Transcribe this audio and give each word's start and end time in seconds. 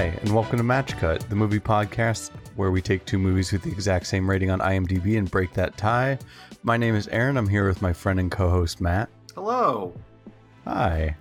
Hi, 0.00 0.18
and 0.22 0.34
welcome 0.34 0.56
to 0.56 0.64
Match 0.64 0.96
Cut, 0.96 1.28
the 1.28 1.36
movie 1.36 1.60
podcast 1.60 2.30
where 2.56 2.70
we 2.70 2.80
take 2.80 3.04
two 3.04 3.18
movies 3.18 3.52
with 3.52 3.60
the 3.60 3.70
exact 3.70 4.06
same 4.06 4.30
rating 4.30 4.50
on 4.50 4.58
IMDb 4.60 5.18
and 5.18 5.30
break 5.30 5.52
that 5.52 5.76
tie. 5.76 6.18
My 6.62 6.78
name 6.78 6.94
is 6.94 7.06
Aaron. 7.08 7.36
I'm 7.36 7.46
here 7.46 7.68
with 7.68 7.82
my 7.82 7.92
friend 7.92 8.18
and 8.18 8.30
co 8.30 8.48
host 8.48 8.80
Matt. 8.80 9.10
Hello. 9.34 9.92
Hi. 10.64 11.14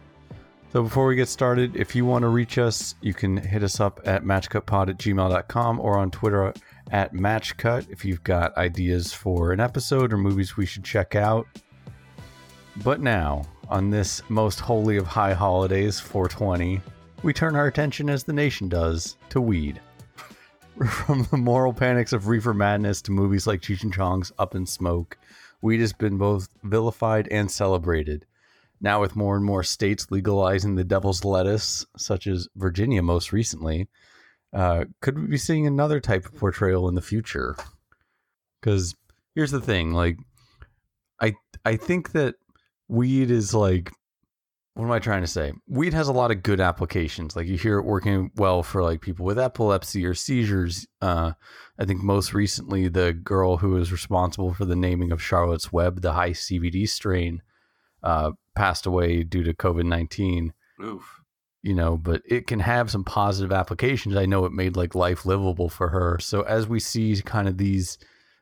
So 0.71 0.81
before 0.81 1.07
we 1.07 1.17
get 1.17 1.27
started, 1.27 1.75
if 1.75 1.93
you 1.93 2.05
want 2.05 2.21
to 2.21 2.29
reach 2.29 2.57
us, 2.57 2.95
you 3.01 3.13
can 3.13 3.35
hit 3.35 3.63
us 3.63 3.81
up 3.81 3.99
at 4.05 4.23
matchcutpod 4.23 4.91
at 4.91 4.97
gmail.com 4.97 5.79
or 5.81 5.97
on 5.97 6.09
Twitter 6.09 6.53
at 6.89 7.13
matchcut 7.13 7.89
if 7.89 8.05
you've 8.05 8.23
got 8.23 8.55
ideas 8.55 9.11
for 9.11 9.51
an 9.51 9.59
episode 9.59 10.13
or 10.13 10.17
movies 10.17 10.55
we 10.55 10.65
should 10.65 10.85
check 10.85 11.15
out. 11.15 11.45
But 12.77 13.01
now, 13.01 13.41
on 13.67 13.89
this 13.89 14.21
most 14.29 14.61
holy 14.61 14.95
of 14.95 15.05
high 15.05 15.33
holidays, 15.33 15.99
420, 15.99 16.81
we 17.23 17.33
turn 17.33 17.55
our 17.55 17.67
attention, 17.67 18.09
as 18.09 18.23
the 18.23 18.33
nation 18.33 18.69
does, 18.69 19.17
to 19.29 19.41
weed. 19.41 19.81
From 20.89 21.23
the 21.29 21.37
moral 21.37 21.73
panics 21.73 22.13
of 22.13 22.27
reefer 22.27 22.53
madness 22.53 23.01
to 23.03 23.11
movies 23.11 23.45
like 23.45 23.61
Cheech 23.61 23.83
and 23.83 23.93
Chong's 23.93 24.31
Up 24.39 24.55
in 24.55 24.65
Smoke, 24.65 25.17
weed 25.61 25.81
has 25.81 25.91
been 25.91 26.17
both 26.17 26.47
vilified 26.63 27.27
and 27.29 27.51
celebrated. 27.51 28.25
Now, 28.79 29.01
with 29.01 29.15
more 29.15 29.35
and 29.35 29.43
more 29.43 29.63
states 29.63 30.09
legalizing 30.09 30.75
the 30.75 30.85
devil's 30.85 31.25
lettuce, 31.25 31.85
such 31.97 32.27
as 32.27 32.47
Virginia 32.55 33.03
most 33.03 33.33
recently, 33.33 33.89
uh, 34.53 34.85
could 35.01 35.19
we 35.19 35.27
be 35.27 35.37
seeing 35.37 35.67
another 35.67 35.99
type 35.99 36.25
of 36.25 36.35
portrayal 36.35 36.87
in 36.87 36.95
the 36.95 37.01
future? 37.01 37.57
Because 38.61 38.95
here's 39.35 39.51
the 39.51 39.61
thing, 39.61 39.91
like, 39.91 40.17
I 41.21 41.35
I 41.65 41.75
think 41.75 42.13
that 42.13 42.35
weed 42.87 43.29
is 43.29 43.53
like 43.53 43.91
what 44.73 44.85
am 44.85 44.91
I 44.91 44.99
trying 44.99 45.21
to 45.21 45.27
say? 45.27 45.51
Weed 45.67 45.93
has 45.93 46.07
a 46.07 46.13
lot 46.13 46.31
of 46.31 46.43
good 46.43 46.61
applications. 46.61 47.35
Like 47.35 47.47
you 47.47 47.57
hear 47.57 47.79
it 47.79 47.85
working 47.85 48.31
well 48.35 48.63
for 48.63 48.83
like 48.83 49.01
people 49.01 49.25
with 49.25 49.39
epilepsy 49.39 50.05
or 50.05 50.13
seizures. 50.13 50.87
Uh, 51.01 51.33
I 51.77 51.85
think 51.85 52.01
most 52.01 52.33
recently 52.33 52.87
the 52.87 53.13
girl 53.13 53.57
who 53.57 53.71
was 53.71 53.91
responsible 53.91 54.53
for 54.53 54.65
the 54.65 54.75
naming 54.75 55.11
of 55.11 55.21
Charlotte's 55.21 55.73
Web, 55.73 56.01
the 56.01 56.13
high 56.13 56.31
CBD 56.31 56.87
strain, 56.87 57.41
uh, 58.03 58.31
passed 58.55 58.85
away 58.85 59.23
due 59.23 59.43
to 59.43 59.53
COVID 59.53 59.85
nineteen. 59.85 60.53
Oof. 60.81 61.21
You 61.61 61.75
know, 61.75 61.97
but 61.97 62.21
it 62.25 62.47
can 62.47 62.61
have 62.61 62.89
some 62.89 63.03
positive 63.03 63.51
applications. 63.51 64.15
I 64.15 64.25
know 64.25 64.45
it 64.45 64.53
made 64.53 64.77
like 64.77 64.95
life 64.95 65.25
livable 65.25 65.67
for 65.67 65.89
her. 65.89 66.17
So 66.21 66.43
as 66.43 66.67
we 66.67 66.79
see 66.79 67.21
kind 67.21 67.49
of 67.49 67.57
these 67.57 67.97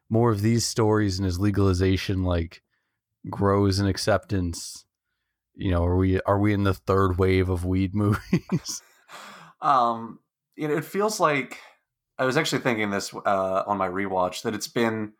more 0.07 0.29
of 0.29 0.41
these 0.41 0.67
stories 0.67 1.17
and 1.17 1.27
as 1.27 1.39
legalization 1.39 2.23
like 2.23 2.61
grows 3.29 3.79
in 3.79 3.87
acceptance 3.87 4.85
you 5.57 5.71
know, 5.71 5.83
are 5.83 5.97
we 5.97 6.21
are 6.21 6.39
we 6.39 6.53
in 6.53 6.63
the 6.63 6.73
third 6.73 7.17
wave 7.17 7.49
of 7.49 7.65
weed 7.65 7.93
movies? 7.95 8.81
um, 9.61 10.19
it, 10.55 10.71
it 10.71 10.85
feels 10.85 11.19
like 11.19 11.59
I 12.17 12.25
was 12.25 12.37
actually 12.37 12.61
thinking 12.61 12.89
this 12.89 13.13
uh, 13.13 13.63
on 13.65 13.77
my 13.77 13.87
rewatch 13.89 14.43
that 14.43 14.55
it's 14.55 14.67
been 14.67 15.13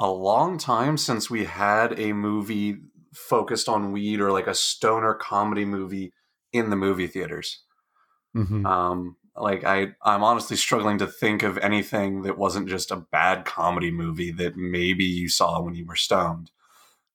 a 0.00 0.10
long 0.10 0.58
time 0.58 0.96
since 0.96 1.30
we 1.30 1.44
had 1.44 1.98
a 1.98 2.12
movie 2.12 2.78
focused 3.12 3.68
on 3.68 3.92
weed 3.92 4.20
or 4.20 4.32
like 4.32 4.48
a 4.48 4.54
stoner 4.54 5.14
comedy 5.14 5.64
movie 5.64 6.12
in 6.52 6.70
the 6.70 6.76
movie 6.76 7.06
theaters. 7.06 7.62
Mm-hmm. 8.36 8.66
Um, 8.66 9.16
like 9.36 9.64
I, 9.64 9.88
I'm 10.02 10.24
honestly 10.24 10.56
struggling 10.56 10.98
to 10.98 11.06
think 11.06 11.42
of 11.42 11.58
anything 11.58 12.22
that 12.22 12.38
wasn't 12.38 12.68
just 12.68 12.90
a 12.90 12.96
bad 12.96 13.44
comedy 13.44 13.90
movie 13.90 14.32
that 14.32 14.56
maybe 14.56 15.04
you 15.04 15.28
saw 15.28 15.60
when 15.60 15.74
you 15.74 15.86
were 15.86 15.96
stoned. 15.96 16.50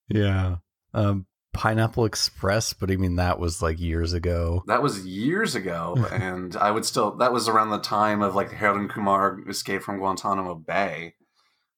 Yeah. 0.07 0.57
Um, 0.93 1.27
Pineapple 1.59 2.05
Express, 2.05 2.71
but 2.71 2.89
I 2.89 2.95
mean 2.95 3.17
that 3.17 3.37
was 3.37 3.61
like 3.61 3.81
years 3.81 4.13
ago. 4.13 4.63
That 4.67 4.81
was 4.81 5.05
years 5.05 5.55
ago, 5.55 6.07
and 6.11 6.55
I 6.55 6.71
would 6.71 6.85
still. 6.85 7.17
That 7.17 7.33
was 7.33 7.49
around 7.49 7.71
the 7.71 7.79
time 7.79 8.21
of 8.21 8.33
like 8.33 8.49
Harold 8.49 8.79
and 8.79 8.89
Kumar 8.89 9.41
escape 9.45 9.81
from 9.81 9.97
Guantanamo 9.97 10.55
Bay. 10.55 11.15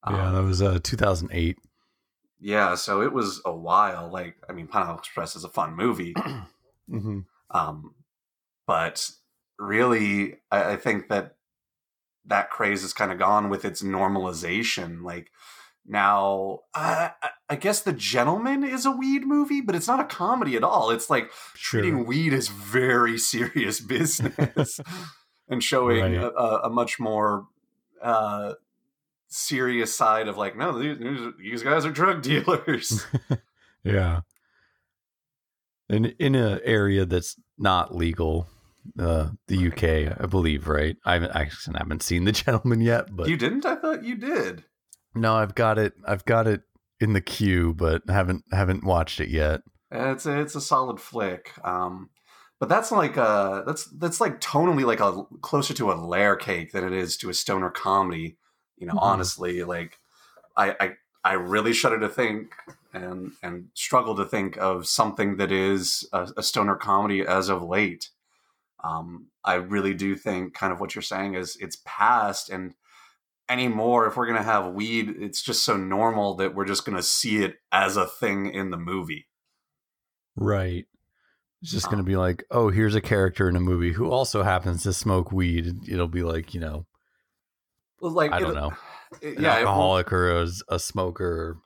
Yeah, 0.08 0.28
um, 0.28 0.36
that 0.36 0.44
was 0.44 0.62
uh, 0.62 0.78
2008. 0.84 1.58
Yeah, 2.40 2.75
so 2.75 3.02
it 3.02 3.12
was 3.12 3.42
a 3.44 3.52
while. 3.52 4.08
Like, 4.12 4.36
I 4.47 4.53
mean, 4.53 4.68
Pineapple 4.68 5.00
Express 5.00 5.36
is 5.36 5.44
a 5.44 5.50
fun 5.50 5.75
movie, 5.75 6.13
mm-hmm. 6.90 7.22
um, 7.50 7.96
but 8.68 9.09
really, 9.58 10.36
I, 10.52 10.74
I 10.74 10.75
think 10.75 11.09
that 11.09 11.38
that 12.25 12.52
craze 12.52 12.84
is 12.84 12.94
kind 12.94 13.12
of 13.12 13.18
gone 13.18 13.50
with 13.50 13.66
its 13.66 13.81
normalization. 13.81 15.02
Like 15.02 15.31
now, 15.86 16.59
uh, 16.74 17.09
I 17.50 17.56
guess 17.56 17.81
The 17.81 17.94
Gentlemen 17.94 18.64
is 18.64 18.86
a 18.86 18.92
weed 18.92 19.25
movie, 19.25 19.62
but 19.62 19.75
it's 19.75 19.88
not 19.88 20.00
a 20.00 20.06
comedy 20.06 20.56
at 20.56 20.64
all. 20.64 20.92
It's 20.92 21.09
like 21.09 21.31
sure. 21.56 21.81
treating 21.81 22.06
weed 22.06 22.34
as 22.34 22.47
very 22.47 23.18
serious 23.18 23.80
business 23.80 24.80
and 25.50 25.64
showing 25.64 26.02
right. 26.02 26.14
a, 26.14 26.66
a, 26.66 26.69
much 26.69 27.00
more 27.00 27.47
uh, 28.02 28.53
serious 29.28 29.96
side 29.96 30.28
of 30.28 30.38
like, 30.38 30.56
no, 30.56 30.78
these, 30.78 31.34
these 31.40 31.64
guys 31.64 31.86
are 31.86 31.92
drug 31.92 32.22
dealers. 32.22 33.06
yeah. 33.84 34.22
In 35.90 36.06
in 36.19 36.36
an 36.36 36.62
area 36.63 37.06
that's 37.06 37.36
not 37.58 37.94
legal, 37.94 38.48
uh, 38.98 39.31
the 39.48 39.68
UK, 39.68 40.18
I 40.18 40.25
believe, 40.25 40.69
right? 40.69 40.96
I 41.03 41.16
haven't 41.16 41.36
I 41.36 41.50
haven't 41.75 42.02
seen 42.02 42.24
the 42.24 42.31
gentleman 42.31 42.80
yet, 42.80 43.13
but 43.13 43.28
you 43.28 43.36
didn't. 43.36 43.66
I 43.66 43.75
thought 43.75 44.06
you 44.06 44.16
did. 44.16 44.63
No, 45.16 45.35
I've 45.35 45.55
got 45.55 45.77
it. 45.77 45.94
I've 46.07 46.25
got 46.25 46.47
it 46.47 46.61
in 46.99 47.13
the 47.13 47.22
queue, 47.22 47.73
but 47.73 48.03
haven't 48.07 48.45
haven't 48.51 48.83
watched 48.83 49.19
it 49.19 49.29
yet. 49.29 49.61
It's 49.91 50.25
a, 50.25 50.39
it's 50.39 50.55
a 50.55 50.61
solid 50.61 50.99
flick. 50.99 51.51
Um, 51.66 52.09
but 52.59 52.69
that's 52.69 52.91
like 52.91 53.17
a 53.17 53.63
that's 53.66 53.85
that's 53.97 54.21
like 54.21 54.39
tonally 54.39 54.85
like 54.85 55.00
a 55.00 55.23
closer 55.41 55.73
to 55.73 55.91
a 55.91 55.95
layer 55.95 56.35
cake 56.35 56.71
than 56.71 56.85
it 56.85 56.94
is 56.94 57.17
to 57.17 57.29
a 57.29 57.33
stoner 57.33 57.71
comedy. 57.71 58.38
You 58.77 58.88
know, 58.88 58.94
mm-hmm. 58.94 59.03
honestly, 59.03 59.63
like 59.63 59.97
I, 60.55 60.75
I 60.79 60.91
I 61.23 61.33
really 61.33 61.73
shudder 61.73 62.00
to 62.00 62.07
think 62.07 62.53
and 62.94 63.31
and 63.41 63.69
struggle 63.73 64.16
to 64.16 64.25
think 64.25 64.57
of 64.57 64.88
something 64.88 65.38
that 65.38 65.51
is 65.51 66.07
a, 66.13 66.29
a 66.38 66.44
stoner 66.44 66.75
comedy 66.75 67.25
as 67.25 67.50
of 67.50 67.63
late. 67.63 68.09
Um, 68.83 69.27
I 69.44 69.55
really 69.55 69.94
do 69.94 70.16
think 70.16 70.53
kind 70.53 70.71
of 70.71 70.79
what 70.79 70.95
you're 70.95 71.01
saying 71.01 71.35
is 71.35 71.57
it's 71.59 71.81
past 71.83 72.50
and 72.50 72.75
anymore 73.51 74.07
if 74.07 74.16
we're 74.16 74.25
going 74.25 74.38
to 74.38 74.44
have 74.44 74.73
weed 74.73 75.09
it's 75.19 75.41
just 75.41 75.63
so 75.63 75.75
normal 75.78 76.35
that 76.35 76.56
we're 76.56 76.66
just 76.66 76.85
going 76.85 76.95
to 76.95 77.03
see 77.03 77.44
it 77.44 77.56
as 77.72 77.97
a 77.97 78.06
thing 78.06 78.51
in 78.53 78.69
the 78.72 78.78
movie. 78.78 79.28
Right. 80.35 80.85
It's 81.62 81.72
just 81.72 81.88
um, 81.88 81.91
going 81.91 82.03
to 82.03 82.09
be 82.09 82.17
like 82.17 82.44
oh 82.51 82.69
here's 82.69 82.95
a 82.95 83.01
character 83.01 83.50
in 83.50 83.56
a 83.56 83.59
movie 83.62 83.91
who 83.91 84.09
also 84.09 84.44
happens 84.44 84.84
to 84.84 84.94
smoke 84.94 85.31
weed. 85.31 85.88
It'll 85.88 86.07
be 86.07 86.23
like 86.23 86.53
you 86.53 86.59
know 86.59 86.85
like 88.03 88.31
i 88.31 88.39
don't 88.39 88.56
know 88.56 88.72
it, 89.22 89.38
an 89.38 89.44
yeah, 89.44 89.57
alcoholic 89.57 90.12
or 90.13 90.41
a, 90.41 90.47
a 90.69 90.79
smoker. 90.79 91.57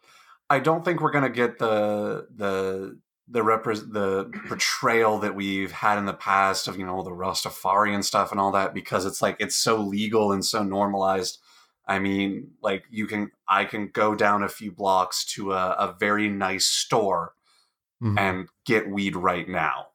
I 0.50 0.60
don't 0.60 0.86
think 0.86 1.02
we're 1.02 1.12
going 1.12 1.24
to 1.24 1.30
get 1.30 1.60
the 1.60 2.28
the 2.36 3.00
the 3.28 3.40
repre- 3.40 3.92
the 3.92 4.32
portrayal 4.48 5.20
that 5.20 5.36
we've 5.36 5.72
had 5.72 5.98
in 5.98 6.06
the 6.06 6.14
past 6.14 6.68
of 6.68 6.78
you 6.78 6.86
know 6.86 7.04
the 7.04 7.12
Rastafarian 7.12 8.04
stuff 8.04 8.32
and 8.32 8.40
all 8.40 8.52
that 8.52 8.74
because 8.74 9.06
it's 9.06 9.22
like 9.22 9.38
it's 9.40 9.56
so 9.56 9.78
legal 9.78 10.32
and 10.32 10.46
so 10.46 10.64
normalized 10.64 11.40
I 11.88 12.00
mean, 12.00 12.52
like 12.62 12.84
you 12.90 13.08
can, 13.08 13.32
I 13.48 13.66
can 13.66 13.90
go 13.90 14.16
down 14.16 14.44
a 14.44 14.50
few 14.50 14.72
blocks 14.72 15.24
to 15.36 15.54
a, 15.54 15.72
a 15.72 15.96
very 16.00 16.30
nice 16.30 16.66
store 16.66 17.34
mm-hmm. 18.02 18.18
and 18.18 18.48
get 18.66 18.90
weed 18.90 19.16
right 19.16 19.48
now. 19.48 19.88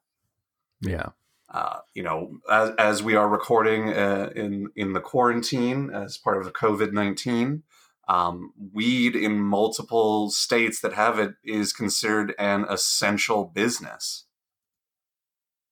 Yeah. 0.81 1.09
Uh, 1.53 1.79
you 1.93 2.01
know, 2.01 2.39
as, 2.49 2.71
as 2.77 3.03
we 3.03 3.15
are 3.15 3.27
recording 3.27 3.89
uh, 3.89 4.29
in 4.35 4.69
in 4.75 4.93
the 4.93 5.01
quarantine 5.01 5.89
as 5.93 6.17
part 6.17 6.37
of 6.37 6.45
the 6.45 6.51
COVID 6.51 6.93
nineteen, 6.93 7.63
um, 8.07 8.53
weed 8.73 9.17
in 9.17 9.37
multiple 9.37 10.31
states 10.31 10.79
that 10.79 10.93
have 10.93 11.19
it 11.19 11.33
is 11.43 11.73
considered 11.73 12.33
an 12.39 12.65
essential 12.69 13.43
business. 13.43 14.23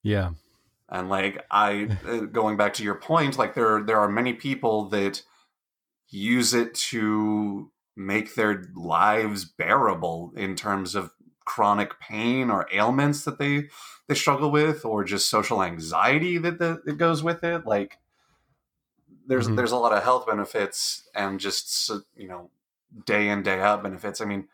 Yeah, 0.02 0.32
and 0.90 1.08
like 1.08 1.46
I, 1.50 1.96
uh, 2.06 2.20
going 2.26 2.58
back 2.58 2.74
to 2.74 2.84
your 2.84 2.96
point, 2.96 3.38
like 3.38 3.54
there 3.54 3.82
there 3.82 4.00
are 4.00 4.08
many 4.08 4.34
people 4.34 4.84
that 4.90 5.22
use 6.10 6.54
it 6.54 6.74
to 6.74 7.70
make 7.96 8.34
their 8.34 8.64
lives 8.74 9.44
bearable 9.44 10.32
in 10.36 10.54
terms 10.56 10.94
of 10.94 11.12
chronic 11.44 11.98
pain 12.00 12.50
or 12.50 12.66
ailments 12.72 13.24
that 13.24 13.38
they 13.38 13.68
they 14.06 14.14
struggle 14.14 14.50
with 14.50 14.84
or 14.84 15.04
just 15.04 15.30
social 15.30 15.62
anxiety 15.62 16.38
that, 16.38 16.58
the, 16.58 16.80
that 16.84 16.96
goes 16.96 17.22
with 17.22 17.42
it. 17.44 17.66
Like 17.66 17.98
there's 19.26 19.46
mm-hmm. 19.46 19.56
there's 19.56 19.72
a 19.72 19.76
lot 19.76 19.92
of 19.92 20.02
health 20.02 20.26
benefits 20.26 21.08
and 21.14 21.40
just 21.40 21.90
you 22.16 22.28
know 22.28 22.50
day 23.06 23.28
in 23.28 23.42
day 23.42 23.60
out 23.60 23.82
benefits. 23.82 24.20
I 24.20 24.24
mean 24.24 24.48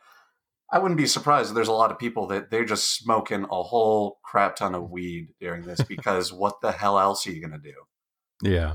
i 0.71 0.79
wouldn't 0.79 0.99
be 0.99 1.07
surprised 1.07 1.51
if 1.51 1.55
there's 1.55 1.69
a 1.69 1.73
lot 1.73 1.93
of 1.93 1.99
people 1.99 2.27
that 2.27 2.51
they're 2.51 2.65
just 2.65 2.97
smoking 2.97 3.45
a 3.45 3.63
whole 3.63 4.19
crap 4.23 4.57
ton 4.57 4.75
of 4.75 4.91
weed 4.91 5.29
during 5.41 5.63
this 5.63 5.81
because 5.89 6.33
what 6.33 6.61
the 6.61 6.73
hell 6.73 6.99
else 6.99 7.27
are 7.27 7.33
you 7.33 7.41
going 7.41 7.61
to 7.61 7.73
do? 7.73 7.75
Yeah. 8.43 8.75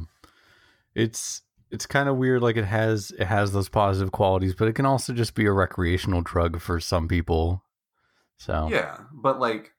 It's 0.96 1.42
it's 1.72 1.86
kind 1.86 2.10
of 2.10 2.18
weird 2.18 2.42
like 2.42 2.58
it 2.58 2.66
has 2.66 3.12
it 3.18 3.26
has 3.26 3.52
those 3.52 3.70
positive 3.70 4.12
qualities 4.12 4.54
but 4.54 4.68
it 4.68 4.74
can 4.74 4.86
also 4.86 5.14
just 5.14 5.36
be 5.36 5.46
a 5.46 5.52
recreational 5.52 6.22
drug 6.22 6.60
for 6.60 6.80
some 6.80 7.08
people 7.08 7.64
so 8.38 8.68
yeah 8.70 8.98
but 9.14 9.40
like 9.40 9.72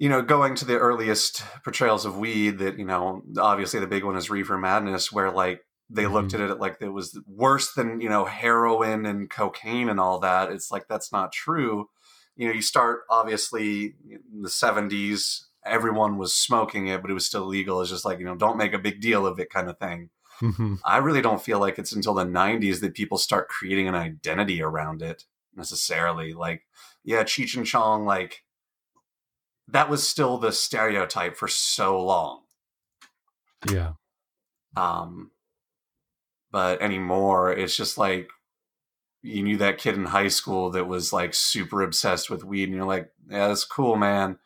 you 0.00 0.08
know, 0.08 0.22
going 0.22 0.54
to 0.54 0.64
the 0.64 0.78
earliest 0.78 1.44
portrayals 1.62 2.06
of 2.06 2.16
weed, 2.16 2.58
that 2.58 2.78
you 2.78 2.86
know, 2.86 3.22
obviously 3.38 3.80
the 3.80 3.86
big 3.86 4.02
one 4.02 4.16
is 4.16 4.30
Reefer 4.30 4.56
Madness, 4.56 5.12
where 5.12 5.30
like 5.30 5.60
they 5.90 6.04
mm-hmm. 6.04 6.14
looked 6.14 6.32
at 6.32 6.40
it 6.40 6.58
like 6.58 6.78
it 6.80 6.88
was 6.88 7.20
worse 7.26 7.74
than 7.74 8.00
you 8.00 8.08
know 8.08 8.24
heroin 8.24 9.04
and 9.04 9.28
cocaine 9.28 9.90
and 9.90 10.00
all 10.00 10.18
that. 10.20 10.50
It's 10.50 10.70
like 10.70 10.88
that's 10.88 11.12
not 11.12 11.32
true. 11.32 11.90
You 12.34 12.48
know, 12.48 12.54
you 12.54 12.62
start 12.62 13.00
obviously 13.10 13.94
in 14.10 14.40
the 14.40 14.48
'70s, 14.48 15.42
everyone 15.66 16.16
was 16.16 16.34
smoking 16.34 16.86
it, 16.86 17.02
but 17.02 17.10
it 17.10 17.14
was 17.14 17.26
still 17.26 17.44
legal. 17.44 17.82
It's 17.82 17.90
just 17.90 18.06
like 18.06 18.20
you 18.20 18.24
know, 18.24 18.36
don't 18.36 18.56
make 18.56 18.72
a 18.72 18.78
big 18.78 19.02
deal 19.02 19.26
of 19.26 19.38
it, 19.38 19.50
kind 19.50 19.68
of 19.68 19.78
thing. 19.78 20.08
Mm-hmm. 20.42 20.76
I 20.84 20.98
really 20.98 21.22
don't 21.22 21.42
feel 21.42 21.58
like 21.58 21.78
it's 21.78 21.92
until 21.92 22.14
the 22.14 22.24
'90s 22.24 22.80
that 22.80 22.94
people 22.94 23.18
start 23.18 23.48
creating 23.48 23.88
an 23.88 23.94
identity 23.94 24.62
around 24.62 25.02
it 25.02 25.24
necessarily. 25.54 26.32
Like, 26.32 26.62
yeah, 27.04 27.24
Cheech 27.24 27.56
and 27.56 27.66
Chong, 27.66 28.04
like 28.04 28.44
that 29.68 29.90
was 29.90 30.06
still 30.06 30.38
the 30.38 30.52
stereotype 30.52 31.36
for 31.36 31.48
so 31.48 32.02
long. 32.02 32.40
Yeah. 33.70 33.92
Um, 34.76 35.30
but 36.50 36.82
anymore 36.82 37.52
it's 37.52 37.76
just 37.76 37.98
like 37.98 38.30
you 39.22 39.42
knew 39.42 39.56
that 39.58 39.78
kid 39.78 39.94
in 39.94 40.06
high 40.06 40.28
school 40.28 40.70
that 40.70 40.86
was 40.86 41.12
like 41.12 41.34
super 41.34 41.82
obsessed 41.82 42.30
with 42.30 42.44
weed 42.44 42.64
and 42.64 42.74
you're 42.74 42.86
like 42.86 43.10
yeah 43.28 43.48
that's 43.48 43.64
cool 43.64 43.96
man 43.96 44.38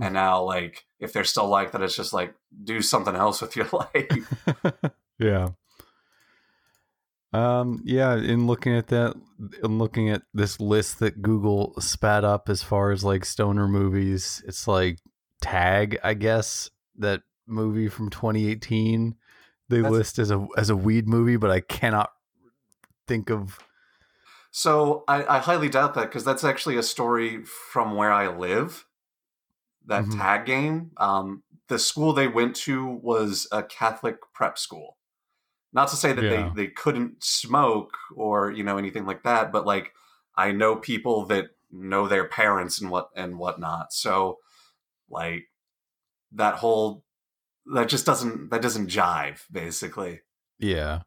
and 0.00 0.10
mm. 0.10 0.12
now 0.12 0.42
like 0.42 0.84
if 0.98 1.12
they're 1.12 1.24
still 1.24 1.48
like 1.48 1.72
that 1.72 1.82
it's 1.82 1.96
just 1.96 2.12
like 2.12 2.34
do 2.64 2.80
something 2.80 3.14
else 3.14 3.40
with 3.40 3.56
your 3.56 3.68
life 3.72 4.92
yeah 5.18 5.48
um 7.32 7.80
yeah 7.84 8.16
in 8.16 8.46
looking 8.46 8.74
at 8.74 8.88
that 8.88 9.14
in 9.62 9.78
looking 9.78 10.08
at 10.10 10.22
this 10.32 10.60
list 10.60 10.98
that 10.98 11.22
google 11.22 11.74
spat 11.80 12.24
up 12.24 12.48
as 12.48 12.62
far 12.62 12.90
as 12.90 13.04
like 13.04 13.24
stoner 13.24 13.66
movies 13.66 14.42
it's 14.46 14.68
like 14.68 14.98
tag 15.40 15.98
i 16.04 16.14
guess 16.14 16.70
that 16.96 17.22
movie 17.46 17.88
from 17.88 18.08
2018 18.10 19.14
they 19.68 19.80
That's, 19.80 19.92
list 19.92 20.18
as 20.18 20.30
a 20.30 20.46
as 20.56 20.70
a 20.70 20.76
weed 20.76 21.08
movie, 21.08 21.36
but 21.36 21.50
I 21.50 21.60
cannot 21.60 22.10
think 23.06 23.30
of. 23.30 23.58
So 24.50 25.04
I, 25.08 25.36
I 25.36 25.38
highly 25.38 25.68
doubt 25.68 25.94
that 25.94 26.02
because 26.02 26.24
that's 26.24 26.44
actually 26.44 26.76
a 26.76 26.82
story 26.82 27.44
from 27.44 27.96
where 27.96 28.12
I 28.12 28.28
live. 28.28 28.86
That 29.86 30.04
mm-hmm. 30.04 30.18
tag 30.18 30.46
game. 30.46 30.92
Um, 30.96 31.42
the 31.68 31.78
school 31.78 32.12
they 32.12 32.28
went 32.28 32.56
to 32.56 32.86
was 32.86 33.48
a 33.50 33.62
Catholic 33.62 34.16
prep 34.34 34.58
school. 34.58 34.96
Not 35.74 35.88
to 35.88 35.96
say 35.96 36.12
that 36.12 36.24
yeah. 36.24 36.52
they, 36.54 36.66
they 36.66 36.68
couldn't 36.68 37.22
smoke 37.22 37.96
or 38.14 38.52
you 38.52 38.62
know 38.62 38.78
anything 38.78 39.04
like 39.04 39.24
that, 39.24 39.50
but 39.50 39.66
like 39.66 39.92
I 40.36 40.52
know 40.52 40.76
people 40.76 41.26
that 41.26 41.46
know 41.70 42.06
their 42.06 42.28
parents 42.28 42.80
and 42.80 42.90
what 42.90 43.10
and 43.16 43.38
whatnot. 43.38 43.92
So 43.92 44.38
like 45.10 45.48
that 46.32 46.54
whole 46.54 47.04
that 47.74 47.88
just 47.88 48.06
doesn't 48.06 48.50
that 48.50 48.62
doesn't 48.62 48.88
jive 48.88 49.40
basically. 49.50 50.20
Yeah. 50.58 51.00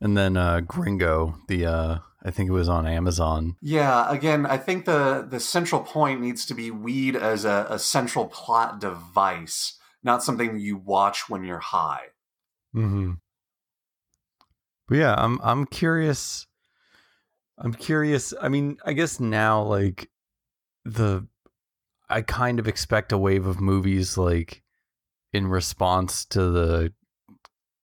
And 0.00 0.16
then 0.16 0.36
uh 0.36 0.60
gringo 0.60 1.36
the 1.48 1.66
uh 1.66 1.98
i 2.22 2.30
think 2.30 2.48
it 2.48 2.54
was 2.54 2.70
on 2.70 2.86
amazon. 2.86 3.56
Yeah 3.60 4.10
again 4.10 4.46
i 4.46 4.56
think 4.56 4.86
the 4.86 5.26
the 5.28 5.40
central 5.40 5.82
point 5.82 6.22
needs 6.22 6.46
to 6.46 6.54
be 6.54 6.70
weed 6.70 7.16
as 7.16 7.44
a, 7.44 7.66
a 7.68 7.78
central 7.78 8.26
plot 8.26 8.80
device 8.80 9.78
not 10.02 10.22
something 10.22 10.58
you 10.58 10.78
watch 10.78 11.28
when 11.28 11.44
you're 11.44 11.58
high. 11.58 12.04
Mm-hmm 12.74 13.12
but 14.90 14.98
yeah 14.98 15.14
i'm 15.16 15.40
i'm 15.42 15.64
curious 15.64 16.46
i'm 17.56 17.72
curious 17.72 18.34
i 18.42 18.48
mean 18.48 18.76
i 18.84 18.92
guess 18.92 19.18
now 19.18 19.62
like 19.62 20.10
the 20.84 21.26
i 22.10 22.20
kind 22.20 22.58
of 22.58 22.68
expect 22.68 23.12
a 23.12 23.18
wave 23.18 23.46
of 23.46 23.58
movies 23.58 24.18
like 24.18 24.62
in 25.32 25.46
response 25.46 26.24
to 26.26 26.50
the 26.50 26.92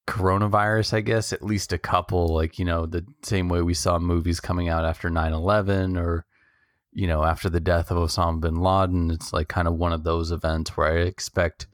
coronavirus, 0.08 0.94
I 0.94 1.02
guess, 1.02 1.34
at 1.34 1.44
least 1.44 1.74
a 1.74 1.78
couple, 1.78 2.34
like, 2.34 2.58
you 2.58 2.66
know, 2.66 2.86
the 2.86 3.06
same 3.24 3.50
way 3.50 3.62
we 3.62 3.74
saw 3.74 4.00
movies 4.00 4.40
coming 4.40 4.70
out 4.70 4.86
after 4.86 5.10
9 5.10 5.34
11 5.34 5.98
or, 5.98 6.26
you 6.94 7.08
know, 7.08 7.24
after 7.24 7.50
the 7.50 7.60
death 7.60 7.92
of 7.92 7.98
Osama 7.98 8.40
bin 8.40 8.56
Laden. 8.56 9.12
It's 9.12 9.34
like 9.34 9.50
kind 9.50 9.68
of 9.68 9.76
one 9.76 9.94
of 9.94 10.04
those 10.04 10.32
events 10.32 10.76
where 10.76 10.88
I 10.88 11.02
expect 11.02 11.68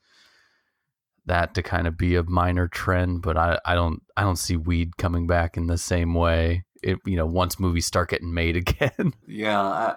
that 1.26 1.54
to 1.56 1.64
kind 1.64 1.88
of 1.88 1.98
be 1.98 2.16
a 2.16 2.24
minor 2.24 2.68
trend, 2.68 3.22
but 3.22 3.38
I, 3.38 3.60
I 3.66 3.76
don't 3.76 4.02
I 4.18 4.24
don't 4.24 4.38
see 4.38 4.58
weed 4.58 4.98
coming 4.98 5.28
back 5.28 5.58
in 5.58 5.68
the 5.68 5.78
same 5.78 6.14
way. 6.14 6.66
It, 6.82 7.00
you 7.06 7.16
know, 7.16 7.26
once 7.26 7.60
movies 7.60 7.86
start 7.86 8.10
getting 8.10 8.34
made 8.34 8.56
again. 8.58 9.14
Yeah. 9.28 9.96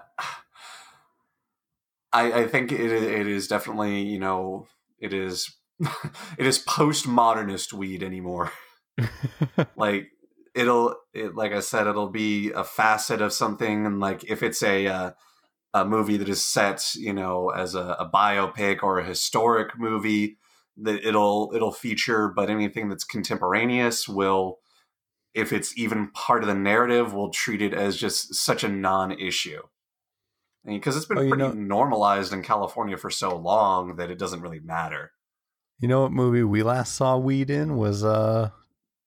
I, 2.12 2.32
I 2.32 2.46
think 2.46 2.72
it, 2.72 2.80
it 2.80 3.26
is 3.26 3.48
definitely, 3.48 4.02
you 4.02 4.18
know, 4.18 4.68
it 4.98 5.12
is 5.12 5.54
it 6.38 6.46
is 6.46 6.64
postmodernist 6.64 7.72
weed 7.72 8.02
anymore. 8.02 8.52
like 9.76 10.08
it'll 10.54 10.96
it, 11.12 11.34
like 11.34 11.52
I 11.52 11.60
said, 11.60 11.86
it'll 11.86 12.08
be 12.08 12.50
a 12.52 12.64
facet 12.64 13.20
of 13.20 13.32
something, 13.32 13.84
and 13.84 14.00
like 14.00 14.24
if 14.24 14.42
it's 14.42 14.62
a 14.62 14.86
uh, 14.86 15.10
a 15.74 15.84
movie 15.84 16.16
that 16.16 16.28
is 16.28 16.42
set, 16.42 16.94
you 16.94 17.12
know, 17.12 17.50
as 17.50 17.74
a, 17.74 17.96
a 17.98 18.08
biopic 18.08 18.82
or 18.82 18.98
a 18.98 19.04
historic 19.04 19.78
movie, 19.78 20.38
that 20.78 21.06
it'll 21.06 21.52
it'll 21.54 21.72
feature. 21.72 22.28
But 22.28 22.50
anything 22.50 22.88
that's 22.88 23.04
contemporaneous 23.04 24.08
will, 24.08 24.58
if 25.34 25.52
it's 25.52 25.76
even 25.78 26.10
part 26.12 26.42
of 26.42 26.48
the 26.48 26.54
narrative, 26.54 27.12
will 27.12 27.30
treat 27.30 27.62
it 27.62 27.74
as 27.74 27.96
just 27.96 28.34
such 28.34 28.64
a 28.64 28.68
non-issue. 28.68 29.62
Because 30.64 30.96
it's 30.96 31.06
been 31.06 31.18
oh, 31.18 31.28
pretty 31.28 31.44
know, 31.44 31.52
normalized 31.52 32.32
in 32.32 32.42
California 32.42 32.96
for 32.96 33.10
so 33.10 33.36
long 33.36 33.96
that 33.96 34.10
it 34.10 34.18
doesn't 34.18 34.40
really 34.40 34.60
matter. 34.60 35.12
You 35.78 35.88
know 35.88 36.02
what 36.02 36.12
movie 36.12 36.42
we 36.42 36.62
last 36.62 36.94
saw 36.94 37.16
weed 37.18 37.50
in 37.50 37.76
was 37.76 38.02
uh 38.04 38.50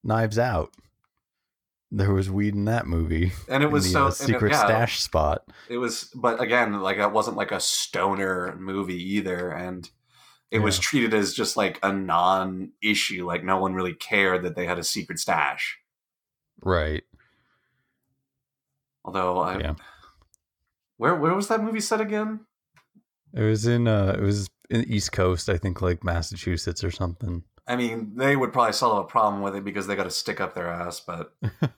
Knives 0.03 0.39
Out. 0.39 0.71
There 1.91 2.13
was 2.13 2.29
weed 2.29 2.53
in 2.53 2.65
that 2.65 2.85
movie, 2.85 3.31
and 3.49 3.63
it 3.63 3.71
was 3.71 3.85
the, 3.85 3.89
so 3.89 4.05
uh, 4.07 4.11
secret 4.11 4.51
it, 4.51 4.55
yeah, 4.55 4.65
stash 4.65 4.99
spot. 4.99 5.41
It 5.69 5.77
was, 5.77 6.11
but 6.13 6.39
again, 6.39 6.79
like 6.81 6.97
that 6.97 7.13
wasn't 7.13 7.35
like 7.35 7.51
a 7.51 7.59
stoner 7.59 8.55
movie 8.59 9.01
either, 9.15 9.49
and 9.49 9.89
it 10.51 10.57
yeah. 10.59 10.63
was 10.63 10.79
treated 10.79 11.13
as 11.13 11.33
just 11.33 11.55
like 11.55 11.79
a 11.83 11.93
non-issue. 11.93 13.25
Like 13.25 13.43
no 13.43 13.59
one 13.59 13.73
really 13.73 13.93
cared 13.93 14.43
that 14.43 14.55
they 14.55 14.65
had 14.65 14.79
a 14.79 14.83
secret 14.83 15.19
stash, 15.19 15.79
right? 16.63 17.03
Although 19.05 19.39
I, 19.39 19.59
yeah. 19.59 19.73
where 20.97 21.15
where 21.15 21.33
was 21.33 21.47
that 21.47 21.63
movie 21.63 21.79
set 21.79 22.01
again? 22.01 22.41
It 23.33 23.43
was 23.43 23.65
in 23.65 23.87
uh, 23.87 24.15
it 24.17 24.21
was 24.21 24.49
in 24.69 24.81
the 24.81 24.95
East 24.95 25.11
Coast, 25.11 25.49
I 25.49 25.57
think 25.57 25.81
like 25.81 26.03
Massachusetts 26.03 26.83
or 26.83 26.91
something. 26.91 27.43
I 27.67 27.75
mean, 27.75 28.13
they 28.15 28.35
would 28.35 28.51
probably 28.51 28.73
solve 28.73 29.05
a 29.05 29.07
problem 29.07 29.43
with 29.43 29.55
it 29.55 29.63
because 29.63 29.85
they 29.85 29.95
got 29.95 30.05
to 30.05 30.11
stick 30.11 30.41
up 30.41 30.55
their 30.55 30.67
ass, 30.67 30.99
but 30.99 31.33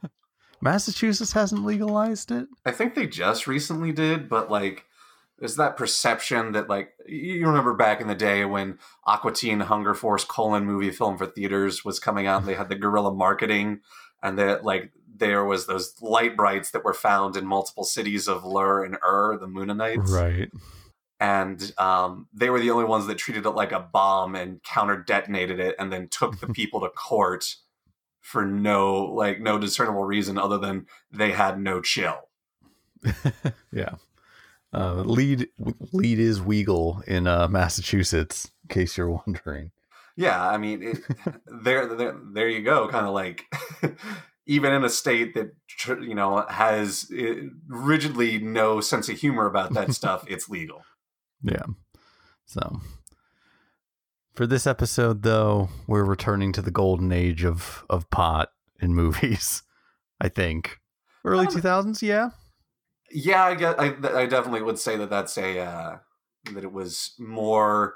Massachusetts 0.61 1.33
hasn't 1.33 1.65
legalized 1.65 2.31
it. 2.31 2.47
I 2.65 2.71
think 2.71 2.95
they 2.95 3.07
just 3.07 3.45
recently 3.45 3.91
did, 3.91 4.29
but 4.29 4.49
like 4.49 4.85
there's 5.41 5.55
that 5.55 5.75
perception 5.75 6.51
that 6.51 6.69
like 6.69 6.93
you 7.07 7.47
remember 7.47 7.73
back 7.73 7.99
in 7.99 8.07
the 8.07 8.13
day 8.13 8.45
when 8.45 8.77
Aqua 9.05 9.33
Teen 9.33 9.59
Hunger 9.59 9.95
Force 9.95 10.23
colon 10.23 10.65
movie 10.65 10.91
film 10.91 11.17
for 11.17 11.25
theaters 11.25 11.83
was 11.83 11.99
coming 11.99 12.27
out 12.27 12.41
and 12.41 12.47
they 12.47 12.53
had 12.53 12.69
the 12.69 12.75
guerrilla 12.75 13.11
marketing 13.11 13.81
and 14.21 14.37
that 14.37 14.63
like 14.63 14.91
there 15.17 15.43
was 15.43 15.65
those 15.65 15.99
light 15.99 16.37
brights 16.37 16.69
that 16.71 16.85
were 16.85 16.93
found 16.93 17.35
in 17.35 17.47
multiple 17.47 17.83
cities 17.83 18.27
of 18.27 18.45
Lur 18.45 18.83
and 18.83 18.97
Ur, 19.03 19.35
the 19.39 19.47
Mooninites. 19.47 20.09
Right. 20.09 20.51
And 21.19 21.73
um, 21.79 22.27
they 22.31 22.51
were 22.51 22.59
the 22.59 22.69
only 22.69 22.85
ones 22.85 23.07
that 23.07 23.17
treated 23.17 23.47
it 23.47 23.49
like 23.51 23.71
a 23.71 23.79
bomb 23.79 24.35
and 24.35 24.61
counter 24.61 24.95
detonated 24.95 25.59
it 25.59 25.75
and 25.79 25.91
then 25.91 26.07
took 26.07 26.39
the 26.39 26.47
people 26.53 26.81
to 26.81 26.89
court 26.89 27.55
for 28.19 28.45
no 28.45 29.05
like 29.05 29.41
no 29.41 29.57
discernible 29.57 30.03
reason 30.03 30.37
other 30.37 30.59
than 30.59 30.85
they 31.11 31.31
had 31.31 31.59
no 31.59 31.81
chill. 31.81 32.29
Yeah 33.73 33.95
uh, 34.73 35.01
lead 35.01 35.47
lead 35.91 36.19
is 36.19 36.39
Weagle 36.39 37.03
in 37.05 37.27
uh, 37.27 37.47
Massachusetts, 37.47 38.51
in 38.63 38.73
case 38.73 38.97
you're 38.97 39.09
wondering. 39.09 39.71
Yeah, 40.15 40.47
I 40.47 40.57
mean, 40.57 40.83
it, 40.83 40.97
there, 41.63 41.87
there, 41.87 42.17
there 42.33 42.49
you 42.49 42.63
go. 42.63 42.87
Kind 42.87 43.05
of 43.05 43.13
like, 43.13 43.45
even 44.45 44.73
in 44.73 44.83
a 44.83 44.89
state 44.89 45.33
that 45.35 45.53
you 46.01 46.15
know 46.15 46.45
has 46.49 47.09
eh, 47.15 47.47
rigidly 47.67 48.39
no 48.39 48.81
sense 48.81 49.09
of 49.09 49.17
humor 49.17 49.47
about 49.47 49.73
that 49.73 49.93
stuff, 49.93 50.23
it's 50.27 50.49
legal. 50.49 50.83
Yeah. 51.41 51.65
So 52.45 52.81
for 54.33 54.45
this 54.47 54.67
episode 54.67 55.23
though, 55.23 55.69
we're 55.87 56.03
returning 56.03 56.51
to 56.53 56.61
the 56.61 56.71
golden 56.71 57.11
age 57.11 57.43
of 57.43 57.85
of 57.89 58.09
pot 58.09 58.49
in 58.79 58.93
movies, 58.93 59.63
I 60.21 60.29
think. 60.29 60.79
Early 61.23 61.45
um, 61.45 61.53
2000s, 61.53 62.01
yeah. 62.01 62.29
Yeah, 63.13 63.43
I 63.45 63.55
get 63.55 63.79
I, 63.79 63.95
I 64.15 64.25
definitely 64.25 64.61
would 64.61 64.79
say 64.79 64.97
that 64.97 65.09
that's 65.09 65.37
a 65.37 65.59
uh 65.59 65.97
that 66.53 66.63
it 66.63 66.71
was 66.71 67.13
more 67.19 67.95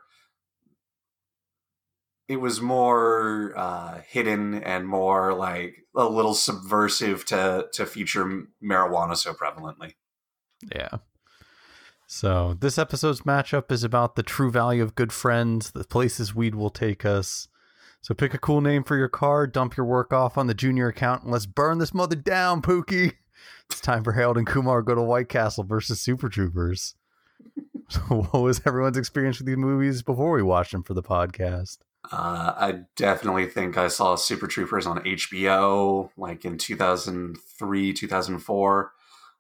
it 2.28 2.38
was 2.38 2.60
more 2.62 3.54
uh, 3.56 4.02
hidden 4.08 4.56
and 4.56 4.88
more 4.88 5.34
like 5.34 5.76
a 5.96 6.06
little 6.06 6.34
subversive 6.34 7.26
to 7.26 7.68
to 7.74 7.86
feature 7.86 8.44
marijuana 8.64 9.16
so 9.16 9.34
prevalently. 9.34 9.94
Yeah, 10.76 10.90
So, 12.08 12.56
this 12.60 12.78
episode's 12.78 13.22
matchup 13.22 13.72
is 13.72 13.84
about 13.84 14.16
the 14.16 14.24
true 14.24 14.52
value 14.52 14.82
of 14.84 14.96
good 14.96 15.12
friends, 15.14 15.72
the 15.72 15.84
places 15.84 16.36
weed 16.36 16.56
will 16.56 16.70
take 16.70 17.06
us. 17.06 17.48
So, 18.02 18.14
pick 18.14 18.34
a 18.34 18.40
cool 18.40 18.62
name 18.62 18.84
for 18.84 18.96
your 18.96 19.10
car, 19.10 19.48
dump 19.48 19.78
your 19.78 19.86
work 19.86 20.14
off 20.14 20.38
on 20.38 20.48
the 20.48 20.54
junior 20.54 20.88
account, 20.88 21.24
and 21.24 21.32
let's 21.32 21.46
burn 21.46 21.78
this 21.80 21.94
mother 21.94 22.16
down, 22.16 22.62
Pookie. 22.62 23.14
It's 23.70 23.82
time 23.82 24.04
for 24.04 24.14
Harold 24.14 24.38
and 24.38 24.48
Kumar 24.48 24.82
go 24.82 24.96
to 24.96 25.02
White 25.02 25.30
Castle 25.30 25.64
versus 25.64 26.00
Super 26.00 26.30
Troopers. 26.30 26.96
So, 27.90 28.00
what 28.32 28.42
was 28.42 28.62
everyone's 28.66 28.98
experience 28.98 29.38
with 29.38 29.48
these 29.48 29.58
movies 29.58 30.02
before 30.02 30.32
we 30.32 30.44
watched 30.44 30.72
them 30.72 30.84
for 30.84 30.94
the 30.94 31.04
podcast? 31.04 31.80
Uh, 32.12 32.54
I 32.56 32.80
definitely 32.96 33.48
think 33.48 33.78
I 33.78 33.88
saw 33.88 34.16
Super 34.16 34.48
Troopers 34.48 34.86
on 34.86 35.00
HBO 35.00 36.10
like 36.18 36.46
in 36.46 36.58
2003, 36.58 37.94
2004. 37.94 38.92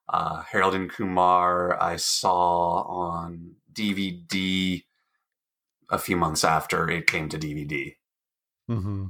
Uh, 0.08 0.42
Harold 0.44 0.76
and 0.76 0.90
Kumar, 0.90 1.82
I 1.82 1.96
saw 1.96 2.84
on 2.84 3.56
DVD 3.74 4.84
a 5.90 5.98
few 5.98 6.18
months 6.18 6.44
after 6.44 6.90
it 6.90 7.08
came 7.08 7.30
to 7.30 7.38
DVD. 7.38 7.96
Mm-hmm. 8.70 9.06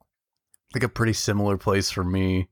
I 0.00 0.72
think 0.72 0.84
a 0.84 0.88
pretty 0.88 1.12
similar 1.12 1.56
place 1.56 1.90
for 1.90 2.04
me. 2.04 2.48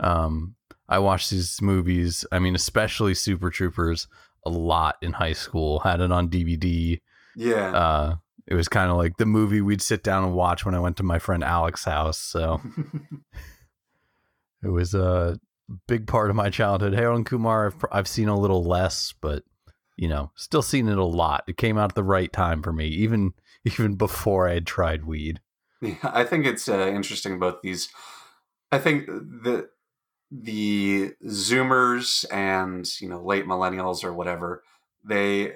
Um, 0.00 0.56
I 0.92 0.98
watched 0.98 1.30
these 1.30 1.62
movies, 1.62 2.26
I 2.30 2.38
mean, 2.38 2.54
especially 2.54 3.14
Super 3.14 3.48
Troopers, 3.48 4.08
a 4.44 4.50
lot 4.50 4.96
in 5.00 5.14
high 5.14 5.32
school. 5.32 5.78
Had 5.78 6.02
it 6.02 6.12
on 6.12 6.28
DVD. 6.28 7.00
Yeah. 7.34 7.72
Uh, 7.72 8.16
it 8.46 8.54
was 8.54 8.68
kind 8.68 8.90
of 8.90 8.98
like 8.98 9.16
the 9.16 9.24
movie 9.24 9.62
we'd 9.62 9.80
sit 9.80 10.02
down 10.02 10.22
and 10.22 10.34
watch 10.34 10.66
when 10.66 10.74
I 10.74 10.80
went 10.80 10.98
to 10.98 11.02
my 11.02 11.18
friend 11.18 11.42
Alex's 11.42 11.86
house. 11.86 12.18
So 12.18 12.60
it 14.62 14.68
was 14.68 14.94
a 14.94 15.40
big 15.88 16.06
part 16.06 16.28
of 16.28 16.36
my 16.36 16.50
childhood. 16.50 16.92
Harold 16.92 17.16
and 17.16 17.26
Kumar, 17.26 17.68
I've, 17.68 17.84
I've 17.90 18.08
seen 18.08 18.28
a 18.28 18.38
little 18.38 18.62
less, 18.62 19.14
but 19.18 19.44
you 19.96 20.08
know, 20.08 20.30
still 20.34 20.62
seen 20.62 20.88
it 20.88 20.98
a 20.98 21.04
lot. 21.04 21.44
It 21.48 21.56
came 21.56 21.78
out 21.78 21.92
at 21.92 21.94
the 21.94 22.04
right 22.04 22.30
time 22.30 22.62
for 22.62 22.72
me, 22.72 22.88
even 22.88 23.32
even 23.64 23.94
before 23.94 24.46
I 24.46 24.54
had 24.54 24.66
tried 24.66 25.04
weed. 25.04 25.40
Yeah, 25.80 25.96
I 26.02 26.24
think 26.24 26.44
it's 26.44 26.68
uh, 26.68 26.88
interesting 26.88 27.38
both 27.38 27.62
these. 27.62 27.88
I 28.70 28.78
think 28.78 29.06
the 29.06 29.68
the 30.34 31.12
Zoomers 31.26 32.24
and 32.32 32.88
you 33.00 33.08
know 33.08 33.22
late 33.22 33.46
millennials 33.46 34.02
or 34.02 34.14
whatever 34.14 34.62
they 35.04 35.52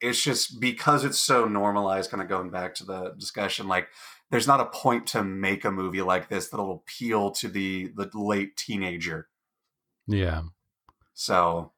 it's 0.00 0.22
just 0.22 0.60
because 0.60 1.04
it's 1.04 1.18
so 1.18 1.46
normalized. 1.46 2.10
Kind 2.10 2.22
of 2.22 2.28
going 2.28 2.50
back 2.50 2.74
to 2.76 2.84
the 2.84 3.14
discussion, 3.18 3.68
like 3.68 3.88
there's 4.30 4.46
not 4.46 4.60
a 4.60 4.66
point 4.66 5.06
to 5.08 5.22
make 5.22 5.64
a 5.64 5.70
movie 5.70 6.02
like 6.02 6.28
this 6.28 6.48
that'll 6.48 6.72
appeal 6.72 7.30
to 7.32 7.48
the 7.48 7.90
the 7.94 8.10
late 8.14 8.56
teenager. 8.56 9.28
Yeah. 10.06 10.42
So 11.14 11.72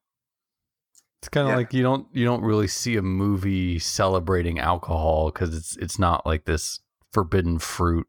it's 1.20 1.28
kind 1.28 1.46
of 1.46 1.52
Yeah. 1.52 1.56
like 1.56 1.72
you 1.72 1.82
don't 1.82 2.08
you 2.12 2.24
don't 2.24 2.42
really 2.42 2.68
see 2.68 2.96
a 2.96 3.02
movie 3.02 3.78
celebrating 3.78 4.58
alcohol 4.58 5.30
because 5.30 5.54
it's 5.56 5.76
it's 5.76 5.98
not 5.98 6.26
like 6.26 6.44
this 6.44 6.80
forbidden 7.12 7.58
fruit 7.58 8.06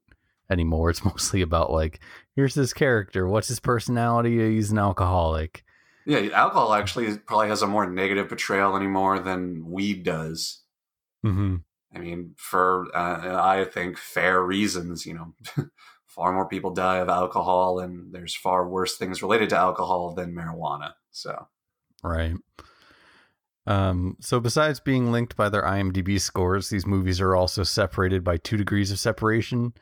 anymore. 0.50 0.89
It's 0.89 1.06
mostly 1.06 1.42
about 1.42 1.72
like 1.72 2.00
here's 2.36 2.56
this 2.56 2.74
character, 2.74 3.27
what's 3.27 3.48
his 3.48 3.60
personality? 3.60 4.56
He's 4.56 4.72
an 4.72 4.80
alcoholic. 4.80 5.63
yeah, 6.06 6.20
alcohol 6.34 6.74
actually 6.74 7.18
probably 7.18 7.50
has 7.50 7.62
a 7.62 7.68
more 7.68 7.89
negative 7.89 8.30
portrayal 8.30 8.75
anymore 8.75 9.20
than 9.20 9.70
weed 9.70 10.04
does. 10.04 10.63
Mm-hmm. 11.25 11.58
I 11.94 12.00
mean, 12.00 12.36
for 12.38 12.88
uh, 12.96 13.42
I 13.42 13.66
think 13.66 13.98
fair 13.98 14.42
reasons, 14.42 15.06
you 15.06 15.13
know, 15.13 15.34
far 16.06 16.34
more 16.34 16.48
people 16.48 16.72
die 16.72 16.98
of 16.98 17.10
alcohol, 17.10 17.80
and 17.80 18.13
there's 18.13 18.36
far 18.36 18.68
worse 18.68 18.98
things 18.98 19.22
related 19.22 19.50
to 19.50 19.58
alcohol 19.58 20.13
than 20.13 20.34
marijuana. 20.34 20.94
So, 21.12 21.48
Right. 22.04 22.36
Um, 23.66 24.16
so 24.22 24.39
besides 24.39 24.80
being 24.80 25.12
linked 25.12 25.36
by 25.36 25.50
their 25.50 25.63
IMDb 25.63 26.20
scores, 26.22 26.70
these 26.70 26.86
movies 26.86 27.20
are 27.20 27.36
also 27.36 27.63
separated 27.63 28.24
by 28.24 28.38
two 28.38 28.56
degrees 28.56 28.92
of 28.92 29.00
separation. 29.00 29.74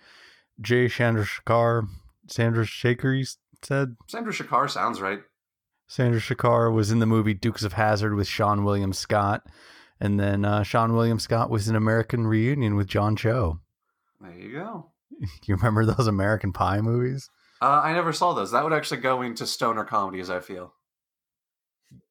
Jay 0.62 0.86
Chandrasekhar, 0.86 1.88
Sandra 2.28 2.66
Shaker 2.66 3.22
said 3.62 3.96
Sandra 4.08 4.34
Shakar 4.34 4.70
sounds 4.70 5.02
right. 5.02 5.20
Sandra 5.88 6.20
Shakar 6.20 6.74
was 6.74 6.92
in 6.92 7.00
the 7.00 7.06
movie 7.06 7.34
Dukes 7.34 7.64
of 7.64 7.74
Hazzard 7.74 8.16
with 8.16 8.28
Seann 8.28 8.64
William 8.64 8.94
Scott, 8.94 9.44
and 10.00 10.20
then 10.20 10.46
uh, 10.46 10.62
Seann 10.62 10.94
William 10.94 11.20
Scott 11.20 11.50
was 11.50 11.68
in 11.68 11.76
American 11.76 12.26
Reunion 12.28 12.76
with 12.76 12.88
John 12.88 13.16
Cho. 13.16 13.60
There 14.22 14.34
you 14.34 14.52
go. 14.54 14.92
You 15.46 15.56
remember 15.56 15.86
those 15.86 16.08
American 16.08 16.52
Pie 16.52 16.82
movies? 16.82 17.30
Uh, 17.62 17.80
I 17.84 17.94
never 17.94 18.12
saw 18.12 18.34
those. 18.34 18.52
That 18.52 18.64
would 18.64 18.74
actually 18.74 19.00
go 19.00 19.22
into 19.22 19.46
stoner 19.48 19.86
comedies. 19.86 20.30
I 20.30 20.42
feel. 20.42 20.74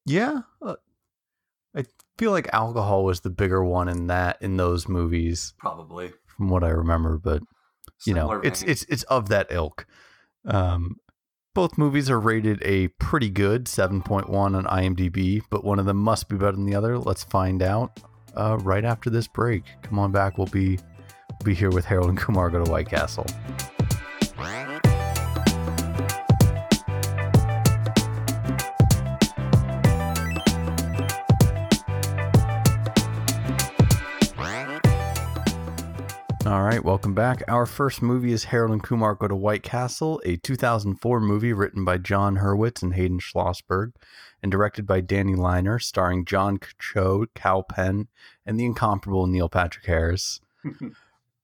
Yeah, 0.05 0.41
uh, 0.61 0.75
I 1.75 1.85
feel 2.17 2.31
like 2.31 2.49
alcohol 2.53 3.03
was 3.03 3.19
the 3.19 3.29
bigger 3.29 3.63
one 3.63 3.87
in 3.89 4.07
that 4.07 4.37
in 4.41 4.57
those 4.57 4.87
movies, 4.87 5.53
Probably. 5.59 6.13
from 6.25 6.49
what 6.49 6.63
I 6.63 6.69
remember. 6.69 7.17
But 7.17 7.43
you 8.05 8.13
know, 8.13 8.31
it's 8.43 8.61
vein. 8.61 8.71
it's 8.71 8.83
it's 8.83 9.03
of 9.03 9.29
that 9.29 9.47
ilk. 9.49 9.85
Um, 10.45 10.97
both 11.53 11.77
movies 11.77 12.09
are 12.09 12.19
rated 12.19 12.61
a 12.63 12.89
pretty 12.99 13.29
good 13.29 13.65
7.1 13.65 14.29
on 14.29 14.65
IMDb, 14.65 15.41
but 15.49 15.63
one 15.63 15.79
of 15.79 15.85
them 15.85 15.97
must 15.97 16.27
be 16.27 16.35
better 16.35 16.51
than 16.51 16.65
the 16.65 16.75
other. 16.75 16.99
Let's 16.99 17.23
find 17.23 17.63
out 17.63 17.97
uh, 18.35 18.57
right 18.61 18.83
after 18.83 19.09
this 19.09 19.27
break. 19.27 19.63
Come 19.81 19.97
on 19.97 20.11
back. 20.11 20.37
We'll 20.37 20.47
be 20.47 20.77
we'll 20.77 21.45
be 21.45 21.55
here 21.55 21.71
with 21.71 21.85
Harold 21.85 22.09
and 22.09 22.17
Kumar 22.17 22.49
go 22.49 22.63
to 22.63 22.69
White 22.69 22.89
Castle. 22.89 23.25
All 36.55 36.63
right, 36.63 36.85
welcome 36.85 37.13
back. 37.13 37.43
Our 37.49 37.65
first 37.65 38.01
movie 38.01 38.31
is 38.31 38.45
Harold 38.45 38.71
and 38.71 38.81
Kumar 38.81 39.13
Go 39.13 39.27
to 39.27 39.35
White 39.35 39.61
Castle, 39.61 40.21
a 40.23 40.37
2004 40.37 41.19
movie 41.19 41.51
written 41.51 41.83
by 41.83 41.97
Jon 41.97 42.37
Hurwitz 42.37 42.81
and 42.81 42.93
Hayden 42.93 43.19
Schlossberg 43.19 43.91
and 44.41 44.53
directed 44.53 44.87
by 44.87 45.01
Danny 45.01 45.35
Leiner, 45.35 45.81
starring 45.81 46.23
John 46.23 46.57
Cho, 46.79 47.25
Kal 47.35 47.63
Penn, 47.63 48.07
and 48.45 48.57
the 48.57 48.63
incomparable 48.63 49.27
Neil 49.27 49.49
Patrick 49.49 49.85
Harris. 49.85 50.39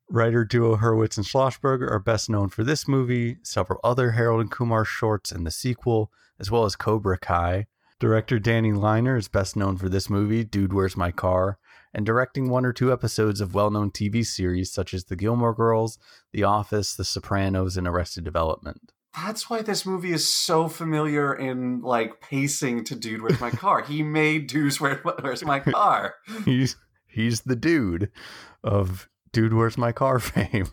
Writer 0.09 0.45
duo 0.45 0.77
Hurwitz 0.77 1.17
and 1.17 1.25
Schlossberg 1.25 1.81
are 1.81 1.99
best 1.99 2.29
known 2.29 2.47
for 2.47 2.63
this 2.63 2.87
movie, 2.87 3.35
several 3.43 3.81
other 3.83 4.11
Harold 4.11 4.39
and 4.39 4.49
Kumar 4.49 4.85
shorts, 4.85 5.29
and 5.29 5.45
the 5.45 5.51
sequel, 5.51 6.09
as 6.39 6.49
well 6.49 6.63
as 6.63 6.77
Cobra 6.77 7.17
Kai. 7.17 7.67
Director 7.99 8.39
Danny 8.39 8.71
Leiner 8.71 9.17
is 9.17 9.27
best 9.27 9.57
known 9.57 9.75
for 9.75 9.89
this 9.89 10.09
movie, 10.09 10.45
Dude, 10.45 10.71
Where's 10.71 10.95
My 10.95 11.11
Car? 11.11 11.59
And 11.93 12.05
directing 12.05 12.49
one 12.49 12.65
or 12.65 12.73
two 12.73 12.91
episodes 12.91 13.41
of 13.41 13.53
well 13.53 13.69
known 13.69 13.91
TV 13.91 14.25
series 14.25 14.71
such 14.71 14.93
as 14.93 15.05
The 15.05 15.15
Gilmore 15.15 15.53
Girls, 15.53 15.97
The 16.31 16.43
Office, 16.43 16.95
The 16.95 17.05
Sopranos, 17.05 17.77
and 17.77 17.87
Arrested 17.87 18.23
Development. 18.23 18.91
That's 19.15 19.49
why 19.49 19.61
this 19.61 19.85
movie 19.85 20.13
is 20.13 20.27
so 20.27 20.69
familiar 20.69 21.33
in 21.33 21.81
like 21.81 22.21
pacing 22.21 22.85
to 22.85 22.95
"Dude, 22.95 23.21
Where's 23.21 23.41
My 23.41 23.51
Car." 23.51 23.83
he 23.83 24.03
made 24.03 24.47
"Dude, 24.47 24.73
Where, 24.75 25.01
Where's 25.03 25.43
My 25.43 25.59
Car." 25.59 26.15
He's 26.45 26.77
he's 27.07 27.41
the 27.41 27.57
dude 27.57 28.09
of 28.63 29.09
Dude, 29.33 29.53
Where's 29.53 29.77
My 29.77 29.91
Car 29.91 30.19
fame. 30.19 30.67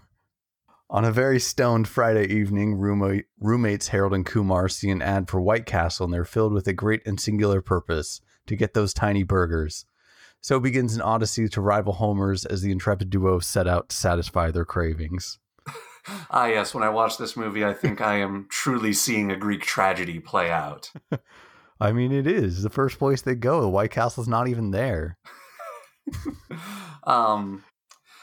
On 0.91 1.05
a 1.05 1.13
very 1.13 1.39
stoned 1.39 1.87
Friday 1.87 2.27
evening, 2.33 2.77
roommate, 2.77 3.27
roommates 3.39 3.89
Harold 3.89 4.15
and 4.15 4.25
Kumar 4.25 4.71
see 4.71 4.89
an 4.89 5.03
ad 5.03 5.29
for 5.29 5.39
White 5.39 5.67
Castle 5.67 6.05
and 6.05 6.15
they're 6.15 6.25
filled 6.25 6.55
with 6.55 6.67
a 6.67 6.73
great 6.73 7.03
and 7.07 7.21
singular 7.21 7.61
purpose 7.61 8.23
to 8.47 8.57
get 8.57 8.73
those 8.73 8.95
tiny 8.95 9.23
burgers. 9.23 9.85
So 10.40 10.61
begins 10.61 10.95
an 10.95 11.02
odyssey 11.02 11.49
to 11.49 11.61
rival 11.61 11.95
Homer's 11.95 12.45
as 12.47 12.62
the 12.62 12.71
intrepid 12.71 13.11
duo 13.11 13.38
set 13.38 13.66
out 13.66 13.90
to 13.90 13.97
satisfy 13.97 14.50
their 14.50 14.64
cravings. 14.64 15.38
Ah, 16.30 16.47
yes. 16.47 16.73
When 16.73 16.83
I 16.83 16.88
watch 16.88 17.18
this 17.18 17.37
movie, 17.37 17.66
I 17.66 17.75
think 17.75 18.00
I 18.00 18.14
am 18.14 18.47
truly 18.49 18.95
seeing 18.95 19.30
a 19.30 19.37
Greek 19.37 19.61
tragedy 19.61 20.21
play 20.21 20.50
out. 20.50 20.90
I 21.80 21.92
mean, 21.92 22.12
it 22.12 22.26
is 22.26 22.62
the 22.62 22.71
first 22.71 22.99
place 22.99 23.21
they 23.21 23.35
go. 23.35 23.61
The 23.61 23.68
White 23.68 23.90
Castle's 23.90 24.26
not 24.26 24.49
even 24.49 24.71
there. 24.71 25.18
um, 27.04 27.62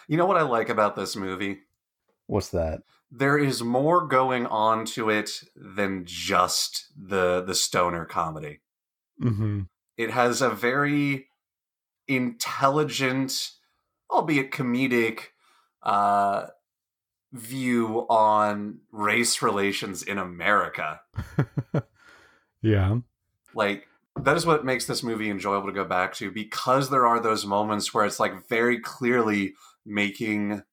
you 0.07 0.17
know 0.17 0.25
what 0.25 0.38
I 0.38 0.41
like 0.41 0.69
about 0.69 0.95
this 0.95 1.15
movie? 1.15 1.60
What's 2.27 2.50
that? 2.50 2.79
There 3.12 3.38
is 3.38 3.62
more 3.63 4.07
going 4.07 4.45
on 4.48 4.86
to 4.88 5.10
it 5.10 5.29
than 5.55 6.03
just 6.05 6.88
the 6.98 7.43
the 7.45 7.55
stoner 7.55 8.03
comedy. 8.03 8.62
Mm-hmm. 9.22 9.62
It 9.98 10.12
has 10.12 10.41
a 10.41 10.50
very 10.50 11.27
intelligent, 12.07 13.51
albeit 14.09 14.51
comedic, 14.51 15.19
uh, 15.83 16.47
view 17.31 18.05
on 18.09 18.79
race 18.91 19.41
relations 19.41 20.01
in 20.01 20.17
America. 20.17 21.01
yeah. 22.62 22.97
Like 23.53 23.88
that 24.21 24.38
is 24.38 24.45
what 24.45 24.65
makes 24.65 24.85
this 24.85 25.03
movie 25.03 25.29
enjoyable 25.29 25.67
to 25.67 25.74
go 25.74 25.83
back 25.83 26.13
to 26.15 26.31
because 26.31 26.89
there 26.89 27.05
are 27.05 27.19
those 27.19 27.45
moments 27.45 27.93
where 27.93 28.05
it's 28.05 28.19
like 28.19 28.47
very 28.47 28.79
clearly 28.79 29.53
making 29.85 30.63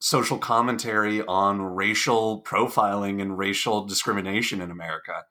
social 0.00 0.38
commentary 0.38 1.22
on 1.22 1.62
racial 1.62 2.42
profiling 2.42 3.22
and 3.22 3.38
racial 3.38 3.86
discrimination 3.86 4.60
in 4.60 4.70
America. 4.70 5.24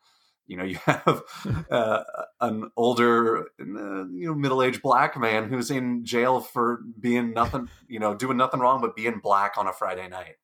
You 0.48 0.58
know 0.58 0.64
you 0.64 0.78
have 0.86 1.22
uh, 1.72 2.04
an 2.42 2.70
older 2.76 3.40
uh, 3.40 3.44
you 3.60 4.26
know 4.26 4.36
middle-aged 4.36 4.82
black 4.82 5.18
man 5.18 5.50
who's 5.50 5.72
in 5.72 6.04
jail 6.06 6.42
for 6.42 6.82
being 7.00 7.34
nothing 7.34 7.70
you 7.88 8.00
know 8.00 8.14
doing 8.14 8.38
nothing 8.38 8.60
wrong 8.60 8.82
but 8.82 8.96
being 8.96 9.20
black 9.24 9.58
on 9.58 9.68
a 9.68 9.74
friday 9.74 10.08
night. 10.08 10.36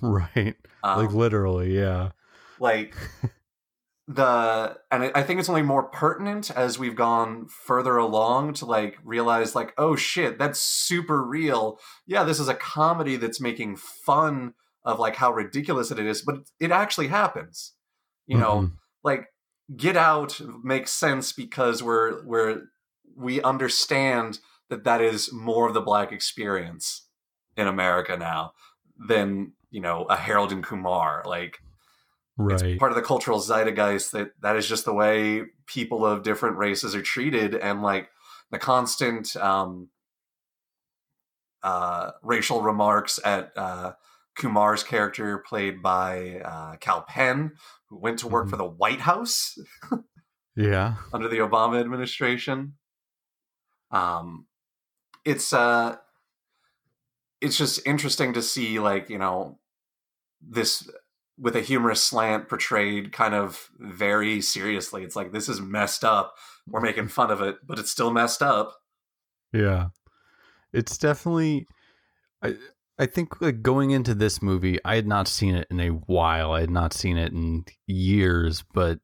Right. 0.00 0.54
Um, 0.84 1.04
like 1.04 1.14
literally 1.14 1.76
yeah. 1.76 2.10
like 2.60 2.94
the 4.08 4.76
and 4.90 5.10
i 5.14 5.22
think 5.22 5.38
it's 5.38 5.48
only 5.48 5.62
more 5.62 5.84
pertinent 5.84 6.50
as 6.50 6.76
we've 6.78 6.96
gone 6.96 7.46
further 7.46 7.96
along 7.96 8.52
to 8.52 8.66
like 8.66 8.98
realize 9.04 9.54
like 9.54 9.72
oh 9.78 9.96
shit 9.96 10.38
that's 10.38 10.60
super 10.60 11.22
real. 11.22 11.78
Yeah 12.06 12.24
this 12.24 12.38
is 12.38 12.48
a 12.48 12.54
comedy 12.54 13.16
that's 13.16 13.40
making 13.40 13.76
fun 13.76 14.54
of 14.84 14.98
like 14.98 15.16
how 15.16 15.32
ridiculous 15.32 15.90
it 15.90 15.98
is 15.98 16.22
but 16.22 16.36
it 16.60 16.70
actually 16.70 17.08
happens. 17.08 17.72
You 18.26 18.38
know 18.38 18.56
mm-hmm. 18.56 18.74
Like 19.04 19.26
get 19.76 19.96
out 19.96 20.40
makes 20.62 20.90
sense 20.90 21.32
because 21.32 21.82
we're 21.82 22.24
we're 22.24 22.62
we 23.16 23.42
understand 23.42 24.38
that 24.68 24.84
that 24.84 25.00
is 25.00 25.32
more 25.32 25.68
of 25.68 25.74
the 25.74 25.80
black 25.80 26.12
experience 26.12 27.06
in 27.56 27.66
america 27.66 28.16
now 28.16 28.52
than 29.08 29.52
you 29.70 29.80
know 29.80 30.04
a 30.04 30.16
harold 30.16 30.52
and 30.52 30.64
kumar 30.64 31.22
like 31.26 31.58
right. 32.36 32.62
it's 32.62 32.78
part 32.78 32.92
of 32.92 32.96
the 32.96 33.02
cultural 33.02 33.38
zeitgeist 33.38 34.12
that 34.12 34.30
that 34.40 34.56
is 34.56 34.66
just 34.66 34.84
the 34.84 34.94
way 34.94 35.42
people 35.66 36.04
of 36.04 36.22
different 36.22 36.56
races 36.56 36.94
are 36.94 37.02
treated 37.02 37.54
and 37.54 37.82
like 37.82 38.08
the 38.50 38.58
constant 38.58 39.34
um 39.36 39.88
uh 41.62 42.10
racial 42.22 42.60
remarks 42.60 43.18
at 43.24 43.52
uh 43.56 43.92
kumar's 44.36 44.82
character 44.82 45.38
played 45.38 45.82
by 45.82 46.40
uh 46.44 46.76
kal 46.76 47.02
penn 47.02 47.52
who 47.88 47.98
went 47.98 48.18
to 48.18 48.28
work 48.28 48.44
mm-hmm. 48.44 48.50
for 48.50 48.56
the 48.56 48.64
white 48.64 49.00
house 49.00 49.58
yeah 50.56 50.94
under 51.12 51.28
the 51.28 51.38
obama 51.38 51.80
administration 51.80 52.74
um 53.90 54.46
it's 55.24 55.52
uh 55.52 55.96
it's 57.40 57.58
just 57.58 57.84
interesting 57.86 58.32
to 58.32 58.42
see 58.42 58.78
like 58.78 59.10
you 59.10 59.18
know 59.18 59.58
this 60.40 60.88
with 61.38 61.56
a 61.56 61.60
humorous 61.60 62.02
slant 62.02 62.48
portrayed 62.48 63.12
kind 63.12 63.34
of 63.34 63.70
very 63.78 64.40
seriously. 64.40 65.02
It's 65.02 65.16
like 65.16 65.32
this 65.32 65.48
is 65.48 65.60
messed 65.60 66.04
up. 66.04 66.36
We're 66.68 66.80
making 66.80 67.08
fun 67.08 67.30
of 67.30 67.40
it, 67.40 67.56
but 67.66 67.78
it's 67.78 67.90
still 67.90 68.12
messed 68.12 68.42
up. 68.42 68.74
Yeah. 69.52 69.88
It's 70.72 70.96
definitely 70.96 71.66
I 72.42 72.56
I 73.02 73.06
think 73.06 73.40
like 73.40 73.62
going 73.62 73.90
into 73.90 74.14
this 74.14 74.40
movie, 74.40 74.78
I 74.84 74.94
had 74.94 75.06
not 75.06 75.28
seen 75.28 75.54
it 75.54 75.66
in 75.70 75.80
a 75.80 75.88
while. 75.88 76.52
I 76.52 76.60
had 76.60 76.70
not 76.70 76.92
seen 76.92 77.16
it 77.16 77.32
in 77.32 77.64
years, 77.86 78.64
but 78.72 79.00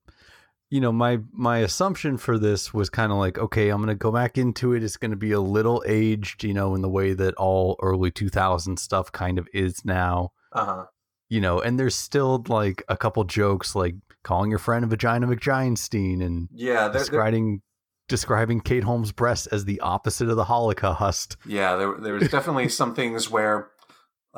you 0.70 0.80
know, 0.80 0.92
my 0.92 1.18
my 1.32 1.58
assumption 1.58 2.16
for 2.16 2.38
this 2.38 2.72
was 2.72 2.90
kind 2.90 3.10
of 3.10 3.18
like, 3.18 3.38
okay, 3.38 3.70
I'm 3.70 3.78
going 3.78 3.88
to 3.88 3.94
go 3.94 4.12
back 4.12 4.38
into 4.38 4.72
it. 4.74 4.82
It's 4.82 4.96
going 4.96 5.10
to 5.10 5.16
be 5.16 5.32
a 5.32 5.40
little 5.40 5.82
aged, 5.86 6.44
you 6.44 6.54
know, 6.54 6.74
in 6.74 6.82
the 6.82 6.88
way 6.88 7.12
that 7.14 7.34
all 7.34 7.76
early 7.82 8.10
2000 8.10 8.78
stuff 8.78 9.10
kind 9.12 9.38
of 9.38 9.48
is 9.52 9.84
now. 9.84 10.32
Uh-huh 10.52 10.84
you 11.28 11.40
know, 11.40 11.60
and 11.60 11.78
there's 11.78 11.94
still 11.94 12.44
like 12.48 12.82
a 12.88 12.96
couple 12.96 13.22
jokes 13.24 13.74
like 13.74 13.94
calling 14.24 14.50
your 14.50 14.58
friend 14.58 14.84
a 14.84 14.88
vagina 14.88 15.26
McGiantstein 15.26 16.24
and 16.24 16.48
yeah, 16.52 16.88
they're, 16.88 17.00
describing 17.00 17.50
they're... 17.50 17.60
describing 18.08 18.60
Kate 18.60 18.84
Holmes' 18.84 19.12
breasts 19.12 19.46
as 19.48 19.64
the 19.64 19.80
opposite 19.80 20.28
of 20.28 20.36
the 20.36 20.44
Holocaust. 20.44 21.36
Yeah, 21.46 21.76
there 21.76 21.94
there 22.00 22.14
was 22.14 22.28
definitely 22.30 22.68
some 22.68 22.94
things 22.94 23.30
where, 23.30 23.68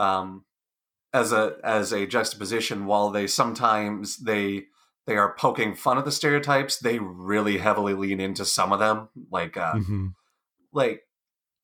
um, 0.00 0.45
as 1.12 1.33
a 1.33 1.57
as 1.62 1.92
a 1.92 2.07
juxtaposition, 2.07 2.87
while 2.87 3.11
they 3.11 3.26
sometimes 3.26 4.19
they 4.19 4.65
they 5.06 5.17
are 5.17 5.34
poking 5.36 5.75
fun 5.75 5.99
at 5.99 6.04
the 6.04 6.13
stereotypes, 6.13 6.78
they 6.78 6.99
really 6.99 7.58
heavily 7.58 7.95
lean 7.95 8.21
into 8.21 8.45
some 8.45 8.73
of 8.73 8.78
them, 8.78 9.08
like 9.30 9.56
uh, 9.56 9.75
mm-hmm. 9.75 10.06
like 10.73 11.02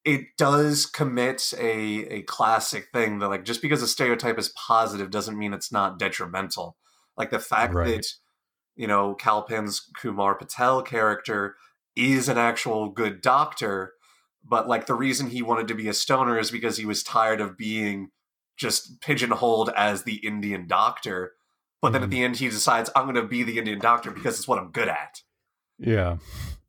it 0.05 0.37
does 0.37 0.87
commit 0.87 1.53
a 1.59 2.07
a 2.13 2.23
classic 2.23 2.89
thing 2.93 3.19
that 3.19 3.29
like 3.29 3.45
just 3.45 3.63
because 3.63 3.83
a 3.83 3.89
stereotype 3.89 4.39
is 4.39 4.51
positive 4.51 5.11
doesn't 5.11 5.39
mean 5.39 5.53
it's 5.53 5.73
not 5.73 5.99
detrimental. 5.99 6.77
Like 7.17 7.31
the 7.31 7.39
fact 7.39 7.75
right. 7.75 7.97
that 7.97 8.07
you 8.75 8.87
know 8.87 9.15
Kal 9.15 9.43
Penn's 9.43 9.89
Kumar 10.01 10.35
Patel 10.35 10.83
character 10.83 11.57
is 11.95 12.29
an 12.29 12.37
actual 12.37 12.91
good 12.91 13.23
doctor, 13.23 13.95
but 14.45 14.69
like 14.69 14.87
the 14.87 14.95
reason 14.95 15.31
he 15.31 15.41
wanted 15.41 15.69
to 15.69 15.75
be 15.75 15.89
a 15.89 15.95
stoner 15.95 16.39
is 16.39 16.51
because 16.51 16.77
he 16.77 16.85
was 16.85 17.03
tired 17.03 17.41
of 17.41 17.57
being 17.57 18.11
just 18.57 19.01
pigeonholed 19.01 19.71
as 19.77 20.05
the 20.05 20.17
Indian 20.17 20.67
doctor. 20.67 21.33
But 21.83 21.93
then 21.93 22.03
at 22.03 22.09
mm-hmm. 22.09 22.19
the 22.19 22.25
end 22.25 22.37
he 22.37 22.49
decides 22.49 22.91
I'm 22.97 23.05
going 23.05 23.17
to 23.17 23.23
be 23.23 23.43
the 23.43 23.59
Indian 23.59 23.79
doctor 23.79 24.11
because 24.11 24.39
it's 24.39 24.49
what 24.49 24.59
I'm 24.59 24.71
good 24.71 24.89
at. 24.89 25.23
Yeah. 25.79 26.17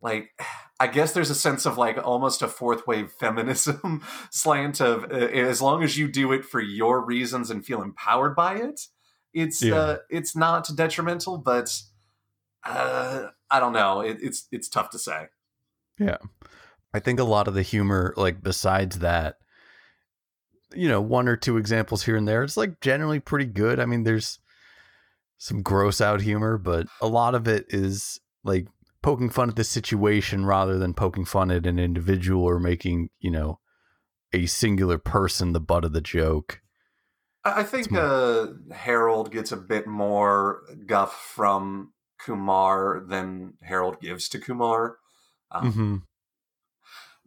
Like 0.02 0.32
I 0.80 0.88
guess 0.88 1.14
there's 1.14 1.30
a 1.30 1.36
sense 1.36 1.66
of 1.66 1.78
like 1.78 1.98
almost 1.98 2.42
a 2.42 2.48
fourth 2.48 2.86
wave 2.86 3.12
feminism 3.12 4.04
slant 4.30 4.80
of 4.80 5.06
uh, 5.06 5.16
as 5.16 5.62
long 5.62 5.84
as 5.84 5.98
you 5.98 6.08
do 6.08 6.32
it 6.32 6.46
for 6.46 6.62
your 6.62 7.04
reasons 7.04 7.50
and 7.50 7.66
feel 7.66 7.82
empowered 7.82 8.36
by 8.36 8.56
it, 8.56 8.82
it's 9.34 9.64
yeah. 9.64 9.76
uh, 9.76 9.98
it's 10.10 10.36
not 10.36 10.70
detrimental. 10.76 11.40
But 11.40 11.76
uh, 12.64 13.28
I 13.50 13.60
don't 13.60 13.74
know. 13.74 14.02
It, 14.02 14.18
it's 14.22 14.48
it's 14.52 14.70
tough 14.70 14.92
to 14.92 15.00
say. 15.00 15.28
Yeah, 16.00 16.18
I 16.94 17.00
think 17.00 17.20
a 17.20 17.24
lot 17.24 17.48
of 17.48 17.56
the 17.56 17.64
humor, 17.64 18.14
like 18.16 18.44
besides 18.44 19.00
that, 19.00 19.38
you 20.74 20.88
know, 20.88 21.02
one 21.02 21.28
or 21.28 21.36
two 21.36 21.58
examples 21.58 22.04
here 22.04 22.16
and 22.16 22.28
there, 22.28 22.44
it's 22.44 22.58
like 22.58 22.80
generally 22.82 23.20
pretty 23.20 23.46
good. 23.46 23.80
I 23.80 23.86
mean, 23.86 24.04
there's 24.04 24.40
some 25.38 25.62
gross 25.62 26.02
out 26.02 26.22
humor, 26.22 26.58
but 26.58 26.88
a 27.02 27.08
lot 27.08 27.36
of 27.36 27.48
it 27.48 27.66
is 27.70 28.20
like 28.44 28.68
poking 29.02 29.30
fun 29.30 29.50
at 29.50 29.56
the 29.56 29.64
situation 29.64 30.46
rather 30.46 30.78
than 30.78 30.94
poking 30.94 31.26
fun 31.26 31.52
at 31.52 31.66
an 31.66 31.80
individual 31.80 32.44
or 32.44 32.60
making 32.60 33.10
you 33.20 33.32
know 33.32 33.60
a 34.34 34.46
singular 34.46 34.98
person 34.98 35.54
the 35.54 35.60
butt 35.60 35.86
of 35.86 35.94
the 35.94 36.02
joke. 36.02 36.62
I 37.46 37.64
think 37.64 37.92
more... 37.92 38.02
uh, 38.02 38.48
Harold 38.74 39.32
gets 39.32 39.52
a 39.52 39.58
bit 39.58 39.88
more 39.88 40.64
guff 40.86 41.14
from 41.34 41.94
Kumar 42.20 43.04
than 43.08 43.54
Harold 43.62 44.02
gives 44.02 44.28
to 44.30 44.40
Kumar. 44.40 44.98
Um, 45.52 45.72
mm-hmm. 45.72 45.96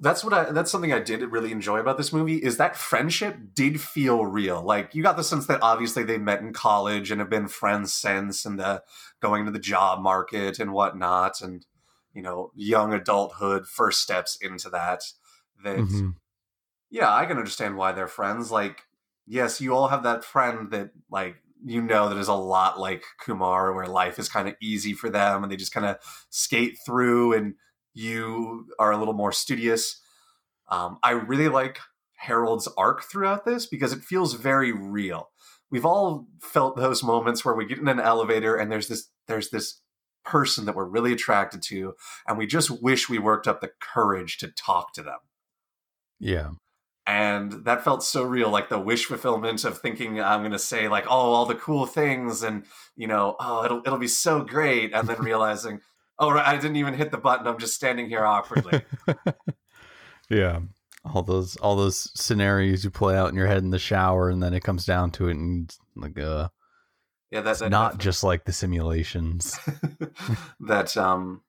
That's 0.02 0.24
what 0.24 0.32
I. 0.32 0.50
That's 0.50 0.70
something 0.70 0.92
I 0.92 1.00
did 1.00 1.22
really 1.30 1.52
enjoy 1.52 1.78
about 1.78 1.98
this 1.98 2.12
movie 2.12 2.36
is 2.36 2.56
that 2.56 2.76
friendship 2.76 3.36
did 3.54 3.80
feel 3.80 4.24
real. 4.24 4.62
Like 4.62 4.94
you 4.94 5.02
got 5.02 5.18
the 5.18 5.22
sense 5.22 5.46
that 5.46 5.62
obviously 5.62 6.04
they 6.04 6.16
met 6.16 6.40
in 6.40 6.54
college 6.54 7.10
and 7.10 7.20
have 7.20 7.28
been 7.28 7.48
friends 7.48 7.92
since, 7.92 8.46
and 8.46 8.58
the 8.58 8.82
going 9.20 9.44
to 9.44 9.50
the 9.50 9.58
job 9.58 10.00
market 10.00 10.58
and 10.58 10.72
whatnot, 10.72 11.42
and 11.42 11.66
you 12.14 12.22
know, 12.22 12.50
young 12.54 12.92
adulthood, 12.92 13.66
first 13.66 14.00
steps 14.00 14.36
into 14.40 14.70
that. 14.70 15.02
That, 15.62 15.76
mm-hmm. 15.76 16.10
yeah, 16.90 17.14
I 17.14 17.26
can 17.26 17.36
understand 17.36 17.76
why 17.76 17.92
they're 17.92 18.08
friends. 18.08 18.50
Like, 18.50 18.82
yes, 19.26 19.60
you 19.60 19.74
all 19.74 19.88
have 19.88 20.02
that 20.04 20.24
friend 20.24 20.70
that, 20.70 20.90
like, 21.10 21.36
you 21.64 21.82
know, 21.82 22.08
that 22.08 22.18
is 22.18 22.28
a 22.28 22.34
lot 22.34 22.80
like 22.80 23.04
Kumar, 23.20 23.74
where 23.74 23.86
life 23.86 24.18
is 24.18 24.28
kind 24.28 24.48
of 24.48 24.54
easy 24.62 24.94
for 24.94 25.10
them 25.10 25.42
and 25.42 25.52
they 25.52 25.56
just 25.56 25.74
kind 25.74 25.86
of 25.86 25.98
skate 26.30 26.78
through, 26.84 27.34
and 27.34 27.54
you 27.94 28.66
are 28.78 28.92
a 28.92 28.98
little 28.98 29.14
more 29.14 29.32
studious. 29.32 30.00
Um, 30.68 30.98
I 31.02 31.10
really 31.10 31.48
like 31.48 31.78
Harold's 32.18 32.68
arc 32.76 33.02
throughout 33.02 33.44
this 33.44 33.66
because 33.66 33.92
it 33.92 34.02
feels 34.02 34.34
very 34.34 34.72
real. 34.72 35.30
We've 35.70 35.86
all 35.86 36.26
felt 36.40 36.76
those 36.76 37.02
moments 37.02 37.44
where 37.44 37.54
we 37.54 37.64
get 37.64 37.78
in 37.78 37.88
an 37.88 38.00
elevator 38.00 38.56
and 38.56 38.70
there's 38.70 38.88
this 38.88 39.08
there's 39.26 39.50
this 39.50 39.80
person 40.24 40.66
that 40.66 40.74
we're 40.74 40.84
really 40.84 41.12
attracted 41.12 41.62
to 41.62 41.94
and 42.26 42.36
we 42.36 42.46
just 42.46 42.70
wish 42.82 43.08
we 43.08 43.18
worked 43.18 43.48
up 43.48 43.60
the 43.60 43.70
courage 43.80 44.36
to 44.38 44.48
talk 44.48 44.92
to 44.92 45.02
them 45.02 45.18
yeah 46.18 46.50
and 47.06 47.64
that 47.64 47.82
felt 47.82 48.04
so 48.04 48.22
real 48.22 48.50
like 48.50 48.68
the 48.68 48.78
wish 48.78 49.06
fulfillment 49.06 49.64
of 49.64 49.78
thinking 49.78 50.20
i'm 50.20 50.42
going 50.42 50.52
to 50.52 50.58
say 50.58 50.88
like 50.88 51.06
oh 51.06 51.32
all 51.32 51.46
the 51.46 51.54
cool 51.54 51.86
things 51.86 52.42
and 52.42 52.64
you 52.96 53.06
know 53.06 53.34
oh 53.40 53.64
it'll 53.64 53.80
it'll 53.86 53.98
be 53.98 54.06
so 54.06 54.42
great 54.42 54.92
and 54.92 55.08
then 55.08 55.18
realizing 55.20 55.80
oh 56.20 56.30
right 56.30 56.46
i 56.46 56.56
didn't 56.56 56.76
even 56.76 56.94
hit 56.94 57.10
the 57.10 57.18
button. 57.18 57.46
I'm 57.46 57.58
just 57.58 57.74
standing 57.74 58.08
here 58.08 58.24
awkwardly. 58.24 58.82
Yeah. 60.30 60.60
All 61.04 61.22
those 61.22 61.56
all 61.56 61.74
those 61.74 62.12
scenarios 62.14 62.84
you 62.84 62.90
play 62.90 63.16
out 63.16 63.30
in 63.30 63.34
your 63.34 63.48
head 63.48 63.64
in 63.64 63.70
the 63.70 63.80
shower 63.80 64.30
and 64.30 64.40
then 64.40 64.54
it 64.54 64.62
comes 64.62 64.86
down 64.86 65.10
to 65.12 65.26
it 65.26 65.36
and 65.36 65.74
like 65.96 66.16
uh 66.18 66.50
yeah, 67.30 67.42
that's 67.42 67.60
that 67.60 67.70
not 67.70 67.98
just 67.98 68.24
like 68.24 68.44
the 68.44 68.52
simulations. 68.52 69.58
that 70.60 70.96
um, 70.96 71.42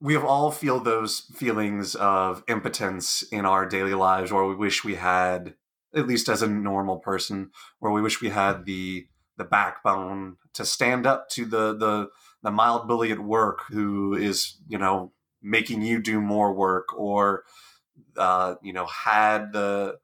we 0.00 0.14
have 0.14 0.24
all 0.24 0.52
feel 0.52 0.78
those 0.78 1.20
feelings 1.34 1.96
of 1.96 2.44
impotence 2.48 3.22
in 3.32 3.44
our 3.44 3.66
daily 3.66 3.94
lives, 3.94 4.32
where 4.32 4.44
we 4.44 4.54
wish 4.54 4.84
we 4.84 4.94
had, 4.94 5.54
at 5.94 6.06
least 6.06 6.28
as 6.28 6.42
a 6.42 6.46
normal 6.46 6.98
person, 6.98 7.50
where 7.80 7.90
we 7.90 8.00
wish 8.00 8.20
we 8.20 8.30
had 8.30 8.66
the 8.66 9.08
the 9.36 9.44
backbone 9.44 10.36
to 10.54 10.64
stand 10.64 11.06
up 11.06 11.28
to 11.30 11.44
the 11.44 11.76
the 11.76 12.08
the 12.46 12.52
mild 12.52 12.86
bully 12.86 13.10
at 13.10 13.18
work 13.18 13.62
who 13.70 14.14
is 14.14 14.58
you 14.68 14.78
know 14.78 15.10
making 15.42 15.82
you 15.82 16.00
do 16.00 16.20
more 16.20 16.52
work 16.54 16.96
or 16.96 17.42
uh, 18.16 18.54
you 18.62 18.72
know 18.72 18.86
had 18.86 19.52
the 19.52 19.96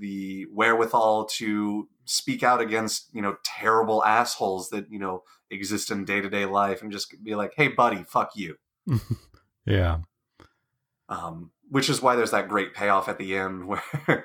the 0.00 0.46
wherewithal 0.52 1.26
to 1.26 1.88
speak 2.04 2.42
out 2.42 2.60
against 2.60 3.08
you 3.14 3.22
know 3.22 3.36
terrible 3.44 4.04
assholes 4.04 4.68
that 4.70 4.90
you 4.90 4.98
know 4.98 5.22
exist 5.48 5.92
in 5.92 6.04
day-to-day 6.04 6.44
life 6.44 6.82
and 6.82 6.90
just 6.90 7.14
be 7.22 7.36
like 7.36 7.54
hey 7.56 7.68
buddy 7.68 8.02
fuck 8.02 8.32
you. 8.34 8.56
Yeah. 9.66 9.98
Um, 11.08 11.50
which 11.70 11.90
is 11.90 12.00
why 12.00 12.14
there's 12.14 12.30
that 12.30 12.48
great 12.48 12.72
payoff 12.72 13.08
at 13.08 13.18
the 13.18 13.36
end 13.36 13.66
where 13.68 14.24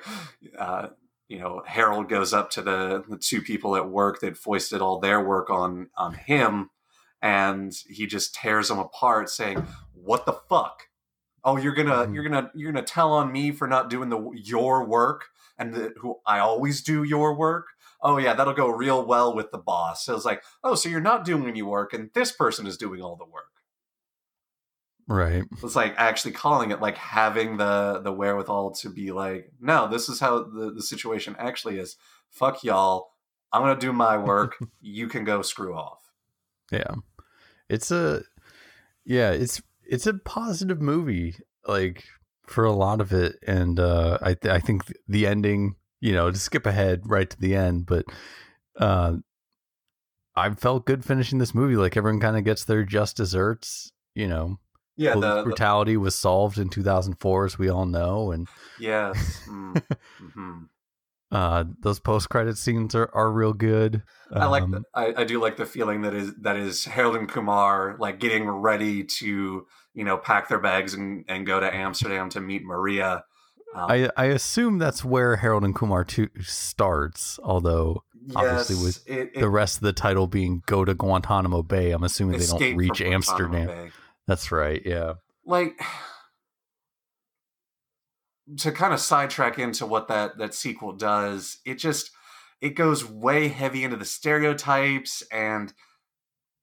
uh, 0.57 0.89
you 1.27 1.39
know 1.39 1.63
harold 1.65 2.09
goes 2.09 2.31
up 2.31 2.51
to 2.51 2.61
the, 2.61 3.03
the 3.09 3.17
two 3.17 3.41
people 3.41 3.75
at 3.75 3.89
work 3.89 4.21
that 4.21 4.37
foisted 4.37 4.81
all 4.81 4.99
their 4.99 5.19
work 5.19 5.49
on 5.49 5.89
on 5.97 6.13
him 6.13 6.69
and 7.21 7.73
he 7.87 8.05
just 8.07 8.33
tears 8.35 8.67
them 8.69 8.79
apart 8.79 9.29
saying 9.29 9.65
what 9.93 10.25
the 10.25 10.33
fuck? 10.33 10.87
Oh 11.43 11.57
you're 11.57 11.73
gonna 11.75 12.07
Mhm. 12.07 12.13
you're 12.15 12.23
gonna 12.23 12.51
you're 12.55 12.71
gonna 12.71 12.85
tell 12.85 13.13
on 13.13 13.31
me 13.31 13.51
for 13.51 13.67
not 13.67 13.89
doing 13.89 14.09
the 14.09 14.31
your 14.35 14.85
work 14.85 15.25
and 15.57 15.73
the, 15.73 15.93
who 15.99 16.17
i 16.25 16.39
always 16.39 16.81
do 16.81 17.03
your 17.03 17.35
work? 17.35 17.67
Oh 18.01 18.17
yeah 18.17 18.33
that'll 18.33 18.53
go 18.53 18.69
real 18.69 19.05
well 19.05 19.35
with 19.35 19.51
the 19.51 19.57
boss. 19.57 20.05
So 20.05 20.15
it's 20.15 20.25
like 20.25 20.43
oh 20.63 20.75
so 20.75 20.89
you're 20.89 21.01
not 21.01 21.25
doing 21.25 21.47
any 21.47 21.61
work 21.61 21.93
and 21.93 22.09
this 22.13 22.31
person 22.31 22.65
is 22.67 22.77
doing 22.77 23.01
all 23.01 23.15
the 23.15 23.25
work. 23.25 23.45
Right. 25.07 25.43
It's 25.63 25.75
like 25.75 25.93
actually 25.97 26.31
calling 26.31 26.71
it 26.71 26.79
like 26.79 26.97
having 26.97 27.57
the 27.57 27.99
the 28.03 28.13
wherewithal 28.13 28.71
to 28.75 28.89
be 28.89 29.11
like 29.11 29.51
no 29.59 29.87
this 29.87 30.09
is 30.09 30.19
how 30.19 30.43
the, 30.43 30.71
the 30.73 30.81
situation 30.81 31.35
actually 31.39 31.79
is. 31.79 31.97
Fuck 32.29 32.63
y'all. 32.63 33.11
I'm 33.51 33.61
gonna 33.61 33.79
do 33.79 33.91
my 33.93 34.17
work. 34.17 34.57
You 34.81 35.07
can 35.07 35.23
go 35.25 35.41
screw 35.41 35.75
off. 35.75 35.99
Yeah 36.71 36.93
it's 37.71 37.89
a 37.89 38.21
yeah 39.05 39.31
it's 39.31 39.61
it's 39.85 40.05
a 40.05 40.13
positive 40.13 40.81
movie 40.81 41.35
like 41.67 42.03
for 42.45 42.65
a 42.65 42.71
lot 42.73 42.99
of 42.99 43.13
it 43.13 43.37
and 43.47 43.79
uh 43.79 44.17
i 44.21 44.33
th- 44.33 44.53
i 44.53 44.59
think 44.59 44.83
the 45.07 45.25
ending 45.25 45.75
you 46.01 46.11
know 46.11 46.29
to 46.29 46.37
skip 46.37 46.65
ahead 46.65 47.01
right 47.05 47.29
to 47.29 47.39
the 47.39 47.55
end 47.55 47.85
but 47.85 48.05
uh 48.77 49.15
i 50.35 50.49
felt 50.51 50.85
good 50.85 51.05
finishing 51.05 51.39
this 51.39 51.55
movie 51.55 51.75
like 51.75 51.95
everyone 51.95 52.19
kind 52.19 52.37
of 52.37 52.43
gets 52.43 52.65
their 52.65 52.83
just 52.83 53.15
desserts 53.15 53.91
you 54.15 54.27
know 54.27 54.59
yeah 54.97 55.13
the, 55.13 55.35
the 55.37 55.43
brutality 55.43 55.95
was 55.95 56.13
solved 56.13 56.57
in 56.57 56.67
2004 56.69 57.45
as 57.45 57.57
we 57.57 57.69
all 57.69 57.85
know 57.85 58.31
and 58.31 58.49
yes 58.79 59.43
mm, 59.47 59.81
mhm. 60.21 60.67
Uh 61.31 61.63
those 61.81 61.99
post-credit 61.99 62.57
scenes 62.57 62.93
are, 62.95 63.09
are 63.13 63.31
real 63.31 63.53
good 63.53 64.03
I 64.33 64.45
like 64.45 64.63
Um, 64.63 64.71
the, 64.71 64.83
I, 64.93 65.21
I 65.21 65.23
do 65.23 65.41
like 65.41 65.57
the 65.57 65.65
feeling 65.65 66.01
that 66.01 66.13
is 66.13 66.33
that 66.35 66.55
is 66.55 66.85
Harold 66.85 67.15
and 67.15 67.27
Kumar 67.27 67.95
like 67.99 68.19
getting 68.19 68.47
ready 68.47 69.03
to 69.03 69.67
you 69.93 70.03
know 70.03 70.17
pack 70.17 70.47
their 70.47 70.59
bags 70.59 70.93
and, 70.93 71.25
and 71.27 71.45
go 71.45 71.59
to 71.59 71.73
Amsterdam 71.73 72.29
to 72.29 72.41
meet 72.41 72.63
Maria. 72.63 73.25
Um, 73.73 73.89
I, 73.89 74.09
I 74.17 74.25
assume 74.25 74.79
that's 74.79 75.03
where 75.03 75.37
Harold 75.37 75.63
and 75.63 75.73
Kumar 75.73 76.03
2 76.03 76.29
starts, 76.41 77.39
although 77.41 78.03
obviously 78.35 78.75
yes, 78.75 78.83
with 78.83 79.09
it, 79.09 79.31
it, 79.33 79.39
the 79.39 79.49
rest 79.49 79.77
of 79.77 79.83
the 79.83 79.93
title 79.93 80.27
being 80.27 80.61
go 80.65 80.83
to 80.83 80.93
Guantanamo 80.93 81.63
Bay. 81.63 81.91
I'm 81.91 82.03
assuming 82.03 82.39
they 82.39 82.45
don't 82.45 82.75
reach 82.75 83.01
Amsterdam. 83.01 83.67
Bay. 83.67 83.91
That's 84.27 84.51
right. 84.51 84.81
Yeah. 84.85 85.13
like 85.45 85.81
to 88.57 88.71
kind 88.71 88.93
of 88.93 88.99
sidetrack 88.99 89.59
into 89.59 89.85
what 89.85 90.07
that 90.07 90.37
that 90.37 90.53
sequel 90.53 90.91
does 90.91 91.59
it 91.65 91.75
just 91.75 92.11
it 92.61 92.75
goes 92.75 93.03
way 93.03 93.47
heavy 93.47 93.83
into 93.83 93.97
the 93.97 94.05
stereotypes 94.05 95.23
and 95.31 95.73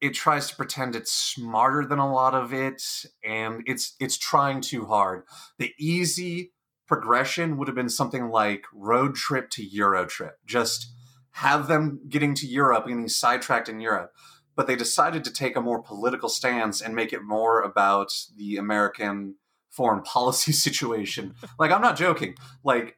it 0.00 0.14
tries 0.14 0.48
to 0.48 0.56
pretend 0.56 0.94
it's 0.94 1.12
smarter 1.12 1.84
than 1.84 1.98
a 1.98 2.12
lot 2.12 2.34
of 2.34 2.52
it 2.52 2.82
and 3.24 3.62
it's 3.66 3.94
it's 3.98 4.16
trying 4.16 4.60
too 4.60 4.86
hard. 4.86 5.24
The 5.58 5.74
easy 5.78 6.52
progression 6.86 7.56
would 7.56 7.68
have 7.68 7.74
been 7.74 7.88
something 7.88 8.28
like 8.28 8.64
road 8.72 9.14
trip 9.14 9.50
to 9.50 9.62
euro 9.62 10.06
trip 10.06 10.38
just 10.46 10.90
have 11.32 11.68
them 11.68 12.00
getting 12.08 12.34
to 12.34 12.46
europe 12.46 12.86
getting 12.86 13.06
sidetracked 13.06 13.68
in 13.68 13.78
europe 13.78 14.10
but 14.56 14.66
they 14.66 14.74
decided 14.74 15.22
to 15.22 15.30
take 15.30 15.54
a 15.54 15.60
more 15.60 15.82
political 15.82 16.30
stance 16.30 16.80
and 16.80 16.94
make 16.94 17.12
it 17.12 17.22
more 17.22 17.60
about 17.60 18.10
the 18.36 18.56
American 18.56 19.34
foreign 19.78 20.02
policy 20.14 20.52
situation. 20.52 21.34
like 21.58 21.70
I'm 21.70 21.80
not 21.88 21.96
joking. 21.96 22.34
Like 22.64 22.96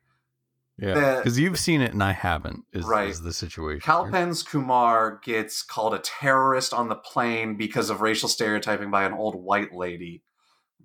Yeah. 0.79 1.16
Because 1.19 1.38
you've 1.38 1.59
seen 1.59 1.81
it 1.83 1.93
and 1.93 2.03
I 2.03 2.12
haven't, 2.12 2.64
is, 2.73 2.85
Right. 2.87 3.09
is 3.11 3.21
the 3.23 3.33
situation. 3.35 3.81
Kal 3.85 4.09
Penn's 4.11 4.43
Kumar 4.43 5.21
gets 5.23 5.62
called 5.62 5.93
a 5.95 5.99
terrorist 5.99 6.73
on 6.73 6.88
the 6.88 6.97
plane 7.12 7.57
because 7.57 7.90
of 7.90 8.01
racial 8.01 8.29
stereotyping 8.31 8.90
by 8.90 9.05
an 9.05 9.12
old 9.12 9.35
white 9.37 9.73
lady 9.75 10.23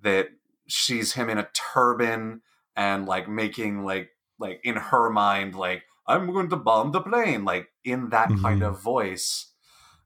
that 0.02 0.26
sees 0.68 1.14
him 1.14 1.30
in 1.30 1.38
a 1.38 1.48
turban 1.72 2.42
and 2.76 3.06
like 3.06 3.26
making 3.28 3.84
like 3.84 4.10
like 4.38 4.60
in 4.64 4.76
her 4.76 5.08
mind 5.08 5.54
like 5.54 5.82
I'm 6.06 6.30
going 6.32 6.50
to 6.50 6.56
bomb 6.56 6.92
the 6.92 7.00
plane 7.00 7.44
like 7.44 7.68
in 7.84 8.10
that 8.10 8.28
kind 8.42 8.60
Mhm. 8.62 8.68
of 8.68 8.82
voice. 8.82 9.52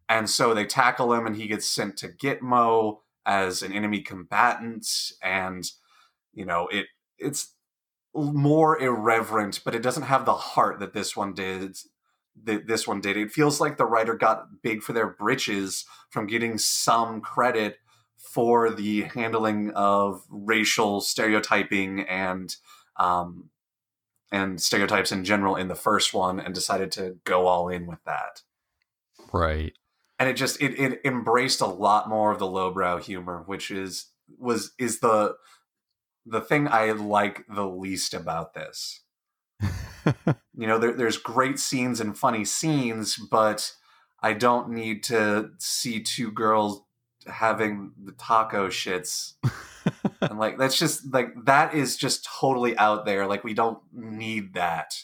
And 0.08 0.28
so 0.30 0.54
they 0.54 0.64
tackle 0.66 1.12
him 1.12 1.26
and 1.26 1.36
he 1.36 1.46
gets 1.48 1.66
sent 1.68 1.96
to 1.98 2.08
Gitmo 2.08 2.98
as 3.26 3.62
an 3.62 3.72
enemy 3.72 4.00
combatant 4.00 4.86
and 5.22 5.64
you 6.40 6.46
know 6.46 6.66
it 6.68 6.86
it's 7.18 7.54
more 8.14 8.80
irreverent 8.80 9.60
but 9.62 9.74
it 9.74 9.82
doesn't 9.82 10.04
have 10.04 10.24
the 10.24 10.34
heart 10.34 10.80
that 10.80 10.94
this 10.94 11.14
one 11.14 11.34
did 11.34 11.76
that 12.42 12.66
this 12.66 12.88
one 12.88 13.00
did 13.00 13.18
it 13.18 13.30
feels 13.30 13.60
like 13.60 13.76
the 13.76 13.84
writer 13.84 14.14
got 14.14 14.62
big 14.62 14.82
for 14.82 14.94
their 14.94 15.08
britches 15.08 15.84
from 16.08 16.26
getting 16.26 16.56
some 16.56 17.20
credit 17.20 17.76
for 18.16 18.70
the 18.70 19.02
handling 19.02 19.70
of 19.72 20.22
racial 20.30 21.02
stereotyping 21.02 22.00
and 22.00 22.56
um 22.96 23.50
and 24.32 24.62
stereotypes 24.62 25.12
in 25.12 25.24
general 25.24 25.56
in 25.56 25.68
the 25.68 25.74
first 25.74 26.14
one 26.14 26.40
and 26.40 26.54
decided 26.54 26.90
to 26.90 27.16
go 27.24 27.46
all 27.46 27.68
in 27.68 27.86
with 27.86 28.02
that 28.04 28.42
Right. 29.30 29.74
and 30.18 30.28
it 30.28 30.34
just 30.34 30.60
it, 30.62 30.78
it 30.80 31.00
embraced 31.04 31.60
a 31.60 31.66
lot 31.66 32.08
more 32.08 32.32
of 32.32 32.38
the 32.38 32.46
lowbrow 32.46 32.96
humor 32.96 33.42
which 33.46 33.70
is 33.70 34.06
was 34.38 34.72
is 34.78 35.00
the 35.00 35.34
the 36.26 36.40
thing 36.40 36.68
i 36.68 36.90
like 36.92 37.44
the 37.48 37.66
least 37.66 38.14
about 38.14 38.54
this 38.54 39.00
you 40.56 40.66
know 40.66 40.78
there, 40.78 40.92
there's 40.92 41.18
great 41.18 41.58
scenes 41.58 42.00
and 42.00 42.16
funny 42.16 42.44
scenes 42.44 43.16
but 43.16 43.72
i 44.22 44.32
don't 44.32 44.70
need 44.70 45.02
to 45.02 45.50
see 45.58 46.00
two 46.00 46.30
girls 46.30 46.82
having 47.26 47.92
the 48.02 48.12
taco 48.12 48.68
shits 48.68 49.34
and 50.22 50.38
like 50.38 50.58
that's 50.58 50.78
just 50.78 51.12
like 51.12 51.28
that 51.44 51.74
is 51.74 51.96
just 51.96 52.26
totally 52.40 52.76
out 52.78 53.04
there 53.04 53.26
like 53.26 53.44
we 53.44 53.54
don't 53.54 53.78
need 53.92 54.54
that 54.54 54.94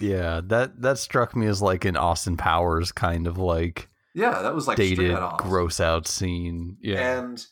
yeah. 0.00 0.40
That 0.44 0.80
that 0.82 0.98
struck 0.98 1.36
me 1.36 1.46
as 1.46 1.62
like 1.62 1.84
an 1.84 1.96
Austin 1.96 2.36
Powers 2.36 2.90
kind 2.90 3.26
of 3.26 3.38
like 3.38 3.88
yeah 4.14 4.42
that 4.42 4.54
was 4.54 4.66
like 4.66 4.76
dated, 4.76 5.16
gross 5.38 5.78
out 5.78 6.08
scene. 6.08 6.78
Yeah. 6.80 7.18
and 7.18 7.46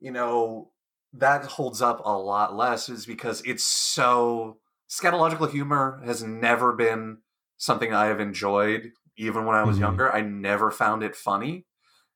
you 0.00 0.12
know 0.12 0.70
that 1.14 1.44
holds 1.44 1.82
up 1.82 2.00
a 2.04 2.16
lot 2.16 2.56
less 2.56 2.88
is 2.88 3.04
because 3.06 3.42
it's 3.44 3.64
so 3.64 4.58
scatological 4.88 5.50
humor 5.50 6.00
has 6.04 6.22
never 6.22 6.72
been 6.72 7.18
something 7.56 7.92
i 7.92 8.06
have 8.06 8.20
enjoyed 8.20 8.92
even 9.16 9.44
when 9.44 9.56
i 9.56 9.62
was 9.64 9.76
Mhm. 9.76 9.80
younger. 9.80 10.12
I 10.12 10.20
never 10.22 10.70
found 10.70 11.02
it 11.02 11.14
funny. 11.14 11.66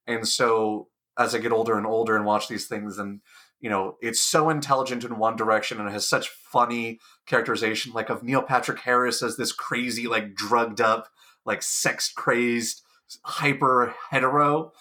And 0.06 0.26
so 0.26 0.88
as 1.18 1.34
i 1.34 1.38
get 1.38 1.52
older 1.52 1.76
and 1.76 1.86
older 1.86 2.16
and 2.16 2.24
watch 2.24 2.48
these 2.48 2.66
things 2.66 2.98
and 2.98 3.20
you 3.60 3.70
know 3.70 3.96
it's 4.02 4.20
so 4.20 4.50
intelligent 4.50 5.02
in 5.04 5.16
one 5.18 5.34
direction 5.36 5.78
and 5.80 5.88
it 5.88 5.92
has 5.92 6.06
such 6.08 6.28
funny 6.28 6.98
characterization 7.26 7.92
like 7.94 8.10
of 8.10 8.22
neil 8.22 8.42
patrick 8.42 8.80
harris 8.80 9.22
as 9.22 9.36
this 9.38 9.50
crazy 9.52 10.06
like 10.06 10.34
drugged 10.34 10.78
up 10.80 11.08
like 11.46 11.62
sex 11.62 12.12
crazed 12.14 12.82
hyper 13.22 13.94
hetero 14.10 14.72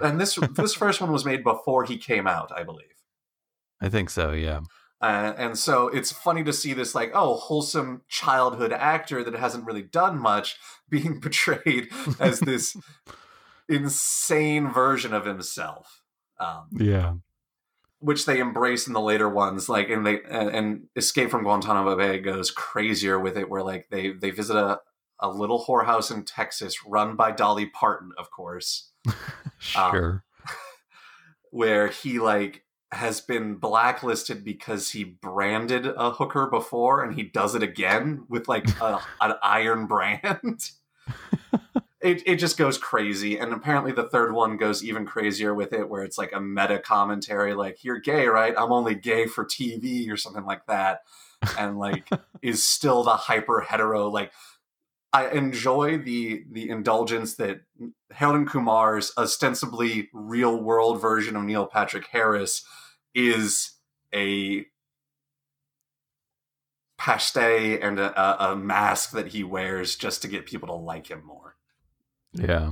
and 0.00 0.20
this 0.20 0.34
this 0.54 0.74
first 0.74 1.00
one 1.00 1.10
was 1.10 1.24
made 1.24 1.42
before 1.42 1.84
he 1.84 1.96
came 1.96 2.26
out 2.26 2.52
i 2.54 2.62
believe 2.62 2.89
I 3.80 3.88
think 3.88 4.10
so. 4.10 4.32
Yeah. 4.32 4.60
uh, 5.00 5.32
and 5.38 5.58
so 5.58 5.88
it's 5.88 6.12
funny 6.12 6.44
to 6.44 6.52
see 6.52 6.72
this 6.74 6.94
like 6.94 7.10
oh 7.14 7.34
wholesome 7.36 8.02
childhood 8.08 8.72
actor 8.72 9.24
that 9.24 9.34
hasn't 9.34 9.64
really 9.64 9.82
done 9.82 10.18
much 10.18 10.56
being 10.90 11.20
portrayed 11.20 11.88
as 12.18 12.40
this 12.40 12.76
insane 13.68 14.68
version 14.72 15.14
of 15.14 15.24
himself 15.24 16.02
um, 16.38 16.68
Yeah. 16.76 17.14
which 18.00 18.26
they 18.26 18.38
embrace 18.40 18.86
in 18.86 18.92
the 18.92 19.00
later 19.00 19.28
ones 19.28 19.68
like 19.68 19.88
and 19.90 20.04
they 20.06 20.20
and, 20.22 20.48
and 20.50 20.86
escape 20.96 21.30
from 21.30 21.44
guantanamo 21.44 21.96
bay 21.96 22.18
goes 22.18 22.50
crazier 22.50 23.18
with 23.20 23.36
it 23.38 23.48
where 23.48 23.62
like 23.62 23.86
they 23.90 24.10
they 24.12 24.30
visit 24.30 24.56
a, 24.56 24.80
a 25.20 25.28
little 25.30 25.64
whorehouse 25.64 26.10
in 26.14 26.24
texas 26.24 26.74
run 26.86 27.14
by 27.16 27.30
dolly 27.30 27.66
parton 27.66 28.10
of 28.18 28.30
course 28.30 28.90
Um, 29.76 29.90
Sure. 29.92 30.24
where 31.50 31.88
he 31.88 32.18
like 32.18 32.64
has 32.92 33.20
been 33.20 33.54
blacklisted 33.54 34.44
because 34.44 34.90
he 34.90 35.04
branded 35.04 35.86
a 35.86 36.10
hooker 36.10 36.48
before 36.48 37.04
and 37.04 37.14
he 37.14 37.22
does 37.22 37.54
it 37.54 37.62
again 37.62 38.24
with 38.28 38.48
like 38.48 38.68
a, 38.80 39.00
an 39.20 39.34
iron 39.42 39.86
brand. 39.86 40.70
It, 42.02 42.22
it 42.26 42.36
just 42.36 42.56
goes 42.56 42.78
crazy. 42.78 43.38
And 43.38 43.52
apparently 43.52 43.92
the 43.92 44.08
third 44.08 44.32
one 44.32 44.56
goes 44.56 44.82
even 44.82 45.04
crazier 45.04 45.54
with 45.54 45.74
it 45.74 45.86
where 45.86 46.02
it's 46.02 46.16
like 46.16 46.32
a 46.32 46.40
meta 46.40 46.78
commentary 46.78 47.52
like 47.52 47.84
you're 47.84 48.00
gay 48.00 48.26
right? 48.26 48.54
I'm 48.56 48.72
only 48.72 48.94
gay 48.94 49.26
for 49.26 49.44
tv 49.44 50.10
or 50.10 50.16
something 50.16 50.46
like 50.46 50.64
that. 50.66 51.02
And 51.58 51.78
like 51.78 52.08
is 52.42 52.64
still 52.64 53.02
the 53.02 53.10
hyper 53.10 53.60
hetero 53.60 54.08
like 54.08 54.32
I 55.12 55.28
enjoy 55.30 55.98
the 55.98 56.44
the 56.50 56.68
indulgence 56.68 57.34
that 57.36 57.62
and 58.34 58.48
Kumar's 58.48 59.12
ostensibly 59.18 60.08
real 60.12 60.62
world 60.62 61.00
version 61.00 61.36
of 61.36 61.42
Neil 61.42 61.66
Patrick 61.66 62.06
Harris 62.08 62.64
is 63.14 63.72
a 64.14 64.66
paste 66.98 67.36
and 67.36 67.98
a, 67.98 68.50
a 68.50 68.56
mask 68.56 69.12
that 69.12 69.28
he 69.28 69.42
wears 69.42 69.96
just 69.96 70.22
to 70.22 70.28
get 70.28 70.46
people 70.46 70.68
to 70.68 70.74
like 70.74 71.10
him 71.10 71.24
more. 71.24 71.56
Yeah. 72.32 72.70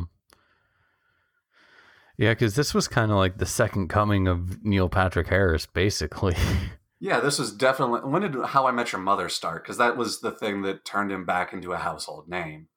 Yeah, 2.19 2.33
because 2.33 2.57
this 2.57 2.75
was 2.75 2.89
kind 2.89 3.13
of 3.13 3.17
like 3.17 3.39
the 3.39 3.47
second 3.47 3.89
coming 3.89 4.27
of 4.27 4.65
Neil 4.65 4.89
Patrick 4.89 5.29
Harris, 5.29 5.67
basically. 5.67 6.35
Yeah, 7.01 7.21
this 7.21 7.39
was 7.39 7.53
definitely. 7.53 8.01
When 8.01 8.23
did 8.23 8.35
How 8.35 8.67
I 8.67 8.73
Met 8.73 8.93
Your 8.93 9.01
Mother 9.01 9.29
start? 9.29 9.63
Because 9.63 9.79
that 9.79 9.97
was 9.97 10.21
the 10.21 10.33
thing 10.33 10.63
that 10.63 10.85
turned 10.85 11.13
him 11.13 11.25
back 11.25 11.53
into 11.53 11.73
a 11.73 11.79
household 11.79 12.29
name. 12.29 12.69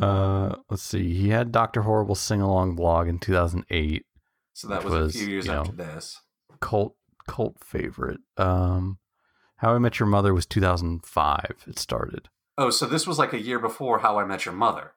Uh, 0.00 0.56
let's 0.68 0.82
see. 0.82 1.14
He 1.14 1.30
had 1.30 1.50
Doctor 1.50 1.82
Horrible 1.82 2.14
sing 2.14 2.40
along 2.40 2.76
blog 2.76 3.08
in 3.08 3.18
2008. 3.18 4.04
So 4.52 4.68
that 4.68 4.84
was, 4.84 4.92
was, 4.92 5.14
a 5.14 5.18
few 5.18 5.28
years 5.28 5.48
after 5.48 5.72
know, 5.72 5.84
this. 5.84 6.20
Cult 6.60 6.94
cult 7.26 7.56
favorite. 7.64 8.20
Um, 8.36 8.98
How 9.56 9.74
I 9.74 9.78
Met 9.78 9.98
Your 9.98 10.08
Mother 10.08 10.34
was 10.34 10.46
2005. 10.46 11.64
It 11.66 11.78
started. 11.78 12.28
Oh, 12.58 12.70
so 12.70 12.86
this 12.86 13.06
was 13.06 13.18
like 13.18 13.32
a 13.32 13.40
year 13.40 13.58
before 13.58 14.00
How 14.00 14.18
I 14.18 14.24
Met 14.24 14.44
Your 14.44 14.54
Mother. 14.54 14.92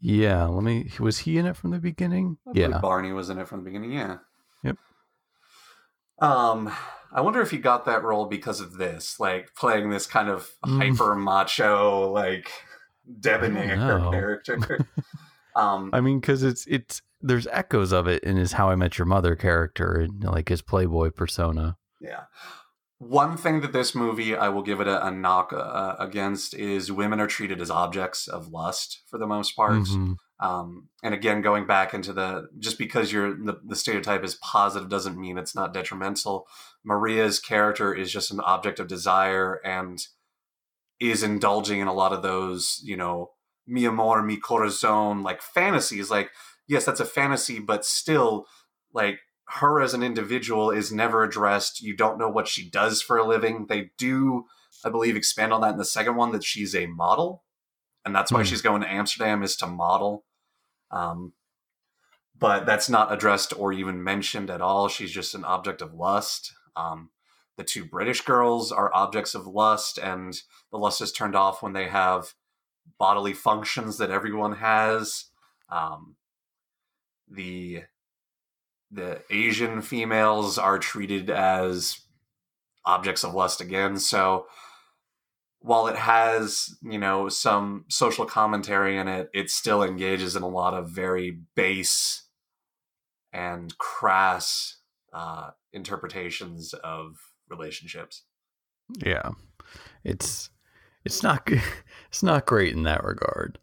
Yeah, 0.00 0.44
let 0.44 0.62
me. 0.62 0.90
Was 1.00 1.20
he 1.20 1.38
in 1.38 1.46
it 1.46 1.56
from 1.56 1.70
the 1.70 1.78
beginning? 1.78 2.36
Yeah. 2.52 2.78
Barney 2.78 3.12
was 3.12 3.30
in 3.30 3.38
it 3.38 3.48
from 3.48 3.60
the 3.60 3.64
beginning. 3.64 3.92
Yeah. 3.92 4.18
Yep. 4.62 4.76
Um, 6.18 6.72
I 7.12 7.20
wonder 7.20 7.40
if 7.40 7.50
he 7.50 7.58
got 7.58 7.84
that 7.86 8.02
role 8.02 8.26
because 8.26 8.60
of 8.60 8.76
this, 8.78 9.18
like 9.18 9.54
playing 9.54 9.90
this 9.90 10.06
kind 10.06 10.28
of 10.28 10.50
Mm. 10.64 10.78
hyper 10.96 11.14
macho, 11.14 12.10
like 12.12 12.50
debonair 13.20 13.76
character. 14.10 14.58
um, 15.56 15.90
I 15.92 16.00
mean, 16.00 16.20
because 16.20 16.42
it's 16.42 16.66
it's 16.66 17.02
there's 17.20 17.46
echoes 17.48 17.92
of 17.92 18.06
it 18.06 18.22
in 18.24 18.36
his 18.36 18.52
How 18.52 18.70
I 18.70 18.74
Met 18.76 18.98
Your 18.98 19.06
Mother 19.06 19.36
character 19.36 19.92
and 19.94 20.22
like 20.24 20.48
his 20.48 20.62
Playboy 20.62 21.10
persona. 21.10 21.76
Yeah. 22.00 22.24
One 22.98 23.36
thing 23.36 23.60
that 23.60 23.72
this 23.72 23.94
movie 23.94 24.34
I 24.34 24.48
will 24.48 24.62
give 24.62 24.80
it 24.80 24.88
a, 24.88 25.06
a 25.06 25.10
knock 25.10 25.52
uh, 25.52 25.96
against 25.98 26.54
is 26.54 26.90
women 26.90 27.20
are 27.20 27.26
treated 27.26 27.60
as 27.60 27.70
objects 27.70 28.26
of 28.26 28.48
lust 28.48 29.02
for 29.10 29.18
the 29.18 29.26
most 29.26 29.52
part. 29.54 29.82
Mhm. 29.82 30.16
Um, 30.38 30.88
and 31.02 31.14
again, 31.14 31.40
going 31.40 31.66
back 31.66 31.94
into 31.94 32.12
the 32.12 32.48
just 32.58 32.78
because 32.78 33.10
you're 33.12 33.34
the, 33.34 33.58
the 33.66 33.76
stereotype 33.76 34.22
is 34.24 34.34
positive 34.36 34.88
doesn't 34.90 35.18
mean 35.18 35.38
it's 35.38 35.54
not 35.54 35.72
detrimental. 35.74 36.46
Maria's 36.86 37.40
character 37.40 37.92
is 37.92 38.12
just 38.12 38.30
an 38.30 38.40
object 38.40 38.78
of 38.78 38.86
desire 38.86 39.60
and 39.64 39.98
is 41.00 41.22
indulging 41.24 41.80
in 41.80 41.88
a 41.88 41.92
lot 41.92 42.12
of 42.12 42.22
those, 42.22 42.80
you 42.84 42.96
know, 42.96 43.32
mi 43.66 43.84
amor, 43.84 44.22
mi 44.22 44.36
corazon, 44.36 45.22
like 45.22 45.42
fantasies. 45.42 46.10
Like, 46.10 46.30
yes, 46.68 46.84
that's 46.84 47.00
a 47.00 47.04
fantasy, 47.04 47.58
but 47.58 47.84
still, 47.84 48.46
like, 48.94 49.18
her 49.48 49.80
as 49.80 49.94
an 49.94 50.02
individual 50.02 50.70
is 50.70 50.92
never 50.92 51.24
addressed. 51.24 51.82
You 51.82 51.96
don't 51.96 52.18
know 52.18 52.28
what 52.28 52.48
she 52.48 52.70
does 52.70 53.02
for 53.02 53.16
a 53.16 53.26
living. 53.26 53.66
They 53.68 53.90
do, 53.98 54.44
I 54.84 54.88
believe, 54.90 55.16
expand 55.16 55.52
on 55.52 55.60
that 55.62 55.72
in 55.72 55.78
the 55.78 55.84
second 55.84 56.14
one 56.16 56.32
that 56.32 56.44
she's 56.44 56.74
a 56.74 56.86
model. 56.86 57.44
And 58.04 58.14
that's 58.14 58.30
why 58.30 58.40
Hmm. 58.40 58.44
she's 58.44 58.62
going 58.62 58.82
to 58.82 58.90
Amsterdam 58.90 59.42
is 59.42 59.56
to 59.56 59.66
model. 59.66 60.24
Um, 60.92 61.32
but 62.38 62.66
that's 62.66 62.88
not 62.88 63.12
addressed 63.12 63.52
or 63.58 63.72
even 63.72 64.04
mentioned 64.04 64.50
at 64.50 64.60
all. 64.60 64.88
She's 64.88 65.10
just 65.10 65.34
an 65.34 65.44
object 65.44 65.82
of 65.82 65.94
lust. 65.94 66.52
Um, 66.76 67.10
the 67.56 67.64
two 67.64 67.84
British 67.84 68.20
girls 68.20 68.70
are 68.70 68.94
objects 68.94 69.34
of 69.34 69.46
lust, 69.46 69.98
and 69.98 70.38
the 70.70 70.78
lust 70.78 71.00
is 71.00 71.12
turned 71.12 71.34
off 71.34 71.62
when 71.62 71.72
they 71.72 71.88
have 71.88 72.34
bodily 72.98 73.32
functions 73.32 73.98
that 73.98 74.10
everyone 74.10 74.56
has. 74.56 75.26
Um, 75.70 76.16
the 77.28 77.84
the 78.90 79.22
Asian 79.30 79.82
females 79.82 80.58
are 80.58 80.78
treated 80.78 81.28
as 81.28 82.02
objects 82.84 83.24
of 83.24 83.34
lust 83.34 83.60
again. 83.60 83.98
So 83.98 84.46
while 85.58 85.88
it 85.88 85.96
has, 85.96 86.76
you 86.82 86.98
know, 86.98 87.28
some 87.28 87.84
social 87.88 88.26
commentary 88.26 88.96
in 88.96 89.08
it, 89.08 89.28
it 89.34 89.50
still 89.50 89.82
engages 89.82 90.36
in 90.36 90.44
a 90.44 90.48
lot 90.48 90.74
of 90.74 90.90
very 90.90 91.40
base 91.56 92.28
and 93.32 93.76
crass 93.76 94.76
uh, 95.12 95.50
interpretations 95.72 96.74
of 96.74 97.16
relationships. 97.48 98.24
Yeah, 98.98 99.30
it's 100.04 100.50
it's 101.04 101.22
not 101.22 101.48
it's 102.08 102.22
not 102.22 102.46
great 102.46 102.74
in 102.74 102.82
that 102.84 103.04
regard. 103.04 103.58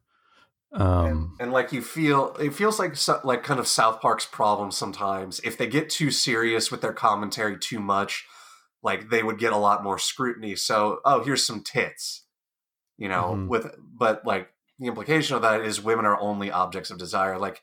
Um, 0.76 1.36
and 1.40 1.52
like 1.52 1.72
you 1.72 1.84
feel, 1.84 2.36
it 2.40 2.52
feels 2.56 2.80
like 2.80 2.96
so- 2.96 3.22
like 3.24 3.44
kind 3.44 3.60
of 3.60 3.68
South 3.68 4.02
Park's 4.02 4.26
problem 4.26 4.72
sometimes. 4.72 5.40
If 5.44 5.56
they 5.56 5.68
get 5.68 5.90
too 5.90 6.10
serious 6.10 6.72
with 6.72 6.82
their 6.82 6.94
commentary 6.94 7.60
too 7.60 7.80
much, 7.80 8.26
like 8.82 9.10
they 9.12 9.22
would 9.22 9.38
get 9.38 9.54
a 9.54 9.58
lot 9.58 9.84
more 9.84 10.00
scrutiny. 10.00 10.56
So, 10.56 11.00
oh, 11.06 11.24
here's 11.24 11.46
some 11.46 11.62
tits, 11.62 12.26
you 12.98 13.08
know. 13.08 13.36
Mhm. 13.38 13.48
With 13.50 13.76
but 13.80 14.26
like 14.26 14.50
the 14.80 14.88
implication 14.88 15.36
of 15.36 15.44
that 15.44 15.62
is 15.62 15.80
women 15.80 16.06
are 16.06 16.20
only 16.20 16.50
objects 16.50 16.90
of 16.90 16.98
desire. 16.98 17.38
Like 17.38 17.62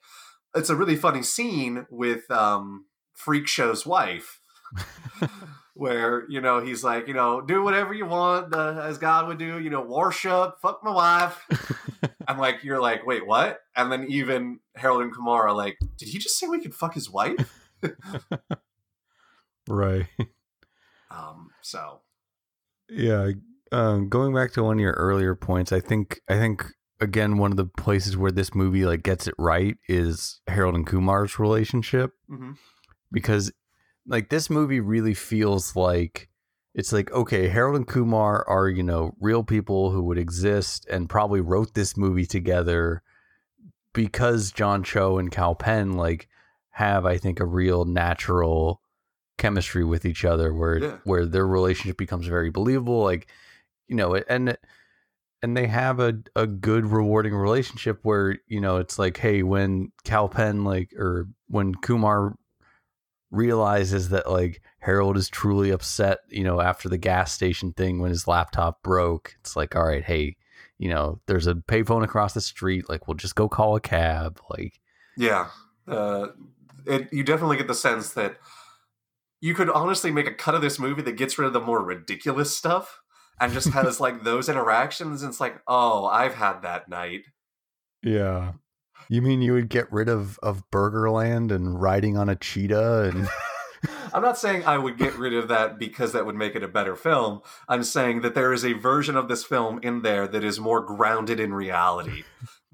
it's 0.54 0.70
a 0.70 0.76
really 0.76 0.96
funny 0.96 1.22
scene 1.24 1.86
with 1.90 2.30
um, 2.30 2.86
Freak 3.24 3.46
Show's 3.46 3.86
wife. 3.86 4.40
Where 5.74 6.28
you 6.28 6.40
know 6.40 6.60
he's 6.60 6.84
like 6.84 7.08
you 7.08 7.14
know 7.14 7.40
do 7.40 7.62
whatever 7.62 7.94
you 7.94 8.04
want 8.04 8.54
uh, 8.54 8.80
as 8.82 8.98
God 8.98 9.28
would 9.28 9.38
do 9.38 9.58
you 9.58 9.70
know 9.70 9.80
worship 9.80 10.60
fuck 10.60 10.84
my 10.84 10.92
wife 10.92 11.46
I'm 12.30 12.38
like, 12.38 12.62
you're 12.62 12.80
like, 12.80 13.04
wait, 13.04 13.26
what? 13.26 13.58
And 13.74 13.90
then 13.90 14.06
even 14.08 14.60
Harold 14.76 15.02
and 15.02 15.12
Kumar 15.12 15.48
are 15.48 15.52
like, 15.52 15.78
did 15.98 16.08
he 16.08 16.18
just 16.18 16.38
say 16.38 16.46
we 16.46 16.60
could 16.60 16.74
fuck 16.74 16.94
his 16.94 17.10
wife? 17.10 17.60
right. 19.68 20.06
Um, 21.10 21.50
so 21.60 22.02
Yeah. 22.88 23.30
Um, 23.72 24.08
going 24.08 24.32
back 24.34 24.52
to 24.52 24.62
one 24.62 24.76
of 24.76 24.80
your 24.80 24.92
earlier 24.92 25.34
points, 25.34 25.72
I 25.72 25.80
think 25.80 26.20
I 26.28 26.34
think 26.34 26.64
again 27.00 27.38
one 27.38 27.50
of 27.50 27.56
the 27.56 27.66
places 27.66 28.16
where 28.16 28.30
this 28.30 28.54
movie 28.54 28.84
like 28.84 29.02
gets 29.02 29.26
it 29.26 29.34
right 29.38 29.76
is 29.88 30.40
Harold 30.46 30.74
and 30.74 30.86
Kumar's 30.86 31.38
relationship 31.38 32.12
mhm. 32.30 32.56
Because 33.12 33.52
like 34.06 34.28
this 34.28 34.48
movie 34.50 34.80
really 34.80 35.14
feels 35.14 35.76
like 35.76 36.28
it's 36.74 36.92
like 36.92 37.10
okay 37.12 37.48
harold 37.48 37.76
and 37.76 37.86
kumar 37.86 38.48
are 38.48 38.68
you 38.68 38.82
know 38.82 39.14
real 39.20 39.42
people 39.44 39.90
who 39.90 40.02
would 40.02 40.18
exist 40.18 40.86
and 40.88 41.08
probably 41.08 41.40
wrote 41.40 41.74
this 41.74 41.96
movie 41.96 42.24
together 42.26 43.02
because 43.92 44.52
john 44.52 44.82
cho 44.82 45.18
and 45.18 45.30
kal 45.30 45.54
penn 45.54 45.92
like 45.92 46.28
have 46.70 47.04
i 47.04 47.16
think 47.18 47.40
a 47.40 47.44
real 47.44 47.84
natural 47.84 48.80
chemistry 49.36 49.84
with 49.84 50.04
each 50.04 50.24
other 50.24 50.54
where 50.54 50.78
Yeah. 50.78 50.96
where 51.04 51.26
their 51.26 51.46
relationship 51.46 51.96
becomes 51.96 52.26
very 52.26 52.50
believable 52.50 53.02
like 53.02 53.26
you 53.88 53.96
know 53.96 54.14
and 54.14 54.56
and 55.42 55.56
they 55.56 55.66
have 55.66 55.98
a, 56.00 56.18
a 56.36 56.46
good 56.46 56.86
rewarding 56.86 57.34
relationship 57.34 57.98
where 58.02 58.38
you 58.46 58.60
know 58.60 58.76
it's 58.76 58.98
like 58.98 59.16
hey 59.16 59.42
when 59.42 59.90
kal 60.04 60.28
penn 60.28 60.64
like 60.64 60.92
or 60.96 61.26
when 61.48 61.74
kumar 61.74 62.36
realizes 63.30 64.08
that 64.10 64.30
like 64.30 64.62
Harold 64.80 65.16
is 65.16 65.28
truly 65.28 65.70
upset, 65.70 66.18
you 66.28 66.44
know, 66.44 66.60
after 66.60 66.88
the 66.88 66.98
gas 66.98 67.32
station 67.32 67.72
thing 67.72 68.00
when 68.00 68.10
his 68.10 68.26
laptop 68.26 68.82
broke. 68.82 69.36
It's 69.40 69.56
like, 69.56 69.76
all 69.76 69.84
right, 69.84 70.04
hey, 70.04 70.36
you 70.78 70.88
know, 70.88 71.20
there's 71.26 71.46
a 71.46 71.54
payphone 71.54 72.02
across 72.02 72.34
the 72.34 72.40
street. 72.40 72.88
Like, 72.88 73.06
we'll 73.06 73.16
just 73.16 73.34
go 73.34 73.48
call 73.48 73.76
a 73.76 73.80
cab. 73.80 74.40
Like, 74.48 74.80
yeah, 75.16 75.48
uh, 75.86 76.28
it, 76.86 77.12
you 77.12 77.22
definitely 77.22 77.58
get 77.58 77.68
the 77.68 77.74
sense 77.74 78.14
that 78.14 78.38
you 79.40 79.54
could 79.54 79.70
honestly 79.70 80.10
make 80.10 80.26
a 80.26 80.34
cut 80.34 80.54
of 80.54 80.62
this 80.62 80.78
movie 80.78 81.02
that 81.02 81.16
gets 81.16 81.38
rid 81.38 81.46
of 81.46 81.52
the 81.52 81.60
more 81.60 81.82
ridiculous 81.82 82.56
stuff 82.56 83.00
and 83.40 83.52
just 83.52 83.68
has 83.74 84.00
like 84.00 84.24
those 84.24 84.48
interactions. 84.48 85.22
And 85.22 85.30
it's 85.30 85.40
like, 85.40 85.60
oh, 85.66 86.06
I've 86.06 86.34
had 86.34 86.62
that 86.62 86.88
night. 86.88 87.22
yeah. 88.02 88.52
You 89.10 89.22
mean 89.22 89.42
you 89.42 89.52
would 89.54 89.68
get 89.68 89.92
rid 89.92 90.08
of 90.08 90.38
of 90.40 90.62
Burgerland 90.70 91.50
and 91.50 91.80
riding 91.82 92.16
on 92.16 92.28
a 92.28 92.36
cheetah 92.36 93.10
and 93.12 93.28
I'm 94.12 94.22
not 94.22 94.38
saying 94.38 94.64
I 94.64 94.78
would 94.78 94.98
get 94.98 95.16
rid 95.16 95.34
of 95.34 95.48
that 95.48 95.78
because 95.78 96.12
that 96.12 96.26
would 96.26 96.34
make 96.36 96.54
it 96.54 96.62
a 96.62 96.68
better 96.68 96.94
film. 96.96 97.40
I'm 97.68 97.82
saying 97.82 98.20
that 98.20 98.34
there 98.34 98.52
is 98.52 98.64
a 98.64 98.72
version 98.74 99.16
of 99.16 99.28
this 99.28 99.42
film 99.44 99.80
in 99.82 100.02
there 100.02 100.28
that 100.28 100.44
is 100.44 100.60
more 100.60 100.80
grounded 100.80 101.40
in 101.40 101.52
reality 101.54 102.24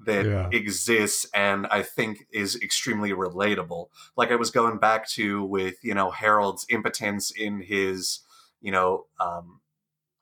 that 0.05 0.25
Yeah. 0.25 0.49
exists 0.51 1.25
and 1.33 1.65
I 1.67 1.81
think 1.81 2.25
is 2.31 2.55
extremely 2.61 3.11
relatable. 3.11 3.87
Like 4.15 4.31
I 4.31 4.35
was 4.35 4.51
going 4.51 4.77
back 4.77 5.07
to 5.11 5.43
with, 5.43 5.75
you 5.83 5.93
know, 5.95 6.11
Harold's 6.11 6.65
impotence 6.69 7.31
in 7.31 7.61
his, 7.61 8.19
you 8.61 8.71
know, 8.71 9.05
um, 9.19 9.61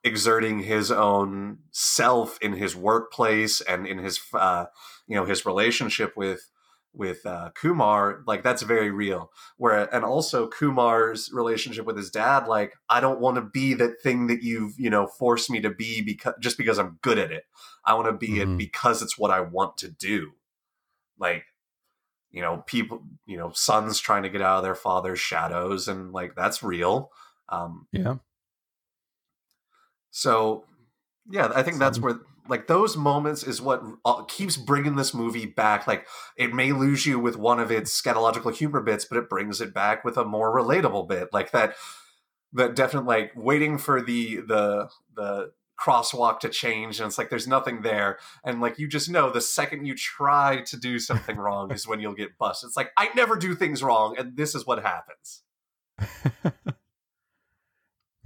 exerting 0.04 0.60
his 0.60 0.90
own 0.92 1.58
self 1.72 2.38
in 2.40 2.52
his 2.54 2.76
workplace 2.76 3.60
and 3.60 3.86
in 3.86 3.98
his, 3.98 4.20
uh, 4.32 4.66
you 5.06 5.16
know, 5.16 5.24
his 5.24 5.46
relationship 5.46 6.16
with 6.16 6.50
with 6.92 7.26
uh, 7.26 7.50
Kumar, 7.54 8.22
like 8.26 8.42
that's 8.42 8.62
very 8.62 8.90
real. 8.90 9.30
Where 9.58 9.94
and 9.94 10.04
also 10.04 10.48
Kumar's 10.48 11.30
relationship 11.32 11.84
with 11.84 11.96
his 11.96 12.10
dad, 12.10 12.48
like 12.48 12.74
I 12.88 13.00
don't 13.00 13.20
want 13.20 13.36
to 13.36 13.42
be 13.42 13.74
that 13.74 14.00
thing 14.02 14.28
that 14.28 14.42
you've 14.42 14.78
you 14.78 14.90
know 14.90 15.06
forced 15.06 15.50
me 15.50 15.60
to 15.60 15.70
be 15.70 16.00
because 16.02 16.34
just 16.40 16.58
because 16.58 16.78
I'm 16.78 16.98
good 17.02 17.18
at 17.18 17.30
it. 17.30 17.44
I 17.84 17.94
want 17.94 18.06
to 18.06 18.12
be 18.12 18.38
mm-hmm. 18.38 18.54
it 18.54 18.56
because 18.58 19.02
it's 19.02 19.18
what 19.18 19.30
I 19.30 19.40
want 19.40 19.76
to 19.78 19.88
do. 19.88 20.32
Like 21.18 21.44
you 22.36 22.42
know, 22.42 22.62
people, 22.66 23.02
you 23.24 23.38
know, 23.38 23.50
sons 23.54 23.98
trying 23.98 24.22
to 24.24 24.28
get 24.28 24.42
out 24.42 24.58
of 24.58 24.62
their 24.62 24.74
father's 24.74 25.18
shadows, 25.18 25.88
and 25.88 26.12
like 26.12 26.34
that's 26.34 26.62
real. 26.62 27.10
Um, 27.48 27.86
yeah. 27.92 28.16
So, 30.10 30.64
yeah, 31.30 31.50
I 31.54 31.62
think 31.62 31.78
that's 31.78 31.98
where 31.98 32.20
like 32.48 32.66
those 32.66 32.96
moments 32.96 33.42
is 33.42 33.60
what 33.60 33.82
uh, 34.04 34.22
keeps 34.24 34.56
bringing 34.56 34.96
this 34.96 35.14
movie 35.14 35.46
back. 35.46 35.86
Like 35.86 36.06
it 36.36 36.52
may 36.54 36.72
lose 36.72 37.06
you 37.06 37.18
with 37.18 37.36
one 37.36 37.60
of 37.60 37.70
its 37.70 38.00
scatological 38.00 38.54
humor 38.54 38.80
bits 38.80 39.04
but 39.04 39.18
it 39.18 39.28
brings 39.28 39.60
it 39.60 39.74
back 39.74 40.04
with 40.04 40.16
a 40.16 40.24
more 40.24 40.54
relatable 40.54 41.08
bit. 41.08 41.28
Like 41.32 41.52
that 41.52 41.74
that 42.52 42.74
definitely 42.74 43.08
like 43.08 43.32
waiting 43.34 43.78
for 43.78 44.00
the 44.00 44.36
the 44.36 44.88
the 45.14 45.52
crosswalk 45.78 46.40
to 46.40 46.48
change 46.48 46.98
and 47.00 47.06
it's 47.06 47.18
like 47.18 47.30
there's 47.30 47.48
nothing 47.48 47.82
there. 47.82 48.18
And 48.44 48.60
like 48.60 48.78
you 48.78 48.88
just 48.88 49.10
know 49.10 49.30
the 49.30 49.40
second 49.40 49.86
you 49.86 49.94
try 49.94 50.62
to 50.66 50.76
do 50.76 50.98
something 50.98 51.36
wrong 51.36 51.72
is 51.72 51.86
when 51.86 52.00
you'll 52.00 52.14
get 52.14 52.38
busted. 52.38 52.68
It's 52.68 52.76
like 52.76 52.92
i 52.96 53.08
never 53.14 53.36
do 53.36 53.54
things 53.54 53.82
wrong 53.82 54.16
and 54.18 54.36
this 54.36 54.54
is 54.54 54.66
what 54.66 54.82
happens. 54.82 55.42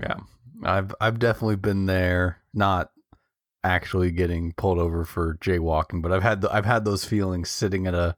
Yeah. 0.02 0.16
I've 0.62 0.94
i've 1.00 1.18
definitely 1.18 1.56
been 1.56 1.86
there. 1.86 2.38
Not 2.52 2.90
actually 3.62 4.10
getting 4.10 4.52
pulled 4.52 4.78
over 4.78 5.04
for 5.04 5.36
jaywalking, 5.36 6.02
but 6.02 6.12
I've 6.12 6.22
had 6.22 6.40
the, 6.40 6.54
I've 6.54 6.66
had 6.66 6.84
those 6.84 7.04
feelings 7.04 7.50
sitting 7.50 7.86
at 7.86 7.94
a 7.94 8.16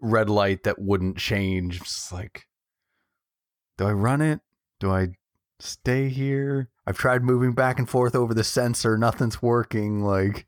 red 0.00 0.30
light 0.30 0.64
that 0.64 0.78
wouldn't 0.78 1.16
change. 1.18 1.80
It's 1.80 2.12
like, 2.12 2.46
do 3.76 3.86
I 3.86 3.92
run 3.92 4.20
it? 4.20 4.40
Do 4.80 4.90
I 4.90 5.08
stay 5.58 6.08
here? 6.08 6.68
I've 6.86 6.98
tried 6.98 7.22
moving 7.22 7.52
back 7.52 7.78
and 7.78 7.88
forth 7.88 8.14
over 8.14 8.34
the 8.34 8.44
sensor, 8.44 8.96
nothing's 8.96 9.42
working. 9.42 10.02
Like, 10.02 10.46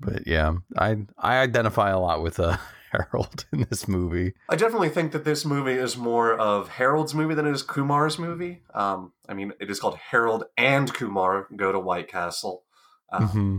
but 0.00 0.26
yeah, 0.26 0.54
I 0.76 0.98
I 1.18 1.38
identify 1.38 1.90
a 1.90 2.00
lot 2.00 2.22
with 2.22 2.40
uh, 2.40 2.56
Harold 2.92 3.46
in 3.52 3.66
this 3.70 3.88
movie. 3.88 4.34
I 4.48 4.56
definitely 4.56 4.90
think 4.90 5.12
that 5.12 5.24
this 5.24 5.44
movie 5.44 5.72
is 5.72 5.96
more 5.96 6.34
of 6.34 6.68
Harold's 6.68 7.14
movie 7.14 7.34
than 7.34 7.46
it 7.46 7.52
is 7.52 7.62
Kumar's 7.62 8.18
movie. 8.18 8.62
Um, 8.74 9.12
I 9.28 9.34
mean, 9.34 9.52
it 9.60 9.70
is 9.70 9.80
called 9.80 9.96
Harold 9.96 10.44
and 10.56 10.92
Kumar 10.92 11.46
Go 11.56 11.72
to 11.72 11.78
White 11.78 12.08
Castle. 12.08 12.64
Um, 13.12 13.28
mm-hmm. 13.28 13.56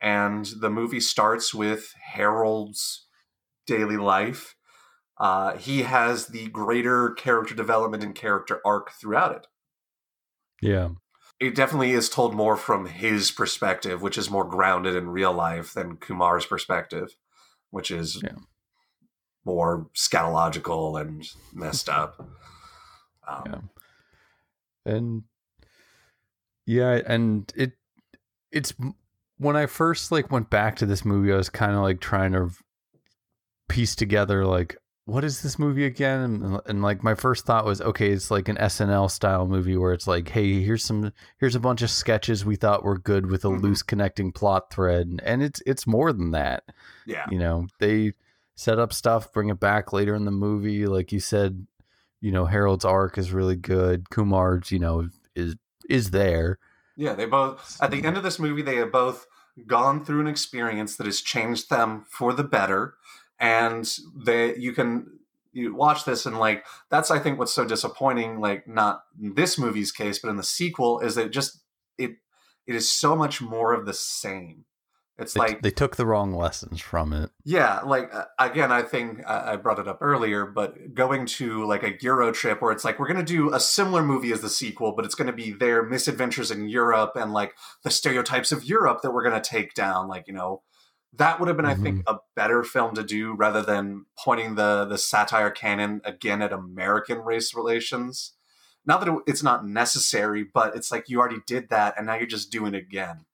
And 0.00 0.46
the 0.60 0.70
movie 0.70 1.00
starts 1.00 1.52
with 1.52 1.92
Harold's 2.14 3.06
daily 3.66 3.96
life. 3.96 4.54
Uh, 5.18 5.56
he 5.56 5.82
has 5.82 6.26
the 6.26 6.48
greater 6.48 7.10
character 7.10 7.54
development 7.54 8.02
and 8.02 8.14
character 8.14 8.60
arc 8.64 8.90
throughout 8.92 9.34
it. 9.34 9.46
Yeah. 10.60 10.90
It 11.40 11.54
definitely 11.54 11.92
is 11.92 12.08
told 12.08 12.34
more 12.34 12.56
from 12.56 12.86
his 12.86 13.30
perspective, 13.30 14.02
which 14.02 14.18
is 14.18 14.30
more 14.30 14.44
grounded 14.44 14.94
in 14.94 15.08
real 15.08 15.32
life 15.32 15.72
than 15.72 15.96
Kumar's 15.96 16.46
perspective, 16.46 17.16
which 17.70 17.90
is 17.90 18.20
yeah. 18.22 18.36
more 19.44 19.88
scatological 19.94 21.00
and 21.00 21.26
messed 21.52 21.88
up. 21.88 22.28
Um, 23.26 23.42
yeah. 23.46 24.92
And 24.92 25.22
yeah, 26.66 27.00
and 27.06 27.50
it 27.56 27.72
it's 28.54 28.72
when 29.38 29.56
I 29.56 29.66
first 29.66 30.10
like 30.12 30.30
went 30.30 30.48
back 30.48 30.76
to 30.76 30.86
this 30.86 31.04
movie, 31.04 31.32
I 31.32 31.36
was 31.36 31.50
kind 31.50 31.72
of 31.72 31.82
like 31.82 32.00
trying 32.00 32.32
to 32.32 32.50
piece 33.68 33.94
together 33.94 34.46
like 34.46 34.76
what 35.06 35.22
is 35.22 35.42
this 35.42 35.58
movie 35.58 35.84
again? 35.84 36.20
And, 36.20 36.60
and, 36.64 36.82
like 36.82 37.02
my 37.02 37.14
first 37.14 37.44
thought 37.44 37.66
was, 37.66 37.82
okay, 37.82 38.10
it's 38.10 38.30
like 38.30 38.48
an 38.48 38.56
SNL 38.56 39.10
style 39.10 39.46
movie 39.46 39.76
where 39.76 39.92
it's 39.92 40.06
like, 40.06 40.30
hey, 40.30 40.62
here's 40.62 40.82
some, 40.82 41.12
here's 41.38 41.54
a 41.54 41.60
bunch 41.60 41.82
of 41.82 41.90
sketches 41.90 42.44
we 42.44 42.56
thought 42.56 42.84
were 42.84 42.96
good 42.96 43.26
with 43.30 43.44
a 43.44 43.48
mm-hmm. 43.48 43.62
loose 43.62 43.82
connecting 43.82 44.32
plot 44.32 44.72
thread, 44.72 45.20
and 45.22 45.42
it's 45.42 45.62
it's 45.66 45.86
more 45.86 46.12
than 46.12 46.30
that. 46.30 46.64
Yeah, 47.06 47.26
you 47.30 47.38
know, 47.38 47.66
they 47.80 48.14
set 48.54 48.78
up 48.78 48.94
stuff, 48.94 49.32
bring 49.32 49.50
it 49.50 49.60
back 49.60 49.92
later 49.92 50.14
in 50.14 50.24
the 50.24 50.30
movie, 50.30 50.86
like 50.86 51.12
you 51.12 51.20
said. 51.20 51.66
You 52.22 52.32
know, 52.32 52.46
Harold's 52.46 52.86
arc 52.86 53.18
is 53.18 53.32
really 53.32 53.56
good. 53.56 54.08
Kumar's, 54.08 54.72
you 54.72 54.78
know, 54.78 55.08
is 55.36 55.56
is 55.90 56.12
there. 56.12 56.58
Yeah, 56.96 57.14
they 57.14 57.26
both 57.26 57.78
at 57.80 57.90
the 57.90 58.04
end 58.04 58.16
of 58.16 58.22
this 58.22 58.38
movie 58.38 58.62
they 58.62 58.76
have 58.76 58.92
both 58.92 59.26
gone 59.66 60.04
through 60.04 60.20
an 60.20 60.26
experience 60.26 60.96
that 60.96 61.06
has 61.06 61.20
changed 61.20 61.70
them 61.70 62.04
for 62.08 62.32
the 62.32 62.44
better 62.44 62.94
and 63.38 63.88
they 64.16 64.56
you 64.56 64.72
can 64.72 65.18
you 65.52 65.74
watch 65.74 66.04
this 66.04 66.26
and 66.26 66.38
like 66.38 66.64
that's 66.90 67.10
I 67.10 67.18
think 67.18 67.38
what's 67.38 67.54
so 67.54 67.64
disappointing 67.64 68.40
like 68.40 68.66
not 68.66 69.04
in 69.20 69.34
this 69.34 69.58
movie's 69.58 69.92
case 69.92 70.18
but 70.18 70.28
in 70.28 70.36
the 70.36 70.42
sequel 70.42 71.00
is 71.00 71.14
that 71.14 71.30
just 71.30 71.60
it 71.98 72.16
it 72.66 72.74
is 72.74 72.90
so 72.90 73.14
much 73.14 73.40
more 73.40 73.72
of 73.72 73.86
the 73.86 73.94
same. 73.94 74.64
It's 75.16 75.34
they, 75.34 75.40
like 75.40 75.62
they 75.62 75.70
took 75.70 75.94
the 75.94 76.06
wrong 76.06 76.32
lessons 76.32 76.80
from 76.80 77.12
it. 77.12 77.30
Yeah, 77.44 77.80
like 77.80 78.12
uh, 78.12 78.24
again, 78.38 78.72
I 78.72 78.82
think 78.82 79.24
I 79.24 79.54
brought 79.56 79.78
it 79.78 79.86
up 79.86 79.98
earlier, 80.00 80.44
but 80.44 80.92
going 80.92 81.26
to 81.26 81.64
like 81.66 81.84
a 81.84 81.94
Euro 82.00 82.32
trip 82.32 82.60
where 82.60 82.72
it's 82.72 82.84
like 82.84 82.98
we're 82.98 83.06
going 83.06 83.24
to 83.24 83.32
do 83.32 83.54
a 83.54 83.60
similar 83.60 84.02
movie 84.02 84.32
as 84.32 84.40
the 84.40 84.48
sequel, 84.48 84.92
but 84.92 85.04
it's 85.04 85.14
going 85.14 85.28
to 85.28 85.32
be 85.32 85.52
their 85.52 85.84
misadventures 85.84 86.50
in 86.50 86.68
Europe 86.68 87.12
and 87.14 87.32
like 87.32 87.54
the 87.84 87.90
stereotypes 87.90 88.50
of 88.50 88.64
Europe 88.64 89.02
that 89.02 89.12
we're 89.12 89.22
going 89.22 89.40
to 89.40 89.48
take 89.48 89.74
down. 89.74 90.08
Like 90.08 90.26
you 90.26 90.34
know, 90.34 90.62
that 91.12 91.38
would 91.38 91.46
have 91.46 91.56
been, 91.56 91.66
mm-hmm. 91.66 91.80
I 91.80 91.84
think, 91.84 91.98
mm-hmm. 92.00 92.16
a 92.16 92.20
better 92.34 92.64
film 92.64 92.96
to 92.96 93.04
do 93.04 93.34
rather 93.34 93.62
than 93.62 94.06
pointing 94.18 94.56
the 94.56 94.84
the 94.84 94.98
satire 94.98 95.50
cannon 95.50 96.00
again 96.04 96.42
at 96.42 96.52
American 96.52 97.18
race 97.18 97.54
relations. 97.54 98.32
Not 98.84 99.04
that 99.04 99.16
it's 99.28 99.44
not 99.44 99.64
necessary, 99.64 100.44
but 100.52 100.74
it's 100.74 100.90
like 100.90 101.08
you 101.08 101.20
already 101.20 101.38
did 101.46 101.68
that, 101.68 101.94
and 101.96 102.06
now 102.06 102.16
you're 102.16 102.26
just 102.26 102.50
doing 102.50 102.74
it 102.74 102.78
again. 102.78 103.26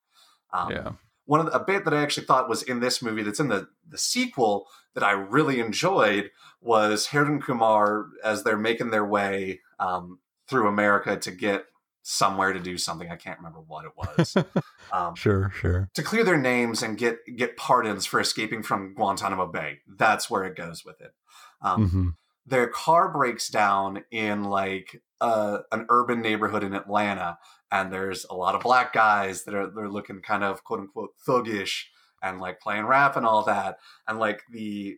Um, 0.53 0.71
yeah 0.71 0.91
one 1.31 1.39
of 1.39 1.45
the, 1.45 1.53
a 1.53 1.63
bit 1.63 1.85
that 1.85 1.93
I 1.93 2.03
actually 2.03 2.25
thought 2.25 2.49
was 2.49 2.61
in 2.61 2.81
this 2.81 3.01
movie 3.01 3.23
that's 3.23 3.39
in 3.39 3.47
the 3.47 3.69
the 3.87 3.97
sequel 3.97 4.67
that 4.95 5.03
I 5.03 5.11
really 5.11 5.61
enjoyed 5.61 6.29
was 6.59 7.05
Harold 7.07 7.31
and 7.31 7.41
Kumar 7.41 8.07
as 8.21 8.43
they're 8.43 8.57
making 8.57 8.91
their 8.91 9.05
way 9.05 9.61
um, 9.79 10.19
through 10.49 10.67
America 10.67 11.15
to 11.15 11.31
get 11.31 11.67
somewhere 12.01 12.51
to 12.51 12.59
do 12.59 12.77
something. 12.77 13.09
I 13.09 13.15
can't 13.15 13.39
remember 13.39 13.61
what 13.61 13.85
it 13.85 13.91
was. 13.95 14.35
Um, 14.93 15.15
sure, 15.15 15.53
sure. 15.55 15.89
To 15.93 16.03
clear 16.03 16.25
their 16.25 16.37
names 16.37 16.83
and 16.83 16.97
get 16.97 17.19
get 17.37 17.55
pardons 17.55 18.05
for 18.05 18.19
escaping 18.19 18.61
from 18.61 18.93
Guantanamo 18.93 19.47
Bay. 19.47 19.79
That's 19.87 20.29
where 20.29 20.43
it 20.43 20.57
goes 20.57 20.83
with 20.83 20.99
it. 20.99 21.13
Um, 21.61 21.87
mm-hmm. 21.87 22.09
Their 22.45 22.67
car 22.67 23.07
breaks 23.07 23.47
down 23.47 24.03
in 24.11 24.43
like 24.43 25.01
uh, 25.21 25.59
an 25.71 25.85
urban 25.87 26.19
neighborhood 26.21 26.65
in 26.65 26.73
Atlanta, 26.73 27.37
and 27.71 27.91
there's 27.91 28.25
a 28.29 28.35
lot 28.35 28.55
of 28.55 28.61
black 28.61 28.93
guys 28.93 29.43
that 29.43 29.55
are 29.55 29.69
they're 29.69 29.89
looking 29.89 30.21
kind 30.21 30.43
of 30.43 30.63
quote 30.63 30.79
unquote 30.79 31.11
thuggish 31.27 31.83
and 32.21 32.39
like 32.39 32.59
playing 32.59 32.85
rap 32.85 33.15
and 33.15 33.25
all 33.25 33.43
that 33.43 33.77
and 34.07 34.19
like 34.19 34.41
the 34.51 34.97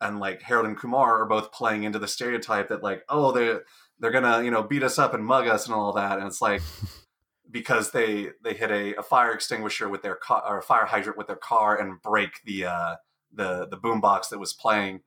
and 0.00 0.20
like 0.20 0.42
Harold 0.42 0.66
and 0.66 0.76
Kumar 0.76 1.22
are 1.22 1.26
both 1.26 1.52
playing 1.52 1.84
into 1.84 1.98
the 1.98 2.08
stereotype 2.08 2.68
that 2.68 2.82
like 2.82 3.02
oh 3.08 3.32
they're 3.32 3.62
they're 3.98 4.10
gonna 4.10 4.42
you 4.42 4.50
know 4.50 4.62
beat 4.62 4.82
us 4.82 4.98
up 4.98 5.14
and 5.14 5.24
mug 5.24 5.48
us 5.48 5.66
and 5.66 5.74
all 5.74 5.92
that 5.92 6.18
and 6.18 6.26
it's 6.26 6.42
like 6.42 6.62
because 7.50 7.92
they 7.92 8.28
they 8.42 8.54
hit 8.54 8.70
a, 8.70 8.98
a 8.98 9.02
fire 9.02 9.32
extinguisher 9.32 9.88
with 9.88 10.02
their 10.02 10.16
car 10.16 10.42
or 10.46 10.58
a 10.58 10.62
fire 10.62 10.84
hydrant 10.84 11.16
with 11.16 11.26
their 11.26 11.36
car 11.36 11.80
and 11.80 12.02
break 12.02 12.40
the 12.44 12.66
uh 12.66 12.96
the 13.32 13.66
the 13.68 13.76
boombox 13.76 14.28
that 14.28 14.38
was 14.38 14.52
playing 14.52 15.00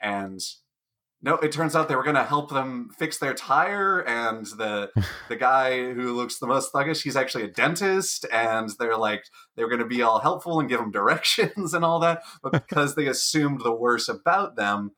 and 0.00 0.40
no, 1.24 1.36
it 1.36 1.52
turns 1.52 1.76
out 1.76 1.88
they 1.88 1.94
were 1.94 2.02
going 2.02 2.16
to 2.16 2.24
help 2.24 2.50
them 2.50 2.90
fix 2.98 3.18
their 3.18 3.32
tire, 3.32 4.00
and 4.00 4.44
the 4.46 4.90
the 5.28 5.36
guy 5.36 5.92
who 5.92 6.12
looks 6.14 6.38
the 6.38 6.48
most 6.48 6.72
thuggish, 6.72 7.02
he's 7.02 7.16
actually 7.16 7.44
a 7.44 7.48
dentist, 7.48 8.26
and 8.32 8.70
they're 8.78 8.96
like 8.96 9.24
they 9.56 9.62
were 9.62 9.70
going 9.70 9.80
to 9.80 9.86
be 9.86 10.02
all 10.02 10.18
helpful 10.18 10.58
and 10.58 10.68
give 10.68 10.80
them 10.80 10.90
directions 10.92 11.74
and 11.74 11.84
all 11.84 12.00
that, 12.00 12.22
but 12.42 12.52
because 12.52 12.94
they 12.94 13.06
assumed 13.06 13.60
the 13.62 13.74
worst 13.74 14.08
about 14.08 14.56
them, 14.56 14.92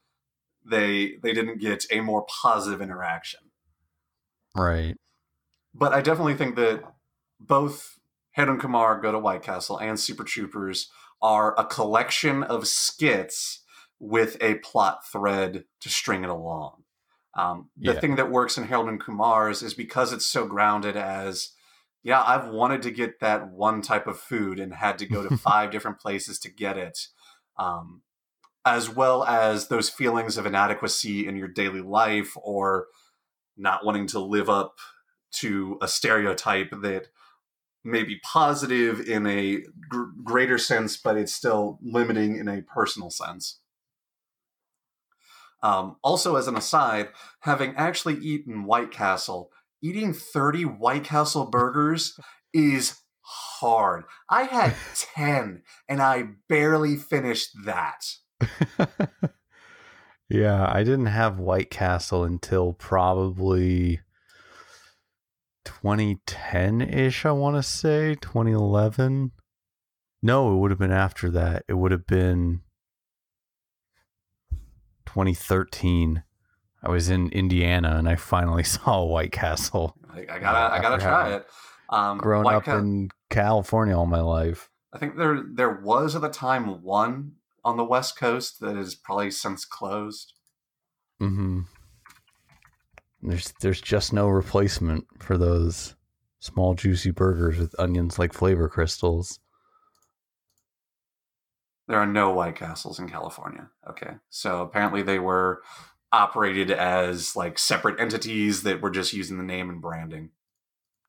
they 0.64 1.16
they 1.22 1.34
didn't 1.34 1.60
get 1.60 1.84
a 1.90 2.00
more 2.00 2.24
positive 2.42 2.80
interaction. 2.80 3.40
Right. 4.56 4.96
But 5.74 5.92
I 5.92 6.00
definitely 6.00 6.36
think 6.36 6.56
that 6.56 6.84
both 7.40 7.98
Harold 8.32 8.54
and 8.54 8.60
Kumar 8.62 9.00
Go 9.00 9.12
to 9.12 9.18
White 9.18 9.42
Castle 9.42 9.76
and 9.76 9.98
Super 9.98 10.24
Troopers 10.24 10.88
are 11.20 11.58
a 11.58 11.64
collection 11.64 12.42
of 12.44 12.66
skits 12.66 13.63
with 14.04 14.36
a 14.42 14.56
plot 14.56 15.00
thread 15.10 15.64
to 15.80 15.88
string 15.88 16.24
it 16.24 16.30
along. 16.30 16.82
Um, 17.34 17.70
the 17.76 17.94
yeah. 17.94 18.00
thing 18.00 18.16
that 18.16 18.30
works 18.30 18.58
in 18.58 18.64
Harold 18.64 18.88
and 18.88 19.00
Kumar's 19.00 19.62
is 19.62 19.72
because 19.72 20.12
it's 20.12 20.26
so 20.26 20.46
grounded 20.46 20.94
as, 20.94 21.52
yeah, 22.02 22.22
I've 22.22 22.48
wanted 22.48 22.82
to 22.82 22.90
get 22.90 23.20
that 23.20 23.50
one 23.50 23.80
type 23.80 24.06
of 24.06 24.20
food 24.20 24.60
and 24.60 24.74
had 24.74 24.98
to 24.98 25.06
go 25.06 25.26
to 25.26 25.36
five 25.38 25.70
different 25.70 25.98
places 25.98 26.38
to 26.40 26.50
get 26.50 26.76
it. 26.76 26.98
Um, 27.58 28.02
as 28.66 28.90
well 28.90 29.24
as 29.24 29.68
those 29.68 29.88
feelings 29.88 30.36
of 30.36 30.46
inadequacy 30.46 31.26
in 31.26 31.36
your 31.36 31.48
daily 31.48 31.80
life 31.80 32.34
or 32.36 32.86
not 33.56 33.84
wanting 33.84 34.06
to 34.08 34.18
live 34.18 34.50
up 34.50 34.76
to 35.32 35.78
a 35.80 35.88
stereotype 35.88 36.70
that 36.82 37.08
may 37.84 38.02
be 38.02 38.20
positive 38.22 39.00
in 39.00 39.26
a 39.26 39.62
gr- 39.88 40.04
greater 40.22 40.58
sense, 40.58 40.96
but 40.96 41.16
it's 41.16 41.34
still 41.34 41.78
limiting 41.82 42.36
in 42.36 42.48
a 42.48 42.62
personal 42.62 43.10
sense. 43.10 43.60
Um, 45.64 45.96
also, 46.04 46.36
as 46.36 46.46
an 46.46 46.58
aside, 46.58 47.08
having 47.40 47.74
actually 47.74 48.16
eaten 48.16 48.66
White 48.66 48.90
Castle, 48.90 49.50
eating 49.82 50.12
30 50.12 50.66
White 50.66 51.04
Castle 51.04 51.46
burgers 51.46 52.20
is 52.52 53.00
hard. 53.22 54.04
I 54.28 54.42
had 54.42 54.74
10 55.14 55.62
and 55.88 56.02
I 56.02 56.24
barely 56.50 56.96
finished 56.96 57.56
that. 57.64 58.04
yeah, 60.28 60.70
I 60.70 60.84
didn't 60.84 61.06
have 61.06 61.38
White 61.38 61.70
Castle 61.70 62.24
until 62.24 62.74
probably 62.74 64.00
2010 65.64 66.82
ish, 66.82 67.24
I 67.24 67.32
want 67.32 67.56
to 67.56 67.62
say, 67.62 68.16
2011. 68.20 69.32
No, 70.22 70.52
it 70.52 70.58
would 70.58 70.70
have 70.70 70.78
been 70.78 70.92
after 70.92 71.30
that. 71.30 71.64
It 71.68 71.74
would 71.74 71.90
have 71.90 72.06
been 72.06 72.60
2013. 75.14 76.24
I 76.82 76.90
was 76.90 77.08
in 77.08 77.30
Indiana 77.30 77.96
and 77.96 78.08
I 78.08 78.16
finally 78.16 78.62
saw 78.64 79.04
White 79.04 79.30
Castle. 79.30 79.94
I, 80.12 80.20
I 80.20 80.38
gotta, 80.40 80.74
I 80.74 80.82
gotta 80.82 81.00
try 81.00 81.34
it. 81.34 81.46
Um, 81.88 82.18
grown 82.18 82.44
White 82.44 82.56
up 82.56 82.64
Ca- 82.64 82.78
in 82.78 83.10
California 83.30 83.96
all 83.96 84.06
my 84.06 84.20
life. 84.20 84.70
I 84.92 84.98
think 84.98 85.16
there, 85.16 85.42
there 85.48 85.80
was 85.82 86.16
at 86.16 86.22
the 86.22 86.28
time 86.28 86.82
one 86.82 87.32
on 87.64 87.76
the 87.76 87.84
West 87.84 88.18
Coast 88.18 88.60
that 88.60 88.76
is 88.76 88.96
probably 88.96 89.30
since 89.30 89.64
closed. 89.64 90.32
Hmm. 91.20 91.60
There's, 93.22 93.54
there's 93.60 93.80
just 93.80 94.12
no 94.12 94.28
replacement 94.28 95.06
for 95.20 95.38
those 95.38 95.94
small 96.40 96.74
juicy 96.74 97.12
burgers 97.12 97.58
with 97.58 97.74
onions 97.78 98.18
like 98.18 98.32
flavor 98.32 98.68
crystals. 98.68 99.38
There 101.86 101.98
are 101.98 102.06
no 102.06 102.30
White 102.30 102.56
Castles 102.56 102.98
in 102.98 103.08
California. 103.08 103.68
Okay. 103.88 104.14
So 104.30 104.62
apparently 104.62 105.02
they 105.02 105.18
were 105.18 105.62
operated 106.12 106.70
as 106.70 107.34
like 107.36 107.58
separate 107.58 108.00
entities 108.00 108.62
that 108.62 108.80
were 108.80 108.90
just 108.90 109.12
using 109.12 109.36
the 109.36 109.44
name 109.44 109.68
and 109.68 109.82
branding. 109.82 110.30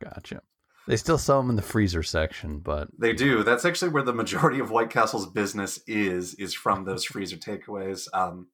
Gotcha. 0.04 0.42
They 0.88 0.98
still 0.98 1.18
sell 1.18 1.42
them 1.42 1.50
in 1.50 1.56
the 1.56 1.62
freezer 1.62 2.04
section, 2.04 2.60
but 2.60 2.90
they 2.98 3.14
do. 3.14 3.44
That's 3.44 3.66
actually 3.66 3.90
where 3.90 4.04
the 4.04 4.14
majority 4.14 4.60
of 4.60 4.70
White 4.70 4.92
Castle's 4.92 5.28
business 5.28 5.80
is 5.88 6.36
is 6.36 6.54
from 6.54 6.86
those 6.86 7.06
freezer 7.06 7.38
takeaways. 7.38 8.08
Um, 8.14 8.48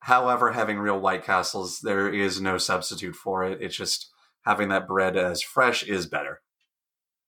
however, 0.00 0.52
having 0.52 0.78
real 0.78 1.00
White 1.00 1.24
Castles, 1.24 1.80
there 1.80 2.08
is 2.12 2.40
no 2.40 2.58
substitute 2.58 3.16
for 3.16 3.44
it. 3.44 3.60
It's 3.60 3.76
just 3.76 4.10
having 4.42 4.68
that 4.68 4.86
bread 4.86 5.16
as 5.16 5.42
fresh 5.42 5.82
is 5.82 6.06
better. 6.06 6.42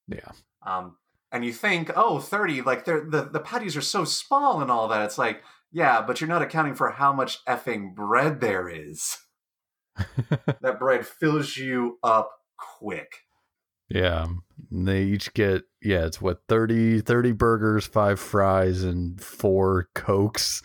Yeah. 0.06 0.30
Um, 0.64 0.96
and 1.32 1.44
you 1.44 1.52
think, 1.52 1.90
oh, 1.96 2.20
30, 2.20 2.62
like 2.62 2.84
the 2.84 3.28
the 3.32 3.40
patties 3.40 3.76
are 3.76 3.80
so 3.80 4.04
small 4.04 4.60
and 4.60 4.70
all 4.70 4.86
that. 4.88 5.04
It's 5.04 5.18
like, 5.18 5.42
yeah, 5.72 6.02
but 6.02 6.20
you're 6.20 6.28
not 6.28 6.42
accounting 6.42 6.74
for 6.74 6.90
how 6.90 7.12
much 7.12 7.44
effing 7.46 7.94
bread 7.94 8.40
there 8.40 8.68
is. 8.68 9.16
that 10.60 10.78
bread 10.78 11.06
fills 11.06 11.56
you 11.56 11.98
up 12.02 12.30
quick. 12.58 13.22
Yeah. 13.88 14.22
Um, 14.22 14.44
and 14.70 14.86
They 14.86 15.02
each 15.04 15.32
get 15.34 15.62
yeah, 15.82 16.04
it's 16.06 16.20
what 16.20 16.42
30 16.48 17.00
30 17.00 17.32
burgers, 17.32 17.86
5 17.86 18.20
fries 18.20 18.82
and 18.82 19.20
4 19.20 19.88
cokes. 19.94 20.62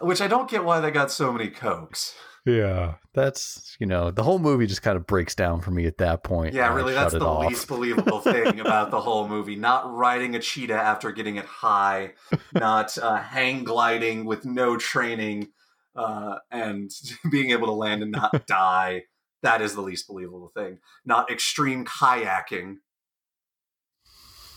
Which 0.00 0.20
I 0.20 0.28
don't 0.28 0.50
get 0.50 0.64
why 0.64 0.80
they 0.80 0.90
got 0.90 1.10
so 1.10 1.32
many 1.32 1.48
cokes. 1.48 2.14
Yeah, 2.44 2.94
that's 3.14 3.76
you 3.78 3.86
know 3.86 4.10
the 4.10 4.24
whole 4.24 4.40
movie 4.40 4.66
just 4.66 4.82
kind 4.82 4.96
of 4.96 5.06
breaks 5.06 5.36
down 5.36 5.60
for 5.60 5.70
me 5.70 5.86
at 5.86 5.98
that 5.98 6.24
point. 6.24 6.54
Yeah, 6.54 6.74
really, 6.74 6.92
that's 6.92 7.12
the 7.12 7.20
off. 7.20 7.48
least 7.48 7.68
believable 7.68 8.20
thing 8.20 8.58
about 8.58 8.90
the 8.90 9.00
whole 9.00 9.28
movie. 9.28 9.54
Not 9.54 9.94
riding 9.94 10.34
a 10.34 10.40
cheetah 10.40 10.74
after 10.74 11.12
getting 11.12 11.36
it 11.36 11.44
high, 11.44 12.14
not 12.52 12.98
uh, 12.98 13.16
hang 13.16 13.62
gliding 13.62 14.24
with 14.24 14.44
no 14.44 14.76
training, 14.76 15.50
uh, 15.94 16.38
and 16.50 16.90
being 17.30 17.50
able 17.50 17.68
to 17.68 17.72
land 17.72 18.02
and 18.02 18.10
not 18.10 18.46
die. 18.46 19.04
That 19.42 19.62
is 19.62 19.74
the 19.74 19.80
least 19.80 20.08
believable 20.08 20.50
thing. 20.54 20.78
Not 21.04 21.30
extreme 21.30 21.84
kayaking. 21.84 22.76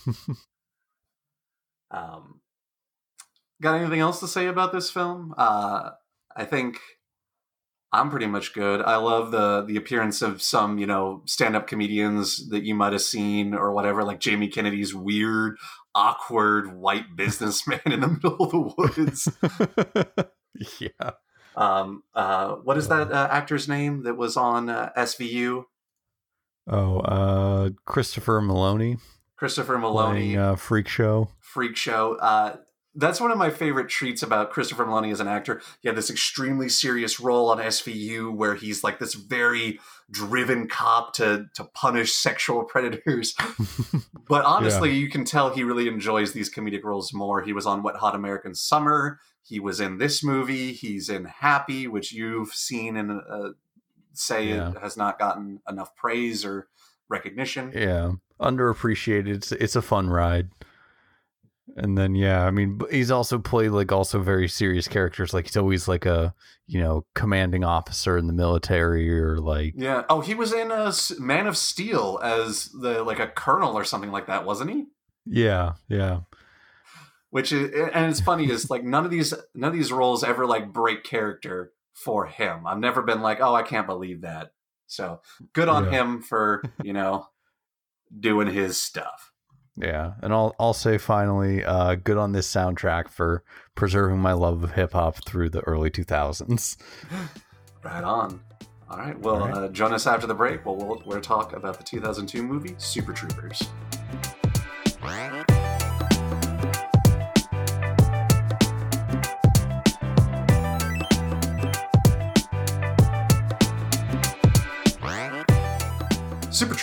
um, 1.91 2.41
got 3.61 3.79
anything 3.79 3.99
else 3.99 4.19
to 4.21 4.27
say 4.27 4.47
about 4.47 4.73
this 4.73 4.89
film? 4.89 5.35
Uh, 5.37 5.91
I 6.35 6.45
think 6.45 6.79
I'm 7.95 8.09
pretty 8.09 8.27
much 8.27 8.53
good. 8.53 8.81
I 8.81 8.97
love 8.97 9.31
the 9.31 9.63
the 9.65 9.77
appearance 9.77 10.21
of 10.21 10.41
some, 10.41 10.77
you 10.77 10.85
know, 10.85 11.21
stand-up 11.25 11.65
comedians 11.65 12.49
that 12.49 12.63
you 12.63 12.75
might 12.75 12.91
have 12.91 13.01
seen 13.01 13.53
or 13.53 13.71
whatever, 13.71 14.03
like 14.03 14.19
Jamie 14.19 14.49
Kennedy's 14.49 14.93
weird, 14.93 15.55
awkward 15.93 16.75
white 16.75 17.15
businessman 17.15 17.79
in 17.85 18.01
the 18.01 18.07
middle 18.23 18.35
of 18.43 18.51
the 18.51 18.73
woods. 18.77 19.29
yeah. 20.79 21.11
Um 21.55 22.03
uh 22.13 22.55
what 22.55 22.77
is 22.77 22.89
that 22.89 23.13
uh, 23.13 23.29
actor's 23.31 23.69
name 23.69 24.03
that 24.03 24.17
was 24.17 24.35
on 24.35 24.69
uh, 24.69 24.91
SVU? 24.97 25.63
Oh, 26.67 26.99
uh 26.99 27.69
Christopher 27.85 28.41
Meloni. 28.41 28.99
Christopher 29.37 29.77
Meloni. 29.77 30.11
Playing, 30.11 30.37
uh, 30.37 30.55
Freak 30.57 30.89
Show. 30.89 31.29
Freak 31.39 31.77
Show. 31.77 32.15
Uh 32.15 32.57
that's 32.95 33.19
one 33.19 33.31
of 33.31 33.37
my 33.37 33.49
favorite 33.49 33.89
treats 33.89 34.23
about 34.23 34.51
Christopher 34.51 34.85
Meloni 34.85 35.11
as 35.11 35.19
an 35.19 35.27
actor. 35.27 35.61
He 35.81 35.89
had 35.89 35.97
this 35.97 36.09
extremely 36.09 36.69
serious 36.69 37.19
role 37.19 37.49
on 37.49 37.57
SVU 37.57 38.33
where 38.33 38.55
he's 38.55 38.83
like 38.83 38.99
this 38.99 39.13
very 39.13 39.79
driven 40.09 40.67
cop 40.67 41.13
to 41.15 41.47
to 41.55 41.63
punish 41.65 42.13
sexual 42.13 42.63
predators. 42.65 43.35
but 44.27 44.45
honestly, 44.45 44.89
yeah. 44.89 44.97
you 44.97 45.09
can 45.09 45.25
tell 45.25 45.49
he 45.49 45.63
really 45.63 45.87
enjoys 45.87 46.33
these 46.33 46.53
comedic 46.53 46.83
roles 46.83 47.13
more. 47.13 47.41
He 47.41 47.53
was 47.53 47.65
on 47.65 47.83
Wet 47.83 47.97
Hot 47.97 48.15
American 48.15 48.55
Summer. 48.55 49.19
He 49.43 49.59
was 49.59 49.79
in 49.79 49.97
this 49.97 50.23
movie. 50.23 50.71
He's 50.71 51.09
in 51.09 51.25
Happy, 51.25 51.87
which 51.87 52.11
you've 52.11 52.53
seen 52.53 52.97
and 52.97 53.21
uh, 53.29 53.49
say 54.13 54.47
yeah. 54.47 54.71
it 54.71 54.77
has 54.79 54.97
not 54.97 55.19
gotten 55.19 55.59
enough 55.69 55.95
praise 55.95 56.45
or 56.45 56.67
recognition. 57.09 57.71
Yeah, 57.75 58.13
underappreciated. 58.39 59.27
It's 59.27 59.51
it's 59.51 59.75
a 59.75 59.81
fun 59.81 60.09
ride. 60.09 60.49
And 61.77 61.97
then 61.97 62.15
yeah, 62.15 62.45
I 62.45 62.51
mean, 62.51 62.79
he's 62.89 63.11
also 63.11 63.37
played 63.37 63.71
like 63.71 63.91
also 63.91 64.21
very 64.21 64.47
serious 64.47 64.87
characters. 64.87 65.33
Like 65.33 65.47
he's 65.47 65.57
always 65.57 65.87
like 65.87 66.05
a 66.05 66.33
you 66.67 66.79
know 66.79 67.05
commanding 67.15 67.65
officer 67.65 68.17
in 68.17 68.27
the 68.27 68.33
military 68.33 69.11
or 69.19 69.37
like 69.39 69.73
yeah. 69.75 70.03
Oh, 70.09 70.21
he 70.21 70.35
was 70.35 70.53
in 70.53 70.71
uh, 70.71 70.91
a 70.93 71.21
Man 71.21 71.47
of 71.47 71.57
Steel 71.57 72.19
as 72.23 72.69
the 72.69 73.03
like 73.03 73.19
a 73.19 73.27
colonel 73.27 73.77
or 73.77 73.83
something 73.83 74.11
like 74.11 74.27
that, 74.27 74.45
wasn't 74.45 74.71
he? 74.71 74.85
Yeah, 75.25 75.73
yeah. 75.89 76.21
Which 77.29 77.51
is 77.51 77.71
and 77.93 78.09
it's 78.09 78.21
funny 78.21 78.49
is 78.49 78.69
like 78.69 78.85
none 78.85 79.03
of 79.03 79.11
these 79.11 79.33
none 79.53 79.69
of 79.69 79.75
these 79.75 79.91
roles 79.91 80.23
ever 80.23 80.45
like 80.45 80.71
break 80.71 81.03
character 81.03 81.73
for 81.93 82.25
him. 82.25 82.65
I've 82.65 82.79
never 82.79 83.01
been 83.01 83.21
like, 83.21 83.41
oh, 83.41 83.53
I 83.53 83.63
can't 83.63 83.87
believe 83.87 84.21
that. 84.21 84.51
So 84.87 85.19
good 85.51 85.67
on 85.67 85.85
yeah. 85.85 85.91
him 85.91 86.21
for 86.21 86.63
you 86.81 86.93
know 86.93 87.27
doing 88.17 88.47
his 88.47 88.81
stuff. 88.81 89.33
Yeah, 89.77 90.13
and 90.21 90.33
I'll 90.33 90.55
I'll 90.59 90.73
say 90.73 90.97
finally, 90.97 91.63
uh, 91.63 91.95
good 91.95 92.17
on 92.17 92.31
this 92.31 92.49
soundtrack 92.49 93.09
for 93.09 93.43
preserving 93.75 94.19
my 94.19 94.31
love 94.33 94.63
of 94.63 94.71
hip 94.71 94.93
hop 94.93 95.25
through 95.25 95.49
the 95.49 95.61
early 95.61 95.89
two 95.89 96.03
thousands. 96.03 96.77
Right 97.83 98.03
on. 98.03 98.41
All 98.89 98.97
right. 98.97 99.19
Well, 99.19 99.43
All 99.43 99.47
right. 99.47 99.57
Uh, 99.57 99.67
join 99.67 99.93
us 99.93 100.07
after 100.07 100.25
the 100.25 100.33
break. 100.33 100.65
We'll, 100.65 100.75
we'll 100.75 101.03
we'll 101.05 101.21
talk 101.21 101.53
about 101.53 101.77
the 101.77 101.83
2002 101.83 102.41
movie 102.41 102.73
Super 102.79 103.13
Troopers. 103.13 103.61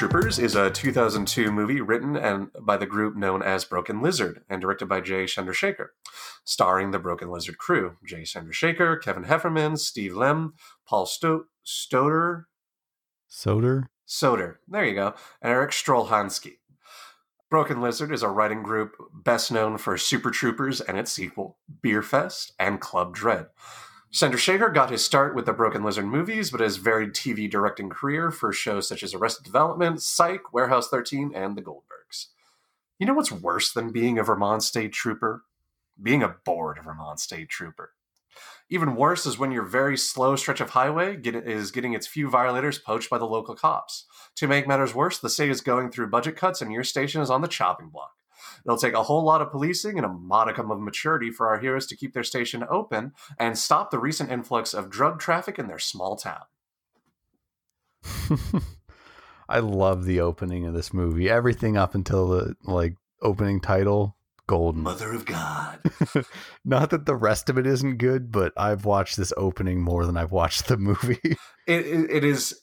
Troopers 0.03 0.41
is 0.41 0.57
a 0.57 0.69
2002 0.69 1.53
movie 1.53 1.81
written 1.81 2.17
and 2.17 2.49
by 2.61 2.77
the 2.77 2.87
group 2.87 3.15
known 3.15 3.41
as 3.41 3.65
Broken 3.65 4.03
Lizard 4.03 4.43
and 4.51 4.61
directed 4.61 4.87
by 4.87 5.01
Jay 5.01 5.27
Chandrasekhar, 5.27 5.91
starring 6.43 6.91
the 6.91 6.99
Broken 6.99 7.31
Lizard 7.31 7.57
crew: 7.57 7.99
Jay 8.05 8.23
Chandrasekhar, 8.23 9.01
Kevin 9.01 9.23
Heffernan, 9.23 9.77
Steve 9.77 10.17
Lemme, 10.17 10.55
Paul 10.89 11.07
Sto- 11.07 11.45
Stoder, 11.65 12.47
Soter, 13.29 13.91
Soter. 14.05 14.59
There 14.67 14.85
you 14.85 14.97
go, 14.97 15.15
and 15.41 15.53
Erik 15.53 15.71
Stolhanske. 15.71 16.57
Broken 17.49 17.81
Lizard 17.81 18.13
is 18.13 18.25
a 18.25 18.29
writing 18.29 18.65
group 18.65 18.97
best 19.15 19.53
known 19.53 19.79
for 19.79 19.97
Super 19.97 20.33
Troopers 20.33 20.81
and 20.81 20.99
its 20.99 21.13
sequel, 21.13 21.59
Beerfest 21.81 22.51
and 22.59 22.81
Club 22.81 23.15
Dread. 23.15 23.47
Chandrasekhar 24.13 24.75
got 24.75 24.91
his 24.91 25.03
start 25.03 25.35
with 25.35 25.47
the 25.47 25.55
Broken 25.55 25.83
Lizard 25.83 26.05
movies, 26.05 26.51
but 26.51 26.61
has 26.61 26.77
varied 26.77 27.15
TV 27.15 27.51
directing 27.51 27.89
career 27.89 28.31
for 28.31 28.53
shows 28.53 28.87
such 28.87 29.03
as 29.03 29.15
Arrested 29.15 29.43
Development, 29.43 30.03
Psych, 30.03 30.53
Warehouse 30.53 30.89
13, 30.89 31.33
and 31.35 31.57
The 31.57 31.63
Goldbergs. 31.63 32.27
You 32.99 33.07
know 33.07 33.15
what's 33.15 33.33
worse 33.33 33.73
than 33.73 33.91
being 33.91 34.19
a 34.19 34.23
Vermont 34.23 34.63
State 34.63 34.93
Trooper? 34.93 35.45
Being 36.01 36.23
a 36.23 36.37
bored 36.45 36.79
Vermont 36.85 37.21
State 37.21 37.49
Trooper. 37.49 37.95
Even 38.69 38.97
worse 38.97 39.25
is 39.25 39.39
when 39.39 39.51
your 39.51 39.65
very 39.65 39.97
slow 39.97 40.37
stretch 40.37 40.61
of 40.61 40.71
highway 40.71 41.17
get, 41.17 41.35
is 41.35 41.71
getting 41.71 41.95
its 41.95 42.07
few 42.07 42.29
violators 42.29 42.79
poached 42.79 43.09
by 43.09 43.17
the 43.17 43.25
local 43.25 43.55
cops. 43.55 44.05
To 44.37 44.47
make 44.47 44.69
matters 44.69 44.95
worse, 44.95 45.19
the 45.19 45.31
state 45.31 45.51
is 45.51 45.63
going 45.63 45.91
through 45.91 46.11
budget 46.11 46.37
cuts 46.37 46.61
and 46.61 46.71
your 46.71 46.85
station 46.85 47.23
is 47.23 47.31
on 47.31 47.41
the 47.41 47.49
chopping 47.49 47.89
block. 47.89 48.13
It'll 48.65 48.79
take 48.79 48.95
a 48.95 49.03
whole 49.03 49.25
lot 49.25 49.43
of 49.43 49.51
policing 49.51 49.97
and 49.97 50.07
a 50.07 50.09
modicum 50.09 50.71
of 50.71 50.81
maturity 50.81 51.31
for 51.31 51.49
our 51.49 51.59
heroes 51.59 51.87
to 51.89 51.97
keep 51.97 52.15
their 52.15 52.23
station 52.23 52.65
open 52.69 53.13
and 53.39 53.59
stop 53.59 53.91
the 53.91 53.99
recent 53.99 54.31
influx 54.31 54.73
of 54.75 54.91
drug 54.91 55.19
traffic 55.19 55.59
in 55.59 55.67
their 55.67 55.79
small 55.79 56.17
town. 56.17 56.43
I 59.49 59.59
love 59.59 60.05
the 60.05 60.21
opening 60.21 60.67
of 60.67 60.75
this 60.75 60.95
movie. 60.95 61.29
Everything 61.29 61.77
up 61.77 61.95
until 61.95 62.29
the 62.29 62.57
like 62.65 62.95
opening 63.21 63.61
title, 63.61 64.17
golden. 64.47 64.83
Mother 64.83 65.13
of 65.13 65.25
God. 65.25 65.81
Not 66.65 66.91
that 66.91 67.07
the 67.07 67.17
rest 67.17 67.51
of 67.51 67.59
it 67.59 67.67
isn't 67.67 67.99
good, 67.99 68.33
but 68.33 68.53
I've 68.57 68.85
watched 68.85 69.17
this 69.17 69.33
opening 69.37 69.83
more 69.83 70.07
than 70.07 70.17
I've 70.17 70.33
watched 70.33 70.69
the 70.69 70.77
movie. 70.77 71.21
it, 71.67 71.87
it, 71.87 72.11
it 72.11 72.25
is 72.25 72.61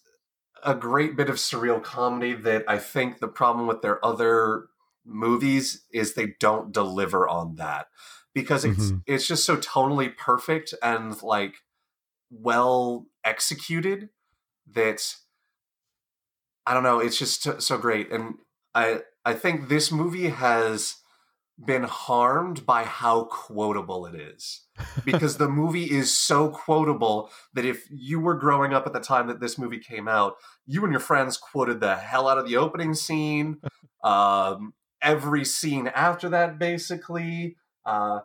a 0.63 0.75
great 0.75 1.15
bit 1.15 1.29
of 1.29 1.35
surreal 1.35 1.81
comedy 1.81 2.33
that 2.33 2.65
I 2.67 2.77
think 2.77 3.19
the 3.19 3.27
problem 3.27 3.67
with 3.67 3.81
their 3.81 4.03
other 4.05 4.65
movies 5.09 5.85
is 5.91 6.13
they 6.13 6.35
don't 6.39 6.71
deliver 6.71 7.27
on 7.27 7.55
that 7.55 7.87
because 8.33 8.63
it's 8.63 8.91
Mhm. 8.91 9.03
it's 9.05 9.27
just 9.27 9.43
so 9.43 9.57
tonally 9.57 10.15
perfect 10.15 10.73
and 10.83 11.21
like 11.23 11.55
well 12.29 13.07
executed 13.23 14.09
that 14.67 15.15
I 16.65 16.73
don't 16.73 16.83
know 16.83 16.99
it's 16.99 17.17
just 17.17 17.41
so- 17.41 17.59
so 17.59 17.77
great 17.77 18.11
and 18.11 18.35
I 18.75 19.01
I 19.25 19.33
think 19.33 19.67
this 19.67 19.91
movie 19.91 20.29
has 20.29 20.95
been 21.65 21.83
harmed 21.83 22.65
by 22.65 22.85
how 22.85 23.25
quotable 23.25 24.05
it 24.05 24.15
is 24.15 24.61
because 25.03 25.35
the 25.37 25.49
movie 25.61 25.91
is 25.91 26.15
so 26.15 26.49
quotable 26.49 27.29
that 27.53 27.65
if 27.65 27.85
you 27.91 28.17
were 28.19 28.35
growing 28.35 28.73
up 28.73 28.87
at 28.87 28.93
the 28.93 28.99
time 29.01 29.27
that 29.27 29.41
this 29.41 29.57
movie 29.57 29.79
came 29.79 30.07
out, 30.07 30.35
you 30.65 30.81
and 30.85 30.93
your 30.93 31.01
friends 31.01 31.35
quoted 31.35 31.81
the 31.81 31.97
hell 31.97 32.29
out 32.29 32.37
of 32.37 32.47
the 32.47 32.55
opening 32.55 32.93
scene, 32.93 33.59
um, 34.05 34.73
every 35.01 35.45
scene 35.45 35.87
after 35.87 36.29
that, 36.29 36.59
basically. 36.59 37.55
Uh, 37.85 38.19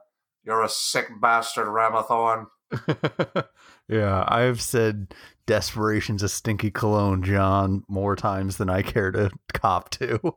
you're 0.45 0.63
a 0.63 0.69
sick 0.69 1.09
bastard, 1.21 1.67
Ramathorn. 1.67 2.47
yeah, 3.89 4.25
I've 4.29 4.61
said 4.61 5.15
desperation's 5.47 6.23
a 6.23 6.29
stinky 6.29 6.71
cologne, 6.71 7.23
John, 7.23 7.85
more 7.89 8.17
times 8.17 8.57
than 8.57 8.69
I 8.69 8.83
care 8.83 9.11
to 9.13 9.31
cop 9.53 9.91
to. 9.91 10.21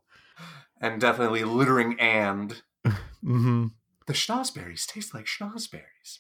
And 0.79 1.01
definitely 1.01 1.43
littering 1.43 1.99
and 1.99 2.61
hmm 3.23 3.67
the 4.05 4.13
schnozberries 4.13 4.85
taste 4.85 5.11
like 5.13 5.25
schnozberries. 5.25 6.19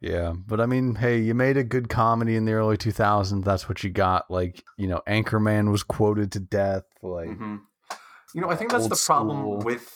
Yeah, 0.00 0.34
but 0.46 0.60
I 0.60 0.66
mean, 0.66 0.96
hey, 0.96 1.20
you 1.20 1.34
made 1.34 1.56
a 1.56 1.64
good 1.64 1.88
comedy 1.88 2.36
in 2.36 2.44
the 2.44 2.52
early 2.52 2.76
2000s. 2.76 3.44
That's 3.44 3.68
what 3.68 3.82
you 3.82 3.90
got. 3.90 4.30
Like, 4.30 4.62
you 4.76 4.86
know, 4.86 5.02
Anchorman 5.08 5.70
was 5.70 5.82
quoted 5.82 6.32
to 6.32 6.40
death. 6.40 6.84
Like, 7.02 7.28
hmm 7.28 7.56
You 8.34 8.40
know, 8.40 8.50
I 8.50 8.56
think 8.56 8.70
that's 8.70 8.84
Old 8.84 8.92
the 8.92 9.02
problem 9.04 9.40
school. 9.40 9.58
with 9.58 9.92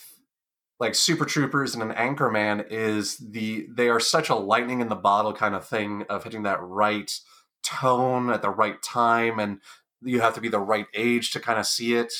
like 0.79 0.95
Super 0.95 1.27
Troopers 1.27 1.75
and 1.75 1.83
an 1.83 1.93
Anchorman 1.93 2.65
is 2.71 3.19
the 3.19 3.67
they 3.71 3.89
are 3.89 4.01
such 4.01 4.31
a 4.31 4.35
lightning 4.35 4.81
in 4.81 4.89
the 4.89 4.97
bottle 4.97 5.33
kind 5.33 5.55
of 5.55 5.67
thing 5.67 6.05
of 6.09 6.25
hitting 6.25 6.45
that 6.45 6.63
right 6.63 7.13
tone 7.63 8.31
at 8.31 8.43
the 8.43 8.51
right 8.51 8.83
time, 8.83 9.39
and 9.39 9.61
you 10.03 10.21
have 10.21 10.35
to 10.35 10.41
be 10.41 10.49
the 10.49 10.59
right 10.59 10.87
age 10.95 11.33
to 11.33 11.41
kind 11.41 11.59
of 11.59 11.67
see 11.67 11.95
it. 11.95 12.13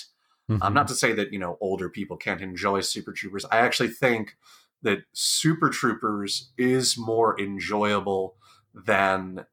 Um, 0.49 0.59
mhm. 0.59 0.73
not 0.75 0.89
to 0.89 0.95
say 0.95 1.13
that 1.13 1.33
you 1.33 1.39
know 1.39 1.57
older 1.61 1.89
people 1.89 2.17
can't 2.17 2.41
enjoy 2.41 2.81
Super 2.81 3.13
Troopers. 3.13 3.45
I 3.47 3.59
actually 3.59 3.89
think 3.89 4.37
that 4.83 5.01
Super 5.13 5.71
Troopers 5.71 6.53
is 6.59 6.99
more 6.99 7.41
enjoyable 7.41 8.37
than 8.75 9.47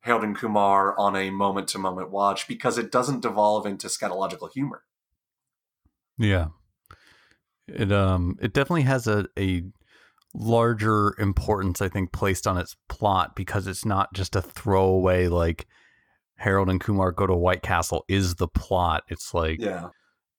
Harold 0.00 0.24
and 0.24 0.36
Kumar 0.36 0.98
on 0.98 1.16
a 1.16 1.30
moment 1.30 1.68
to 1.68 1.78
moment 1.78 2.10
watch 2.10 2.46
because 2.46 2.76
it 2.76 2.92
doesn't 2.92 3.20
devolve 3.20 3.64
into 3.64 3.86
scatological 3.86 4.50
humor. 4.52 4.82
Yeah. 6.18 6.46
It 7.66 7.90
um 7.92 8.36
it 8.40 8.52
definitely 8.52 8.82
has 8.82 9.06
a 9.06 9.26
a 9.38 9.62
larger 10.34 11.14
importance 11.18 11.80
I 11.80 11.88
think 11.88 12.12
placed 12.12 12.46
on 12.46 12.58
its 12.58 12.76
plot 12.88 13.36
because 13.36 13.66
it's 13.66 13.84
not 13.84 14.12
just 14.12 14.34
a 14.36 14.42
throwaway 14.42 15.28
like 15.28 15.66
Harold 16.36 16.68
and 16.68 16.80
Kumar 16.80 17.12
go 17.12 17.26
to 17.26 17.34
White 17.34 17.62
Castle 17.62 18.04
is 18.08 18.34
the 18.34 18.48
plot. 18.48 19.04
It's 19.08 19.32
like, 19.32 19.60
Yeah. 19.60 19.90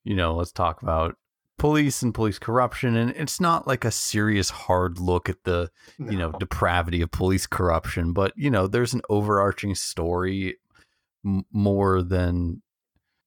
you 0.03 0.13
know, 0.15 0.35
let's 0.35 0.51
talk 0.51 0.81
about 0.83 1.15
police 1.57 2.01
and 2.01 2.13
police 2.13 2.37
corruption 2.37 2.97
and 2.97 3.11
it's 3.11 3.39
not 3.39 3.65
like 3.65 3.85
a 3.85 3.91
serious 3.91 4.49
hard 4.49 4.99
look 4.99 5.29
at 5.29 5.45
the, 5.45 5.71
you 5.97 6.17
know, 6.17 6.31
depravity 6.33 7.01
of 7.01 7.09
police 7.11 7.47
corruption, 7.47 8.11
but 8.11 8.33
you 8.35 8.51
know, 8.51 8.67
there's 8.67 8.93
an 8.93 9.01
overarching 9.09 9.73
story 9.73 10.57
m- 11.25 11.45
more 11.53 12.01
than 12.01 12.61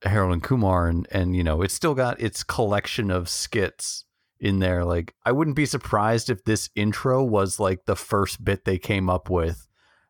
Harold 0.02 0.32
and 0.32 0.42
Kumar, 0.42 0.88
and 0.88 1.06
and 1.10 1.34
you 1.34 1.42
know, 1.42 1.62
it's 1.62 1.74
still 1.74 1.94
got 1.94 2.20
its 2.20 2.42
collection 2.42 3.10
of 3.10 3.28
skits 3.28 4.04
in 4.40 4.60
there. 4.60 4.84
Like, 4.84 5.14
I 5.24 5.32
wouldn't 5.32 5.56
be 5.56 5.66
surprised 5.66 6.30
if 6.30 6.44
this 6.44 6.70
intro 6.74 7.22
was 7.22 7.58
like 7.58 7.84
the 7.84 7.96
first 7.96 8.44
bit 8.44 8.64
they 8.64 8.78
came 8.78 9.10
up 9.10 9.28
with, 9.28 9.66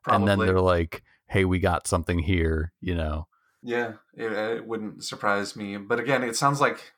and 0.06 0.28
then 0.28 0.38
they're 0.38 0.60
like, 0.60 1.02
"Hey, 1.26 1.44
we 1.44 1.58
got 1.58 1.86
something 1.86 2.18
here," 2.18 2.72
you 2.80 2.94
know. 2.94 3.28
Yeah, 3.62 3.94
it, 4.14 4.32
it 4.32 4.66
wouldn't 4.66 5.04
surprise 5.04 5.56
me. 5.56 5.76
But 5.76 5.98
again, 6.00 6.22
it 6.22 6.36
sounds 6.36 6.60
like 6.60 6.92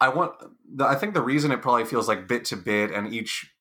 I 0.00 0.08
want. 0.08 0.32
I 0.80 0.94
think 0.94 1.14
the 1.14 1.22
reason 1.22 1.52
it 1.52 1.62
probably 1.62 1.84
feels 1.84 2.08
like 2.08 2.28
bit 2.28 2.44
to 2.46 2.56
bit, 2.56 2.90
and 2.90 3.12
each 3.12 3.52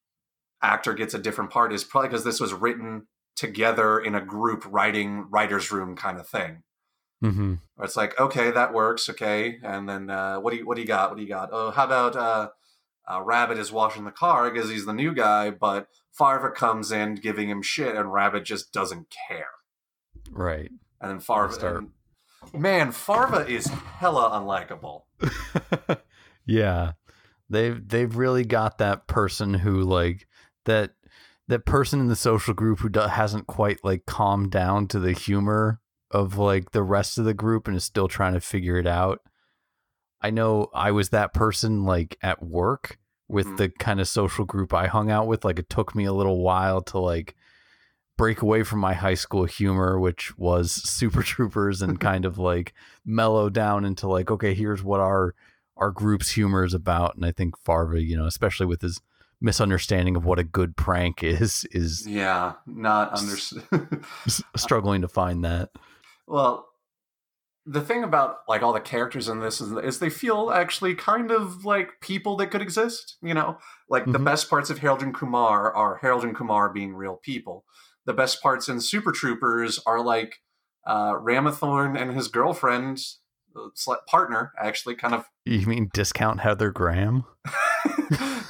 actor 0.62 0.94
gets 0.94 1.14
a 1.14 1.20
different 1.20 1.52
part, 1.52 1.74
is 1.74 1.84
probably 1.84 2.10
because 2.10 2.24
this 2.24 2.40
was 2.40 2.54
written 2.54 3.08
together 3.36 4.00
in 4.00 4.16
a 4.16 4.22
group 4.22 4.66
writing 4.68 5.28
writers' 5.30 5.72
room 5.72 5.96
kind 5.96 6.20
of 6.20 6.28
thing. 6.28 6.64
Mm-hmm. 7.24 7.56
Where 7.76 7.86
it's 7.86 7.96
like, 7.96 8.20
okay, 8.20 8.52
that 8.52 8.74
works, 8.74 9.10
okay, 9.10 9.58
and 9.64 9.88
then 9.88 10.10
uh, 10.10 10.38
what 10.38 10.52
do 10.52 10.58
you 10.58 10.66
what 10.66 10.76
do 10.76 10.82
you 10.82 10.88
got? 10.88 11.10
What 11.10 11.18
do 11.18 11.24
you 11.24 11.30
got? 11.30 11.50
Oh, 11.52 11.72
how 11.72 11.86
about 11.86 12.16
uh, 12.16 12.50
uh, 13.10 13.22
Rabbit 13.22 13.58
is 13.58 13.72
washing 13.72 14.06
the 14.06 14.12
car 14.12 14.50
because 14.50 14.70
he's 14.70 14.86
the 14.86 14.94
new 14.94 15.14
guy, 15.14 15.50
but 15.50 15.88
Farva 16.12 16.52
comes 16.52 16.92
in 16.92 17.16
giving 17.16 17.50
him 17.50 17.62
shit, 17.62 17.96
and 17.96 18.12
Rabbit 18.12 18.46
just 18.46 18.72
doesn't 18.72 19.08
care. 19.28 19.50
Right. 20.32 20.72
And 21.02 21.12
then 21.12 21.20
Farva, 21.20 21.78
and- 21.78 21.92
man, 22.54 22.92
Farva 22.92 23.48
is 23.48 23.68
hella 23.68 24.32
unlikable. 24.32 25.04
yeah, 26.46 26.94
they've 27.50 27.88
they've 27.88 28.16
really 28.16 28.46
got 28.46 28.78
that 28.78 29.08
person 29.08 29.56
who 29.56 29.82
like 29.82 30.28
that 30.66 30.92
that 31.48 31.66
person 31.66 32.00
in 32.00 32.08
the 32.08 32.16
social 32.16 32.54
group 32.54 32.80
who 32.80 32.90
do, 32.90 33.02
hasn't 33.02 33.48
quite 33.48 33.84
like 33.84 34.06
calmed 34.06 34.52
down 34.52 34.88
to 34.88 35.00
the 35.00 35.12
humor 35.12 35.80
of 36.16 36.38
like 36.38 36.72
the 36.72 36.84
rest 36.84 37.18
of 37.18 37.26
the 37.26 37.34
group 37.34 37.68
and 37.68 37.76
is 37.78 37.84
still 37.84 38.08
trying 38.08 38.34
to 38.34 38.40
figure 38.42 38.78
it 38.78 38.88
out. 38.88 39.20
I 40.22 40.30
know 40.32 40.70
I 40.74 40.92
was 40.92 41.10
that 41.10 41.34
person 41.34 41.84
like 41.84 42.18
at 42.22 42.42
work 42.44 42.98
with 43.28 43.48
Mhm. 43.48 43.58
the 43.58 43.70
kind 43.70 44.00
of 44.00 44.08
social 44.08 44.46
group 44.46 44.74
I 44.74 44.88
hung 44.88 45.12
out 45.12 45.28
with. 45.28 45.44
Like 45.46 45.60
it 45.60 45.70
took 45.70 45.94
me 45.96 46.06
a 46.06 46.14
little 46.14 46.42
while 46.42 46.82
to 46.84 47.00
like 47.00 47.36
break 48.18 48.42
away 48.42 48.64
from 48.64 48.80
my 48.80 48.94
high 48.94 49.14
school 49.16 49.46
humor, 49.46 50.00
which 50.00 50.38
was 50.38 50.72
Super 50.90 51.22
Troopers, 51.22 51.82
and 51.82 52.00
kind 52.10 52.26
of 52.26 52.38
like 52.38 52.74
mellow 53.06 53.50
down 53.50 53.84
into 53.86 54.08
like, 54.08 54.32
okay, 54.32 54.54
here's 54.54 54.84
what 54.84 55.00
our 55.02 55.36
our 55.78 55.92
group's 55.92 56.32
humor 56.32 56.64
is 56.64 56.74
about. 56.74 57.16
And 57.16 57.26
I 57.26 57.32
think 57.34 57.58
Farva, 57.58 58.02
you 58.02 58.16
know, 58.16 58.26
especially 58.26 58.66
with 58.66 58.82
his 58.82 59.02
misunderstanding 59.42 60.16
of 60.16 60.24
what 60.24 60.40
a 60.40 60.44
good 60.46 60.78
prank 60.78 61.22
is, 61.22 61.66
is 61.72 62.08
Yeah, 62.08 62.54
not 62.66 63.12
under. 63.18 63.34
s- 63.34 64.42
struggling 64.56 65.02
to 65.02 65.10
find 65.10 65.44
that. 65.44 65.70
Well, 66.28 66.68
the 67.66 67.82
thing 67.82 68.04
about 68.04 68.38
like 68.48 68.62
all 68.62 68.74
the 68.74 68.80
characters 68.80 69.28
in 69.28 69.40
this 69.40 69.60
is, 69.60 69.72
is 69.72 70.00
they 70.00 70.10
feel 70.10 70.52
actually 70.54 70.94
kind 70.94 71.32
of 71.32 71.66
like 71.66 72.00
people 72.00 72.36
that 72.38 72.52
could 72.52 72.62
exist. 72.62 73.18
You 73.24 73.34
know, 73.34 73.58
like 73.90 74.06
the 74.06 74.20
Mhm. 74.20 74.26
best 74.26 74.50
parts 74.50 74.70
of 74.70 74.80
Harold 74.80 75.02
and 75.02 75.14
Kumar 75.16 75.74
are 75.74 75.98
Harold 75.98 76.24
and 76.24 76.36
Kumar 76.36 76.70
being 76.72 76.94
real 76.96 77.18
people. 77.24 77.66
The 78.06 78.14
best 78.14 78.42
parts 78.44 78.70
in 78.70 78.82
Super 78.82 79.12
Troopers 79.12 79.80
are 79.86 80.00
like 80.04 80.42
uh, 80.88 81.14
Ramathorn 81.14 82.00
and 82.00 82.14
his 82.14 82.28
girlfriend, 82.28 83.00
uh, 83.56 83.96
partner, 84.08 84.52
actually, 84.60 84.94
kind 84.94 85.16
of 85.16 85.26
You 85.44 85.66
mean 85.66 85.90
discount 85.92 86.42
Heather 86.42 86.70
Graham? 86.70 87.24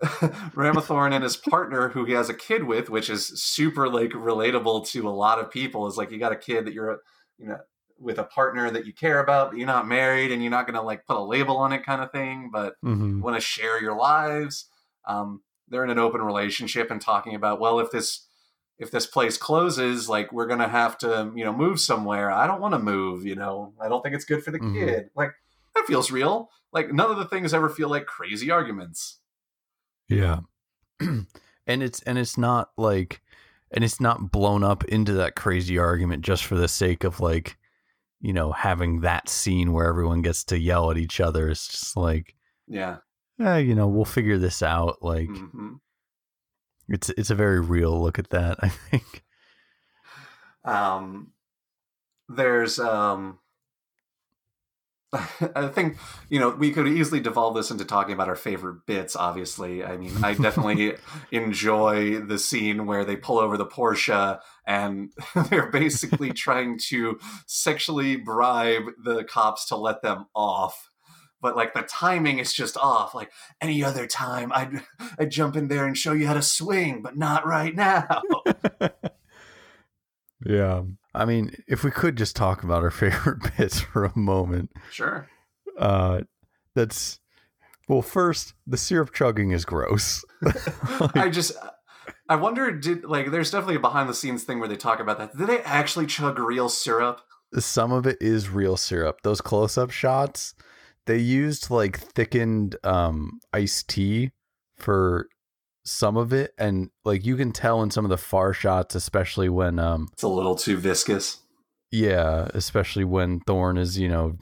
Ramathorn 0.54 1.12
and 1.12 1.22
his 1.22 1.36
partner, 1.36 1.88
who 1.90 2.04
he 2.04 2.12
has 2.14 2.28
a 2.28 2.34
kid 2.34 2.64
with, 2.64 2.88
which 2.88 3.10
is 3.10 3.26
super 3.42 3.88
like 3.88 4.10
relatable 4.10 4.86
to 4.88 5.08
a 5.08 5.10
lot 5.10 5.38
of 5.38 5.50
people, 5.50 5.86
is 5.86 5.96
like 5.96 6.10
you 6.10 6.18
got 6.18 6.32
a 6.32 6.36
kid 6.36 6.64
that 6.66 6.72
you're, 6.74 7.00
you 7.38 7.48
know, 7.48 7.58
with 7.98 8.18
a 8.18 8.24
partner 8.24 8.70
that 8.70 8.86
you 8.86 8.94
care 8.94 9.20
about, 9.20 9.50
but 9.50 9.58
you're 9.58 9.66
not 9.66 9.86
married 9.86 10.32
and 10.32 10.42
you're 10.42 10.50
not 10.50 10.66
gonna 10.66 10.82
like 10.82 11.04
put 11.06 11.16
a 11.16 11.22
label 11.22 11.58
on 11.58 11.72
it, 11.72 11.84
kind 11.84 12.02
of 12.02 12.10
thing, 12.12 12.48
but 12.52 12.74
Mm-hmm. 12.84 13.20
want 13.20 13.36
to 13.36 13.40
share 13.40 13.80
your 13.80 13.94
lives. 13.96 14.70
Um, 15.06 15.42
they're 15.68 15.84
in 15.84 15.90
an 15.90 15.98
open 15.98 16.22
relationship 16.22 16.90
and 16.90 17.00
talking 17.00 17.34
about, 17.34 17.60
well, 17.60 17.78
if 17.80 17.90
this 17.90 18.26
if 18.78 18.90
this 18.90 19.06
place 19.06 19.36
closes, 19.36 20.08
like 20.08 20.32
we're 20.32 20.46
gonna 20.46 20.68
have 20.68 20.96
to, 20.98 21.30
you 21.36 21.44
know, 21.44 21.52
move 21.52 21.78
somewhere. 21.78 22.30
I 22.30 22.46
don't 22.46 22.62
want 22.62 22.72
to 22.74 22.78
move. 22.78 23.26
You 23.26 23.34
know, 23.36 23.74
I 23.80 23.88
don't 23.90 24.02
think 24.02 24.14
it's 24.14 24.24
good 24.24 24.42
for 24.42 24.50
the 24.50 24.60
Mhm. 24.60 24.72
kid. 24.72 25.10
Like 25.14 25.32
that 25.74 25.84
feels 25.86 26.10
real. 26.10 26.50
Like 26.72 26.90
none 26.92 27.10
of 27.10 27.18
the 27.18 27.26
things 27.26 27.52
ever 27.52 27.68
feel 27.68 27.90
like 27.90 28.06
crazy 28.06 28.50
arguments. 28.50 29.19
Yeah. 30.16 30.40
and 31.00 31.82
it's 31.82 32.02
and 32.02 32.18
it's 32.18 32.36
not 32.36 32.70
like 32.76 33.22
and 33.70 33.84
it's 33.84 34.00
not 34.00 34.30
blown 34.32 34.62
up 34.64 34.84
into 34.84 35.12
that 35.14 35.36
crazy 35.36 35.78
argument 35.78 36.24
just 36.24 36.44
for 36.44 36.56
the 36.56 36.68
sake 36.68 37.04
of 37.04 37.20
like 37.20 37.56
you 38.20 38.32
know 38.32 38.52
having 38.52 39.00
that 39.00 39.28
scene 39.28 39.72
where 39.72 39.86
everyone 39.86 40.22
gets 40.22 40.44
to 40.44 40.58
yell 40.58 40.90
at 40.90 40.98
each 40.98 41.20
other 41.20 41.48
it's 41.48 41.68
just 41.68 41.96
like 41.96 42.34
Yeah. 42.66 42.98
eh, 43.40 43.58
you 43.58 43.74
know, 43.74 43.88
we'll 43.88 44.04
figure 44.04 44.38
this 44.38 44.62
out. 44.62 44.98
Like 45.02 45.28
hmm 45.28 45.74
it's 46.88 47.08
it's 47.10 47.30
a 47.30 47.36
very 47.36 47.60
real 47.60 48.02
look 48.02 48.18
at 48.18 48.30
that. 48.30 48.58
I 48.62 48.68
think. 48.68 49.22
Um, 50.64 51.32
there's 52.28 52.78
um, 52.78 53.38
I 55.56 55.66
think 55.68 55.96
you 56.28 56.38
know 56.38 56.50
we 56.50 56.70
could 56.70 56.86
easily 56.86 57.20
devolve 57.20 57.56
this 57.56 57.70
into 57.70 57.84
talking 57.84 58.14
about 58.14 58.28
our 58.28 58.36
favorite 58.36 58.86
bits. 58.86 59.16
Obviously, 59.16 59.84
I 59.84 59.96
mean, 59.96 60.12
I 60.22 60.34
definitely 60.40 60.94
enjoy 61.32 62.20
the 62.20 62.38
scene 62.38 62.86
where 62.86 63.04
they 63.04 63.16
pull 63.16 63.38
over 63.38 63.56
the 63.56 63.66
Porsche 63.66 64.38
and 64.66 65.10
they're 65.50 65.70
basically 65.70 66.32
trying 66.32 66.78
to 66.88 67.18
sexually 67.46 68.16
bribe 68.16 68.84
the 69.02 69.24
cops 69.24 69.66
to 69.66 69.76
let 69.76 70.02
them 70.02 70.26
off. 70.34 70.90
But 71.42 71.56
like 71.56 71.74
the 71.74 71.82
timing 71.82 72.38
is 72.38 72.52
just 72.52 72.76
off. 72.76 73.14
Like 73.14 73.32
any 73.60 73.82
other 73.82 74.06
time, 74.06 74.52
I'd 74.54 74.82
I'd 75.18 75.30
jump 75.30 75.56
in 75.56 75.68
there 75.68 75.86
and 75.86 75.96
show 75.98 76.12
you 76.12 76.26
how 76.26 76.34
to 76.34 76.42
swing, 76.42 77.02
but 77.02 77.16
not 77.16 77.46
right 77.46 77.74
now. 77.74 78.22
Yeah. 80.44 80.82
I 81.14 81.24
mean, 81.24 81.62
if 81.66 81.82
we 81.84 81.90
could 81.90 82.16
just 82.16 82.36
talk 82.36 82.62
about 82.62 82.82
our 82.82 82.90
favorite 83.02 83.56
bits 83.56 83.80
for 83.80 84.04
a 84.04 84.18
moment. 84.18 84.70
sure. 84.90 85.28
Uh 85.78 86.22
that's 86.74 87.20
well, 87.90 88.02
first, 88.02 88.54
the 88.68 88.76
syrup 88.76 89.12
chugging 89.12 89.50
is 89.50 89.64
gross. 89.64 90.24
I 91.16 91.28
just 91.28 91.50
I 92.28 92.36
wonder 92.36 92.70
did 92.70 93.04
like 93.04 93.32
there's 93.32 93.50
definitely 93.50 93.74
a 93.74 93.80
behind 93.80 94.08
the 94.08 94.14
scenes 94.14 94.44
thing 94.44 94.60
where 94.60 94.68
they 94.68 94.76
talk 94.76 95.00
about 95.00 95.18
that. 95.18 95.36
Did 95.36 95.48
they 95.48 95.58
actually 95.62 96.06
chug 96.06 96.38
real 96.38 96.68
syrup? 96.68 97.20
Some 97.58 97.90
of 97.90 98.06
it 98.06 98.16
is 98.20 98.48
real 98.48 98.76
syrup. 98.76 99.22
Those 99.24 99.40
close 99.40 99.76
up 99.76 99.90
shots, 99.90 100.54
they 101.06 101.18
used 101.18 101.68
like 101.68 101.98
thickened 101.98 102.76
um 102.84 103.40
iced 103.52 103.88
tea 103.88 104.30
for 104.76 105.26
some 105.84 106.16
of 106.16 106.32
it 106.32 106.52
and 106.58 106.90
like 107.04 107.24
you 107.24 107.36
can 107.36 107.52
tell 107.52 107.82
in 107.82 107.90
some 107.90 108.04
of 108.04 108.10
the 108.10 108.16
far 108.18 108.52
shots 108.52 108.94
especially 108.94 109.48
when 109.48 109.78
um 109.78 110.08
It's 110.12 110.22
a 110.22 110.28
little 110.28 110.54
too 110.54 110.76
viscous. 110.76 111.38
yeah 111.90 112.48
especially 112.54 113.04
when 113.04 113.40
thorn 113.40 113.78
is 113.78 113.98
you 113.98 114.08
know 114.08 114.36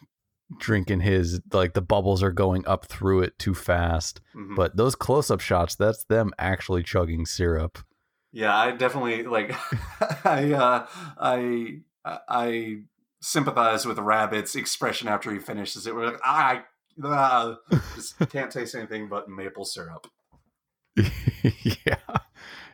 drinking 0.59 1.01
his 1.01 1.41
like 1.53 1.75
the 1.75 1.83
bubbles 1.83 2.23
are 2.23 2.33
going 2.33 2.67
up 2.67 2.87
through 2.87 3.21
it 3.23 3.39
too 3.39 3.55
fast 3.55 4.21
Mhm. 4.35 4.57
but 4.57 4.77
those 4.77 4.95
close-up 4.95 5.41
shots 5.41 5.75
that's 5.77 6.05
them 6.05 6.33
actually 6.39 6.83
chugging 6.83 7.25
syrup 7.27 7.79
yeah, 8.31 8.55
I 8.55 8.73
definitely 8.73 9.23
like 9.23 9.55
I 10.25 10.53
uh 10.53 10.87
I 11.19 11.81
I 12.05 12.81
sympathize 13.23 13.87
with 13.87 13.99
Rabbit's 13.99 14.55
expression 14.55 15.09
after 15.09 15.33
he 15.33 15.39
finishes 15.39 15.87
it. 15.87 15.95
We're 15.95 16.07
like, 16.13 16.21
I 16.23 16.63
uh, 17.03 17.55
just 17.97 18.19
can't 18.29 18.51
taste 18.53 18.75
anything 18.75 19.09
but 19.09 19.31
maple 19.31 19.65
syrup. 19.65 20.07
yeah. 21.63 21.97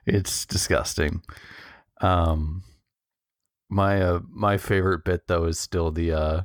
It's 0.06 0.46
disgusting. 0.46 1.22
Um 2.00 2.62
my 3.68 4.00
uh 4.00 4.20
my 4.30 4.56
favorite 4.56 5.04
bit 5.04 5.26
though 5.26 5.44
is 5.44 5.58
still 5.58 5.90
the 5.90 6.12
uh 6.12 6.42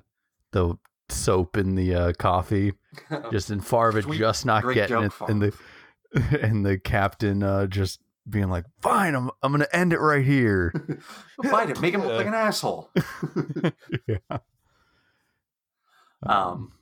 the 0.51 0.75
soap 1.09 1.57
in 1.57 1.75
the 1.75 1.93
uh 1.93 2.13
coffee. 2.13 2.73
Just 3.31 3.51
in 3.51 3.61
Farva 3.61 4.01
just 4.01 4.45
not 4.45 4.63
getting 4.73 5.03
it 5.03 5.13
and 5.27 5.41
the 5.41 5.53
and 6.41 6.65
the 6.65 6.77
captain 6.79 7.43
uh 7.43 7.67
just 7.67 7.99
being 8.27 8.49
like 8.49 8.65
fine 8.81 9.15
i'm 9.15 9.29
i'm 9.43 9.51
gonna 9.51 9.67
end 9.73 9.93
it 9.93 9.99
right 9.99 10.25
here. 10.25 10.73
Bite 11.43 11.69
it, 11.69 11.81
make 11.81 11.93
him 11.93 12.01
look 12.01 12.17
like 12.17 12.25
an 12.27 12.33
asshole. 12.33 12.89
yeah. 14.07 14.37
Um, 16.23 16.73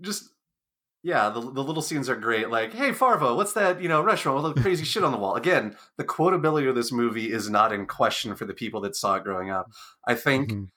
just 0.00 0.30
yeah, 1.02 1.30
the, 1.30 1.40
the 1.40 1.62
little 1.62 1.82
scenes 1.82 2.08
are 2.08 2.16
great. 2.16 2.50
Like, 2.50 2.72
hey, 2.72 2.92
Farva, 2.92 3.34
what's 3.34 3.54
that? 3.54 3.80
You 3.80 3.88
know, 3.88 4.02
restaurant 4.02 4.36
with 4.36 4.44
all 4.44 4.52
the 4.52 4.60
crazy 4.60 4.84
shit 4.84 5.04
on 5.04 5.12
the 5.12 5.18
wall. 5.18 5.34
Again, 5.36 5.76
the 5.96 6.04
quotability 6.04 6.68
of 6.68 6.74
this 6.74 6.92
movie 6.92 7.32
is 7.32 7.48
not 7.48 7.72
in 7.72 7.86
question 7.86 8.34
for 8.36 8.44
the 8.44 8.54
people 8.54 8.80
that 8.82 8.96
saw 8.96 9.14
it 9.16 9.24
growing 9.24 9.50
up. 9.50 9.70
I 10.06 10.14
think 10.14 10.50
Mhm. 10.50 10.68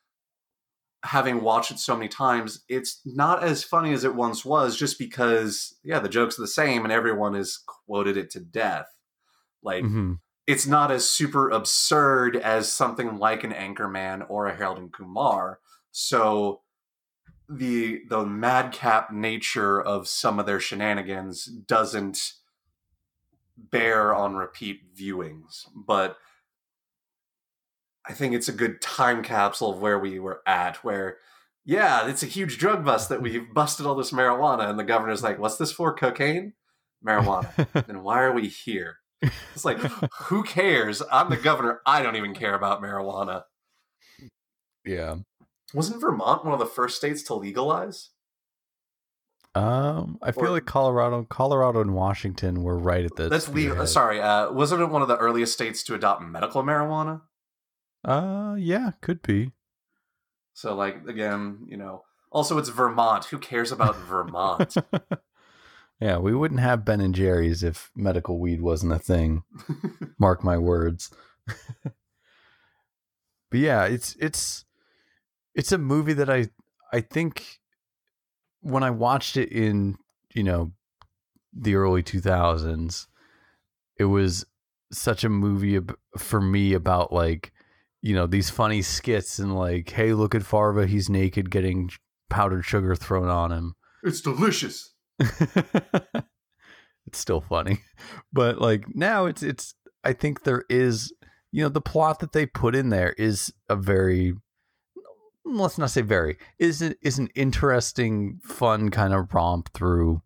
having 1.03 1.41
watched 1.41 1.71
it 1.71 1.79
so 1.79 1.95
many 1.95 2.07
times, 2.07 2.63
it's 2.69 3.01
not 3.05 3.43
as 3.43 3.63
funny 3.63 3.91
as 3.93 4.03
it 4.05 4.15
once 4.15 4.45
was, 4.45 4.77
just 4.77 4.97
because 4.97 5.75
yeah, 5.83 5.99
the 5.99 6.09
jokes 6.09 6.39
are 6.39 6.43
the 6.43 6.47
same 6.47 6.83
and 6.83 6.91
everyone 6.93 7.33
has 7.33 7.59
quoted 7.65 8.15
it 8.15 8.29
to 8.31 8.39
death. 8.39 8.87
Like, 9.61 9.83
Mhm. 9.83 10.19
it's 10.47 10.65
not 10.65 10.91
as 10.91 11.09
super 11.09 11.49
absurd 11.49 12.35
as 12.37 12.71
something 12.71 13.17
like 13.17 13.43
an 13.43 13.51
Anchorman 13.51 14.25
or 14.29 14.47
a 14.47 14.55
Harold 14.55 14.77
and 14.77 14.91
Kumar. 14.93 15.59
So 15.91 16.62
the 17.49 18.01
the 18.09 18.25
madcap 18.25 19.11
nature 19.11 19.81
of 19.81 20.07
some 20.07 20.39
of 20.39 20.45
their 20.45 20.59
shenanigans 20.59 21.45
doesn't 21.45 22.33
bear 23.57 24.13
on 24.13 24.35
repeat 24.35 24.95
viewings. 24.95 25.67
But 25.75 26.17
I 28.07 28.13
think 28.13 28.33
it's 28.33 28.49
a 28.49 28.53
good 28.53 28.81
time 28.81 29.23
capsule 29.23 29.71
of 29.71 29.79
where 29.79 29.99
we 29.99 30.19
were 30.19 30.41
at, 30.45 30.83
where 30.83 31.17
yeah, 31.65 32.07
it's 32.07 32.23
a 32.23 32.27
huge 32.27 32.57
drug 32.57 32.83
bust 32.83 33.09
that 33.09 33.21
we've 33.21 33.53
busted 33.53 33.85
all 33.85 33.95
this 33.95 34.11
marijuana, 34.11 34.69
and 34.69 34.77
the 34.77 34.83
governor's 34.83 35.23
like, 35.23 35.39
"What's 35.39 35.57
this 35.57 35.71
for? 35.71 35.93
Cocaine? 35.93 36.53
Marijuana? 37.05 37.85
then 37.87 38.03
why 38.03 38.21
are 38.21 38.33
we 38.33 38.47
here?" 38.47 38.97
It's 39.53 39.63
like, 39.63 39.77
who 39.77 40.43
cares? 40.43 41.01
I'm 41.09 41.29
the 41.29 41.37
governor. 41.37 41.81
I 41.85 42.01
don't 42.01 42.17
even 42.17 42.33
care 42.33 42.55
about 42.55 42.81
marijuana. 42.81 43.43
yeah 44.85 45.15
Wasn't 45.73 45.99
Vermont 46.01 46.43
one 46.45 46.53
of 46.53 46.59
the 46.59 46.65
first 46.65 46.97
states 46.97 47.23
to 47.23 47.33
legalize? 47.35 48.09
um 49.55 50.17
i 50.23 50.31
feel 50.31 50.45
Or- 50.45 50.49
like 50.49 50.65
colorado 50.65 51.23
colorado 51.29 51.79
and 51.79 51.93
washington 51.93 52.63
were 52.63 52.75
right 52.75 53.05
at 53.05 53.15
the 53.15 53.29
That's 53.29 53.47
legal. 53.47 53.73
spearhead. 53.73 53.89
Sorry, 53.89 54.19
uh, 54.19 54.51
wasn't 54.51 54.81
it 54.81 54.89
one 54.89 55.03
of 55.03 55.07
the 55.07 55.17
earliest 55.17 55.53
states 55.53 55.83
to 55.83 55.93
adopt 55.93 56.23
medical 56.23 56.63
marijuana? 56.63 57.21
uh 58.03 58.55
yeah 58.57 58.91
could 59.01 59.21
be 59.21 59.51
So, 60.55 60.73
like, 60.75 61.07
again, 61.07 61.65
you 61.67 61.77
know. 61.77 62.03
Also, 62.31 62.57
it's 62.57 62.69
Vermont. 62.69 63.25
Who 63.25 63.37
cares 63.37 63.71
about 63.71 63.95
Vermont? 63.95 64.75
yeah 65.99 66.17
we 66.17 66.33
wouldn't 66.33 66.59
have 66.59 66.83
ben 66.83 66.99
and 66.99 67.13
jerry's 67.13 67.61
if 67.61 67.91
medical 67.95 68.39
weed 68.39 68.59
wasn't 68.59 68.91
a 68.91 68.97
thing 68.99 69.43
mark 70.19 70.43
my 70.43 70.57
words 70.57 71.11
but 71.83 71.93
yeah 73.59 73.83
it's 73.85 74.15
it's 74.19 74.65
it's 75.55 75.71
a 75.71 75.77
movie 75.77 76.13
that 76.13 76.29
i 76.29 76.47
i 76.91 76.99
think 76.99 77.59
when 78.61 78.83
i 78.83 78.89
watched 78.89 79.37
it 79.37 79.51
in 79.51 79.95
you 80.33 80.43
know 80.43 80.71
the 81.53 81.75
early 81.75 82.01
2000s 82.01 83.07
it 83.99 84.05
was 84.05 84.45
such 84.91 85.23
a 85.23 85.29
movie 85.29 85.79
for 86.17 86.41
me 86.41 86.73
about 86.73 87.11
like 87.11 87.51
you 88.01 88.13
know 88.13 88.27
these 88.27 88.49
funny 88.49 88.81
skits 88.81 89.39
and 89.39 89.55
like 89.55 89.89
hey 89.89 90.13
look 90.13 90.35
at 90.35 90.43
farva 90.43 90.85
he's 90.87 91.09
naked 91.09 91.49
getting 91.49 91.89
powdered 92.29 92.63
sugar 92.63 92.95
thrown 92.95 93.29
on 93.29 93.51
him 93.51 93.75
it's 94.03 94.21
delicious. 94.21 94.93
it's 95.19 96.23
still 97.13 97.41
funny 97.41 97.79
but 98.33 98.59
like 98.59 98.85
now 98.95 99.25
it's 99.25 99.43
it's 99.43 99.75
i 100.03 100.11
think 100.11 100.43
there 100.43 100.63
is 100.69 101.13
you 101.51 101.63
know 101.63 101.69
the 101.69 101.81
plot 101.81 102.19
that 102.19 102.33
they 102.33 102.45
put 102.45 102.75
in 102.75 102.89
there 102.89 103.13
is 103.17 103.53
a 103.69 103.75
very 103.75 104.33
let's 105.45 105.77
not 105.77 105.89
say 105.89 106.01
very 106.01 106.37
is 106.59 106.81
it 106.81 106.97
is 107.01 107.19
an 107.19 107.29
interesting 107.35 108.39
fun 108.43 108.89
kind 108.89 109.13
of 109.13 109.33
romp 109.33 109.71
through 109.73 110.21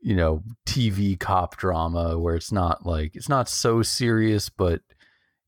you 0.00 0.14
know 0.14 0.42
tv 0.66 1.18
cop 1.18 1.56
drama 1.56 2.18
where 2.18 2.34
it's 2.34 2.52
not 2.52 2.86
like 2.86 3.14
it's 3.14 3.28
not 3.28 3.48
so 3.48 3.82
serious 3.82 4.48
but 4.48 4.80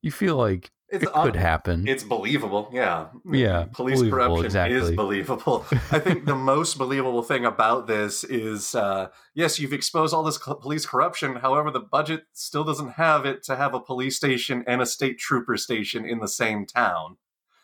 you 0.03 0.11
feel 0.11 0.37
like 0.37 0.71
It's 0.89 1.05
it 1.05 1.13
could 1.13 1.37
un- 1.37 1.43
happen 1.43 1.89
It's 1.89 2.05
believable, 2.05 2.71
yeah. 2.73 3.09
Yeah, 3.31 3.67
police 3.73 4.01
corruption 4.01 4.71
is 4.71 4.93
believable. 4.93 5.67
I 5.91 5.99
think 5.99 6.25
the 6.25 6.37
most 6.37 6.79
believable 6.79 7.23
thing 7.23 7.45
about 7.45 7.87
this 7.87 8.25
is, 8.25 8.75
uh, 8.75 9.09
yes, 9.35 9.59
you've 9.59 9.73
exposed 9.73 10.15
all 10.15 10.23
this 10.23 10.39
police 10.39 10.87
corruption. 10.87 11.37
However, 11.37 11.71
the 11.71 11.81
budget 11.81 12.25
still 12.33 12.65
doesn't 12.65 12.93
have 12.93 13.27
it 13.27 13.43
to 13.45 13.57
have 13.57 13.75
a 13.75 13.81
police 13.81 14.17
station 14.17 14.65
and 14.67 14.81
a 14.81 14.87
state 14.87 15.19
trooper 15.19 15.57
station 15.57 16.05
in 16.07 16.21
the 16.21 16.29
same 16.29 16.65
town. 16.65 17.17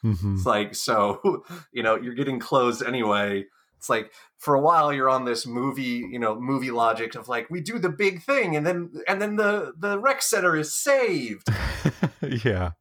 Mhm. 0.05 0.37
It's 0.37 0.47
like, 0.47 0.75
so, 0.75 1.45
you 1.73 1.83
know, 1.83 1.97
you're 1.97 2.15
getting 2.15 2.39
closed 2.39 2.83
anyway. 2.83 3.47
It's 3.79 3.89
like 3.91 4.13
for 4.39 4.55
a 4.55 4.61
while 4.61 4.93
you're 4.93 5.11
on 5.11 5.25
this 5.25 5.47
movie, 5.47 6.07
you 6.11 6.19
know, 6.19 6.39
movie 6.39 6.71
logic 6.71 7.15
of 7.15 7.29
like 7.29 7.51
we 7.51 7.61
do 7.61 7.79
the 7.79 7.91
big 7.91 8.23
thing 8.23 8.57
and 8.57 8.67
then 8.67 8.93
and 9.07 9.21
then 9.21 9.37
the 9.37 9.75
the 9.79 9.99
rec 9.99 10.23
center 10.23 10.57
is 10.57 10.75
saved. 10.75 11.49
yeah. 12.45 12.73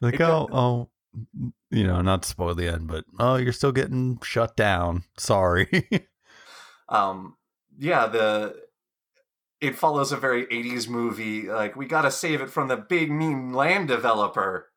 Like, 0.00 0.14
It 0.14 0.20
oh, 0.22 0.48
oh, 0.50 0.88
you 1.70 1.86
know, 1.86 2.00
not 2.00 2.22
to 2.22 2.28
spoil 2.28 2.54
the 2.54 2.66
end, 2.68 2.88
but 2.88 3.04
oh, 3.18 3.36
you're 3.36 3.52
still 3.52 3.72
getting 3.72 4.18
shut 4.22 4.56
down. 4.56 5.04
Sorry. 5.18 5.68
um 6.88 7.36
yeah 7.78 8.06
the 8.06 8.54
it 9.60 9.76
follows 9.76 10.12
a 10.12 10.16
very 10.16 10.46
80s 10.46 10.88
movie 10.88 11.48
like 11.48 11.76
we 11.76 11.86
gotta 11.86 12.10
save 12.10 12.40
it 12.40 12.50
from 12.50 12.68
the 12.68 12.76
big 12.76 13.10
mean 13.10 13.52
land 13.52 13.88
developer 13.88 14.70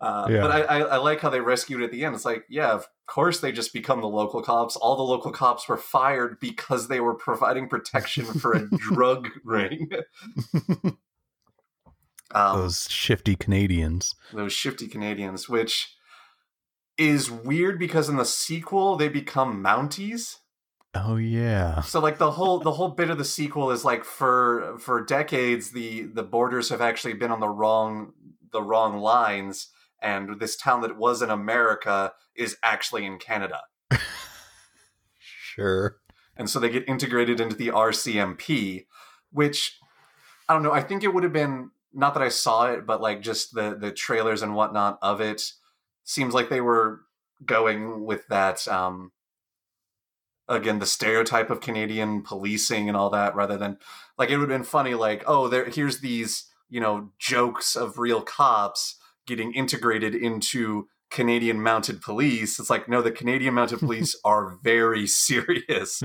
Uh, 0.00 0.26
Yeah. 0.30 0.40
But 0.42 0.50
I, 0.52 0.60
I, 0.60 0.78
I 0.80 0.96
like 0.98 1.20
how 1.20 1.30
they 1.30 1.40
rescued 1.40 1.82
at 1.82 1.90
the 1.90 2.04
end. 2.04 2.14
It's 2.14 2.24
like, 2.24 2.44
yeah, 2.48 2.72
of 2.72 2.86
course 3.06 3.40
they 3.40 3.50
just 3.52 3.72
become 3.72 4.00
the 4.00 4.08
local 4.08 4.42
cops. 4.42 4.76
All 4.76 4.96
the 4.96 5.02
local 5.02 5.32
cops 5.32 5.68
were 5.68 5.76
fired 5.76 6.38
because 6.40 6.88
they 6.88 7.00
were 7.00 7.14
providing 7.14 7.68
protection 7.68 8.24
for 8.24 8.52
a 8.52 8.68
drug 8.78 9.28
ring. 9.44 9.90
um, 12.32 12.58
Those 12.58 12.86
shifty 12.90 13.34
Canadians. 13.36 14.14
those 14.32 14.52
shifty 14.52 14.86
Canadians, 14.86 15.48
which 15.48 15.94
is 16.96 17.30
weird 17.30 17.78
because 17.78 18.08
in 18.08 18.16
the 18.16 18.24
sequel 18.24 18.96
they 18.96 19.08
become 19.08 19.62
Mounties. 19.62 20.36
Oh 20.94 21.16
yeah. 21.16 21.80
So 21.82 22.00
like 22.00 22.18
the 22.18 22.32
whole 22.32 22.58
the 22.58 22.72
whole 22.72 22.88
bit 22.90 23.10
of 23.10 23.18
the 23.18 23.24
sequel 23.24 23.70
is 23.70 23.84
like 23.84 24.04
for 24.04 24.76
for 24.78 25.04
decades 25.04 25.70
the 25.70 26.02
the 26.04 26.22
borders 26.22 26.70
have 26.70 26.80
actually 26.80 27.14
been 27.14 27.30
on 27.30 27.40
the 27.40 27.48
wrong 27.48 28.12
the 28.52 28.62
wrong 28.62 28.96
lines 28.98 29.68
and 30.00 30.40
this 30.40 30.56
town 30.56 30.80
that 30.82 30.96
was 30.96 31.22
in 31.22 31.30
America 31.30 32.12
is 32.34 32.56
actually 32.62 33.04
in 33.04 33.18
Canada. 33.18 33.60
Sure. 35.58 35.96
And 36.36 36.48
so 36.48 36.60
they 36.60 36.68
get 36.68 36.88
integrated 36.88 37.40
into 37.40 37.56
the 37.56 37.68
RCMP, 37.68 38.86
which 39.32 39.76
I 40.48 40.54
don't 40.54 40.62
know, 40.62 40.72
I 40.72 40.82
think 40.82 41.02
it 41.02 41.12
would 41.12 41.24
have 41.24 41.32
been 41.32 41.72
not 41.92 42.14
that 42.14 42.22
I 42.22 42.28
saw 42.28 42.70
it, 42.70 42.86
but 42.86 43.00
like 43.00 43.22
just 43.22 43.54
the 43.54 43.76
the 43.78 43.90
trailers 43.90 44.40
and 44.40 44.54
whatnot 44.54 44.98
of 45.02 45.20
it 45.20 45.52
seems 46.04 46.32
like 46.32 46.48
they 46.48 46.60
were 46.60 47.00
going 47.44 48.04
with 48.04 48.26
that 48.28 48.66
um 48.68 49.12
again 50.48 50.78
the 50.78 50.86
stereotype 50.86 51.50
of 51.50 51.60
Canadian 51.60 52.22
policing 52.22 52.88
and 52.88 52.96
all 52.96 53.10
that 53.10 53.34
rather 53.34 53.56
than 53.56 53.78
like 54.16 54.30
it 54.30 54.36
would 54.36 54.48
have 54.48 54.58
been 54.58 54.64
funny 54.64 54.94
like 54.94 55.24
oh 55.26 55.48
there 55.48 55.66
here's 55.66 56.00
these 56.00 56.46
you 56.68 56.80
know 56.80 57.10
jokes 57.18 57.76
of 57.76 57.98
real 57.98 58.22
cops 58.22 58.96
getting 59.28 59.52
integrated 59.54 60.14
into 60.16 60.88
Canadian 61.10 61.62
mounted 61.62 62.02
police 62.02 62.58
it's 62.58 62.68
like 62.68 62.88
no 62.88 63.00
the 63.00 63.10
Canadian 63.12 63.54
mounted 63.54 63.78
police 63.86 64.14
are 64.24 64.58
very 64.64 65.06
serious 65.06 66.02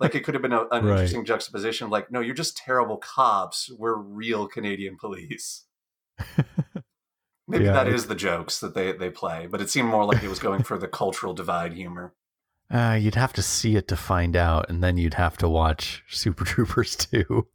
like 0.00 0.14
it 0.14 0.24
could 0.24 0.34
have 0.34 0.42
been 0.42 0.52
a, 0.54 0.62
an 0.70 0.84
Right. 0.84 0.92
interesting 0.92 1.24
juxtaposition 1.24 1.90
like 1.90 2.10
no 2.12 2.20
you're 2.20 2.34
just 2.34 2.56
terrible 2.56 2.96
cops 2.98 3.68
we're 3.76 3.96
real 3.98 4.46
Canadian 4.46 4.96
police 4.96 5.64
maybe 7.46 7.64
Yeah, 7.64 7.72
that 7.72 7.88
is 7.88 8.06
the 8.06 8.14
jokes 8.14 8.60
that 8.60 8.74
they 8.74 8.92
they 8.92 9.10
play 9.10 9.46
but 9.50 9.60
it 9.60 9.68
seemed 9.70 9.88
more 9.88 10.04
like 10.04 10.22
it 10.22 10.28
was 10.28 10.38
going 10.38 10.62
for 10.62 10.78
the 10.78 10.88
cultural 10.88 11.34
divide 11.34 11.72
humor 11.74 12.14
Uh, 12.70 12.98
you'd 13.00 13.14
have 13.14 13.32
to 13.32 13.40
see 13.40 13.76
it 13.76 13.88
to 13.88 13.96
find 13.96 14.36
out, 14.36 14.68
and 14.68 14.84
then 14.84 14.98
you'd 14.98 15.14
have 15.14 15.38
to 15.38 15.48
watch 15.48 16.02
Super 16.10 16.44
Troopers 16.44 16.94
too. 16.96 17.46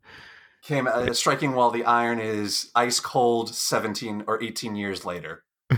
Came 0.63 0.87
uh, 0.87 1.13
striking 1.13 1.53
while 1.53 1.71
the 1.71 1.85
iron 1.85 2.19
is 2.19 2.71
ice 2.73 2.99
cold 2.99 3.53
17 3.53 4.23
or 4.27 4.41
18 4.41 4.75
years 4.75 5.05
later. 5.05 5.43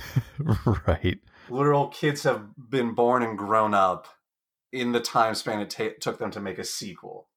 Right. 0.85 1.19
literal 1.49 1.87
kids 1.87 2.23
have 2.23 2.47
been 2.57 2.93
born 2.93 3.23
and 3.23 3.37
grown 3.37 3.73
up 3.73 4.07
in 4.73 4.91
the 4.91 4.99
time 4.99 5.33
span 5.33 5.61
it 5.61 5.69
ta- 5.69 5.95
took 6.01 6.19
them 6.19 6.31
to 6.31 6.41
make 6.41 6.59
a 6.59 6.63
sequel. 6.65 7.29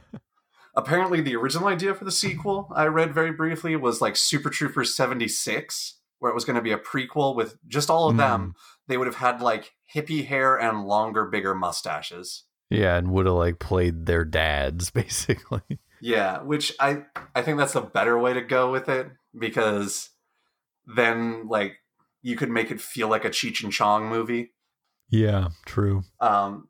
Apparently 0.76 1.22
the 1.22 1.36
original 1.36 1.68
idea 1.68 1.94
for 1.94 2.04
the 2.04 2.12
sequel 2.12 2.70
i 2.76 2.84
read 2.84 3.14
very 3.14 3.32
briefly 3.32 3.74
was 3.76 4.02
like 4.02 4.14
super 4.14 4.50
troopers 4.50 4.94
76 4.94 5.96
where 6.18 6.30
it 6.30 6.34
was 6.34 6.44
going 6.44 6.56
to 6.56 6.62
be 6.62 6.72
a 6.72 6.78
prequel 6.78 7.34
with 7.34 7.56
just 7.66 7.90
all 7.90 8.08
of 8.08 8.16
them. 8.16 8.54
They 8.88 8.96
would 8.96 9.06
have 9.06 9.16
had 9.16 9.40
like 9.40 9.72
hippie 9.94 10.26
hair 10.26 10.56
and 10.56 10.86
longer 10.86 11.26
bigger 11.26 11.54
mustaches. 11.54 12.44
Yeah, 12.70 12.96
and 12.96 13.12
would 13.12 13.26
have 13.26 13.34
like 13.34 13.58
played 13.58 14.06
their 14.06 14.24
dads 14.24 14.90
basically. 14.92 15.78
Yeah, 16.00 16.42
which 16.42 16.72
I 16.80 17.04
I 17.34 17.42
think 17.42 17.58
that's 17.58 17.74
a 17.74 17.80
better 17.80 18.18
way 18.18 18.34
to 18.34 18.42
go 18.42 18.70
with 18.70 18.88
it 18.88 19.08
because 19.38 20.10
then 20.86 21.48
like 21.48 21.76
you 22.22 22.36
could 22.36 22.50
make 22.50 22.70
it 22.70 22.80
feel 22.80 23.08
like 23.08 23.24
a 23.24 23.30
Cheech 23.30 23.62
and 23.62 23.72
Chong 23.72 24.08
movie. 24.08 24.52
Yeah, 25.08 25.48
true. 25.64 26.02
Um, 26.20 26.68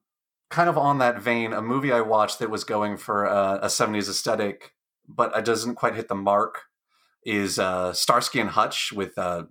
kind 0.51 0.69
of 0.69 0.77
on 0.77 0.99
that 0.99 1.21
vein, 1.21 1.53
a 1.53 1.63
movie 1.63 1.93
I 1.93 2.03
watched 2.03 2.39
that 2.39 2.51
was 2.51 2.65
going 2.65 2.99
for 2.99 3.25
a, 3.25 3.61
a 3.63 3.67
70s 3.67 4.09
aesthetic, 4.09 4.73
but 5.09 5.35
it 5.37 5.45
doesn't 5.45 5.77
quite 5.77 5.95
hit 5.95 6.09
the 6.09 6.15
mark 6.15 6.63
is 7.25 7.59
uh, 7.59 7.93
Starsky 7.93 8.41
and 8.41 8.51
Hutch 8.51 8.93
with 8.93 9.19
uh, 9.19 9.45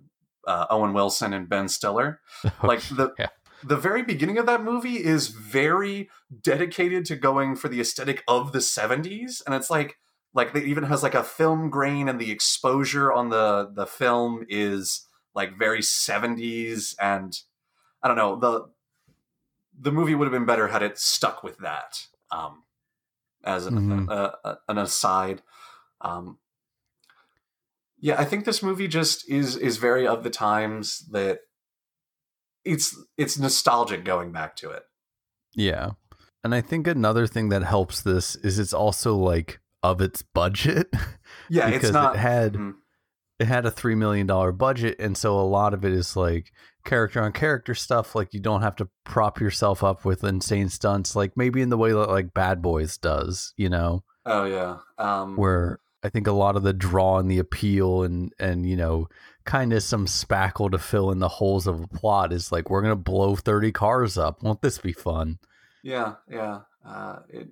uh, 0.46 0.66
Owen 0.70 0.94
Wilson 0.94 1.32
and 1.32 1.48
Ben 1.48 1.68
Stiller. 1.68 2.20
Like 2.62 2.80
the 2.88 3.12
Yeah. 3.18 3.28
The 3.66 3.76
very 3.76 4.02
beginning 4.02 4.38
of 4.38 4.46
that 4.46 4.62
movie 4.62 5.02
is 5.04 5.28
very 5.28 6.08
dedicated 6.42 7.04
to 7.06 7.16
going 7.16 7.56
for 7.56 7.68
the 7.68 7.80
aesthetic 7.80 8.22
of 8.28 8.52
the 8.52 8.60
70s 8.60 9.42
and 9.44 9.54
it's 9.54 9.70
like 9.70 9.98
like 10.34 10.54
it 10.54 10.64
even 10.64 10.84
has 10.84 11.02
like 11.02 11.14
a 11.14 11.24
film 11.24 11.70
grain 11.70 12.08
and 12.08 12.20
the 12.20 12.30
exposure 12.30 13.12
on 13.12 13.30
the 13.30 13.70
the 13.74 13.86
film 13.86 14.44
is 14.48 15.06
like 15.34 15.58
very 15.58 15.80
70s 15.80 16.94
and 17.00 17.40
i 18.02 18.08
don't 18.08 18.16
know 18.16 18.36
the 18.36 18.66
the 19.78 19.92
movie 19.92 20.14
would 20.14 20.26
have 20.26 20.32
been 20.32 20.46
better 20.46 20.68
had 20.68 20.82
it 20.82 20.98
stuck 20.98 21.42
with 21.42 21.58
that 21.58 22.06
um 22.30 22.62
as 23.44 23.66
an, 23.66 23.74
Mhm. 23.74 24.10
uh, 24.10 24.32
uh, 24.44 24.54
an 24.68 24.78
aside 24.78 25.42
um 26.00 26.38
yeah 27.98 28.18
i 28.20 28.24
think 28.24 28.44
this 28.44 28.62
movie 28.62 28.88
just 28.88 29.28
is 29.28 29.56
is 29.56 29.76
very 29.78 30.06
of 30.06 30.22
the 30.22 30.30
times 30.30 31.06
that 31.10 31.40
it's 32.66 32.96
it's 33.16 33.38
nostalgic 33.38 34.04
going 34.04 34.32
back 34.32 34.56
to 34.56 34.70
it 34.70 34.82
Yeah. 35.54 35.90
And 36.44 36.54
I 36.54 36.60
think 36.60 36.86
another 36.86 37.26
thing 37.26 37.48
that 37.48 37.62
helps 37.64 38.02
this 38.02 38.36
is 38.36 38.58
it's 38.58 38.72
also 38.74 39.16
like 39.16 39.60
of 39.82 40.00
its 40.00 40.22
budget. 40.22 40.88
yeah 41.50 41.66
because 41.70 41.84
it's 41.90 41.92
not 41.92 42.14
it 42.16 42.18
had 42.18 42.52
Mhm. 42.54 42.74
it 43.40 43.46
had 43.46 43.66
a 43.66 43.70
three 43.70 43.94
million 43.94 44.26
dollar 44.26 44.52
budget, 44.52 44.96
and 45.00 45.16
so 45.16 45.38
a 45.38 45.42
lot 45.42 45.74
of 45.74 45.84
it 45.84 45.92
is 45.92 46.16
like 46.16 46.52
character 46.84 47.20
on 47.22 47.32
character 47.32 47.74
stuff. 47.74 48.14
Like 48.14 48.32
you 48.32 48.40
don't 48.40 48.62
have 48.62 48.76
to 48.76 48.88
prop 49.04 49.40
yourself 49.40 49.82
up 49.82 50.04
with 50.04 50.22
insane 50.24 50.68
stunts, 50.68 51.16
like 51.16 51.36
maybe 51.36 51.62
in 51.62 51.68
the 51.68 51.78
way 51.78 51.90
that 51.92 52.08
like 52.10 52.32
Bad 52.34 52.62
Boys 52.62 52.96
does, 52.98 53.52
you 53.56 53.68
know, 53.68 54.04
oh 54.24 54.44
yeah 54.44 54.78
um 54.98 55.36
where 55.36 55.80
I 56.02 56.08
think 56.10 56.26
a 56.28 56.32
lot 56.32 56.56
of 56.56 56.62
the 56.62 56.72
draw 56.72 57.18
and 57.18 57.30
the 57.30 57.38
appeal 57.38 58.02
and 58.04 58.32
and 58.38 58.64
you 58.66 58.76
know 58.76 59.08
kind 59.46 59.72
of 59.72 59.82
some 59.82 60.06
spackle 60.06 60.70
to 60.70 60.78
fill 60.78 61.10
in 61.10 61.18
the 61.20 61.28
holes 61.28 61.66
of 61.66 61.80
a 61.80 61.86
plot 61.88 62.32
is 62.32 62.52
like 62.52 62.68
we're 62.68 62.82
gonna 62.82 62.96
blow 62.96 63.36
thirty 63.36 63.72
cars 63.72 64.18
up. 64.18 64.42
Won't 64.42 64.60
this 64.62 64.78
be 64.78 64.92
fun? 64.92 65.38
Yeah, 65.82 66.14
yeah. 66.28 66.60
Uh, 66.84 67.20
it, 67.28 67.48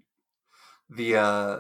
the 0.91 1.17
uh, 1.17 1.59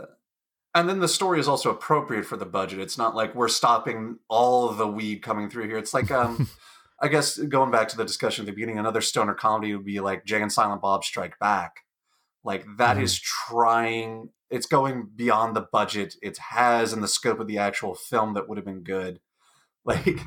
and 0.74 0.88
then 0.88 1.00
the 1.00 1.08
story 1.08 1.40
is 1.40 1.48
also 1.48 1.70
appropriate 1.70 2.26
for 2.26 2.36
the 2.36 2.44
budget. 2.46 2.80
It's 2.80 2.98
not 2.98 3.14
like 3.14 3.34
we're 3.34 3.48
stopping 3.48 4.18
all 4.28 4.68
of 4.68 4.76
the 4.76 4.88
weed 4.88 5.22
coming 5.22 5.48
through 5.48 5.68
here. 5.68 5.78
It's 5.78 5.94
like 5.94 6.10
um, 6.10 6.48
I 7.00 7.08
guess 7.08 7.38
going 7.38 7.70
back 7.70 7.88
to 7.88 7.96
the 7.96 8.04
discussion 8.04 8.42
at 8.42 8.46
the 8.46 8.52
beginning, 8.52 8.78
another 8.78 9.00
stoner 9.00 9.34
comedy 9.34 9.74
would 9.74 9.84
be 9.84 10.00
like 10.00 10.24
Jay 10.24 10.42
and 10.42 10.52
Silent 10.52 10.82
Bob 10.82 11.04
Strike 11.04 11.38
Back. 11.38 11.76
Like 12.44 12.64
that 12.78 12.98
is 12.98 13.14
Mhm. 13.18 13.22
trying. 13.48 14.28
It's 14.50 14.66
going 14.66 15.08
beyond 15.16 15.56
the 15.56 15.66
budget 15.72 16.14
it 16.22 16.38
has 16.38 16.92
and 16.92 17.02
the 17.02 17.08
scope 17.08 17.40
of 17.40 17.46
the 17.46 17.58
actual 17.58 17.94
film 17.94 18.34
that 18.34 18.48
would 18.48 18.58
have 18.58 18.64
been 18.66 18.82
good. 18.84 19.20
Like 19.86 20.20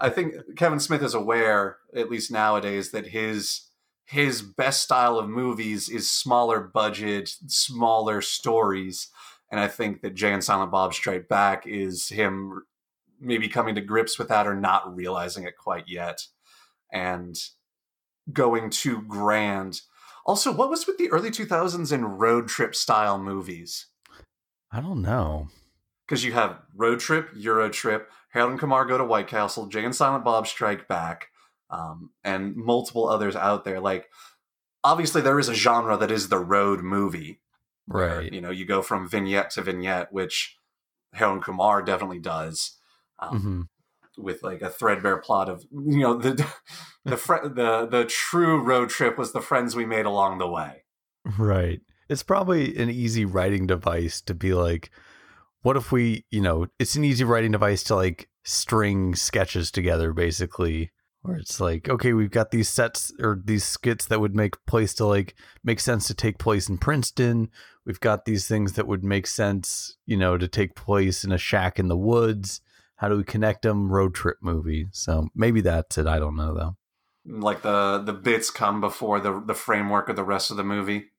I 0.00 0.10
think 0.10 0.34
Kevin 0.56 0.80
Smith 0.80 1.02
is 1.02 1.14
aware, 1.14 1.78
at 1.96 2.10
least 2.10 2.30
nowadays, 2.30 2.90
that 2.90 3.06
his 3.06 3.70
his 4.04 4.42
best 4.42 4.82
style 4.82 5.18
of 5.18 5.28
movies 5.28 5.88
is 5.88 6.10
smaller 6.10 6.60
budget, 6.60 7.30
smaller 7.46 8.20
stories. 8.20 9.08
And 9.50 9.58
I 9.58 9.68
think 9.68 10.02
that 10.02 10.14
Jay 10.14 10.32
and 10.32 10.44
Silent 10.44 10.70
Bob 10.70 10.92
Strike 10.92 11.28
Back 11.28 11.66
is 11.66 12.08
him 12.08 12.62
maybe 13.20 13.48
coming 13.48 13.74
to 13.76 13.80
grips 13.80 14.18
with 14.18 14.28
that 14.28 14.46
or 14.46 14.54
not 14.54 14.94
realizing 14.94 15.44
it 15.44 15.56
quite 15.56 15.88
yet 15.88 16.26
and 16.92 17.36
going 18.32 18.70
too 18.70 19.02
grand. 19.02 19.80
Also, 20.26 20.52
what 20.52 20.70
was 20.70 20.86
with 20.86 20.98
the 20.98 21.10
early 21.10 21.30
2000s 21.30 21.92
in 21.92 22.04
road 22.04 22.48
trip 22.48 22.74
style 22.74 23.18
movies? 23.18 23.86
I 24.70 24.80
don't 24.80 25.02
know. 25.02 25.48
Because 26.06 26.24
you 26.24 26.32
have 26.32 26.58
Road 26.74 27.00
Trip, 27.00 27.30
Euro 27.36 27.68
Trip, 27.68 28.10
Harold 28.32 28.50
and 28.52 28.60
Kumar 28.60 28.84
Go 28.84 28.98
to 28.98 29.04
White 29.04 29.28
Castle, 29.28 29.66
Jay 29.66 29.84
and 29.84 29.94
Silent 29.94 30.24
Bob 30.24 30.46
Strike 30.46 30.88
Back, 30.88 31.28
um, 31.70 32.10
and 32.24 32.54
multiple 32.56 33.08
others 33.08 33.34
out 33.36 33.64
there. 33.64 33.80
Like, 33.80 34.08
obviously, 34.84 35.20
there 35.22 35.38
is 35.38 35.48
a 35.48 35.54
genre 35.54 35.96
that 35.96 36.10
is 36.10 36.28
the 36.28 36.38
road 36.38 36.80
movie. 36.80 37.40
where, 37.86 38.18
Right. 38.18 38.32
you 38.32 38.40
know, 38.40 38.50
you 38.50 38.64
go 38.64 38.80
from 38.82 39.08
vignette 39.08 39.50
to 39.50 39.62
vignette, 39.62 40.12
which 40.12 40.56
Harold 41.14 41.36
and 41.36 41.44
Kumar 41.44 41.82
definitely 41.82 42.20
does. 42.20 42.78
Um, 43.18 43.40
hmm 43.40 43.62
With 44.22 44.42
like 44.42 44.60
a 44.62 44.68
threadbare 44.70 45.16
plot 45.18 45.48
of 45.48 45.64
you 45.72 46.00
know 46.00 46.14
the 46.18 46.46
the 47.04 47.16
fr- 47.26 47.46
the 47.48 47.86
the 47.90 48.04
true 48.08 48.60
road 48.62 48.88
trip 48.90 49.16
was 49.18 49.32
the 49.32 49.40
friends 49.40 49.74
we 49.74 49.84
made 49.86 50.04
along 50.06 50.38
the 50.38 50.48
way. 50.48 50.84
Right. 51.38 51.80
It's 52.08 52.22
probably 52.22 52.76
an 52.76 52.90
easy 52.90 53.24
writing 53.24 53.66
device 53.66 54.20
to 54.22 54.34
be 54.34 54.52
like, 54.54 54.90
what 55.62 55.76
if 55.76 55.92
we, 55.92 56.24
you 56.30 56.40
know, 56.40 56.66
it's 56.78 56.96
an 56.96 57.04
easy 57.04 57.24
writing 57.24 57.52
device 57.52 57.82
to 57.84 57.94
like 57.96 58.28
string 58.44 59.14
sketches 59.14 59.70
together, 59.70 60.12
basically, 60.12 60.90
where 61.22 61.36
it's 61.36 61.60
like, 61.60 61.88
okay, 61.88 62.12
we've 62.12 62.30
got 62.30 62.50
these 62.50 62.68
sets 62.68 63.12
or 63.20 63.40
these 63.44 63.64
skits 63.64 64.06
that 64.06 64.20
would 64.20 64.34
make 64.34 64.64
place 64.66 64.92
to 64.94 65.06
like 65.06 65.34
make 65.62 65.80
sense 65.80 66.06
to 66.08 66.14
take 66.14 66.38
place 66.38 66.68
in 66.68 66.78
Princeton. 66.78 67.48
We've 67.86 68.00
got 68.00 68.24
these 68.24 68.46
things 68.46 68.72
that 68.74 68.86
would 68.86 69.04
make 69.04 69.26
sense, 69.26 69.96
you 70.04 70.16
know, 70.16 70.36
to 70.36 70.48
take 70.48 70.74
place 70.74 71.24
in 71.24 71.32
a 71.32 71.38
shack 71.38 71.78
in 71.78 71.88
the 71.88 71.96
woods. 71.96 72.60
how 72.96 73.08
do 73.08 73.16
we 73.16 73.24
connect 73.24 73.62
them 73.62 73.90
road 73.90 74.14
trip 74.14 74.36
movie. 74.40 74.86
So 74.92 75.28
maybe 75.34 75.60
that's 75.60 75.98
it. 75.98 76.06
I 76.06 76.20
don't 76.20 76.36
know 76.36 76.54
though. 76.54 76.76
Like 77.24 77.62
the 77.62 78.02
the 78.04 78.12
bits 78.12 78.50
come 78.50 78.80
before 78.80 79.20
the 79.20 79.40
the 79.40 79.54
framework 79.54 80.08
of 80.08 80.16
the 80.16 80.24
rest 80.24 80.50
of 80.50 80.56
the 80.56 80.64
movie. 80.64 81.11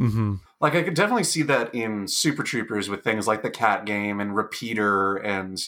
Mm-hmm. 0.00 0.34
Like 0.60 0.74
I 0.74 0.82
could 0.82 0.94
definitely 0.94 1.24
see 1.24 1.42
that 1.42 1.74
in 1.74 2.06
Super 2.06 2.42
Troopers 2.42 2.88
with 2.88 3.02
things 3.02 3.26
like 3.26 3.42
the 3.42 3.50
cat 3.50 3.86
game 3.86 4.20
and 4.20 4.36
repeater 4.36 5.16
and 5.16 5.58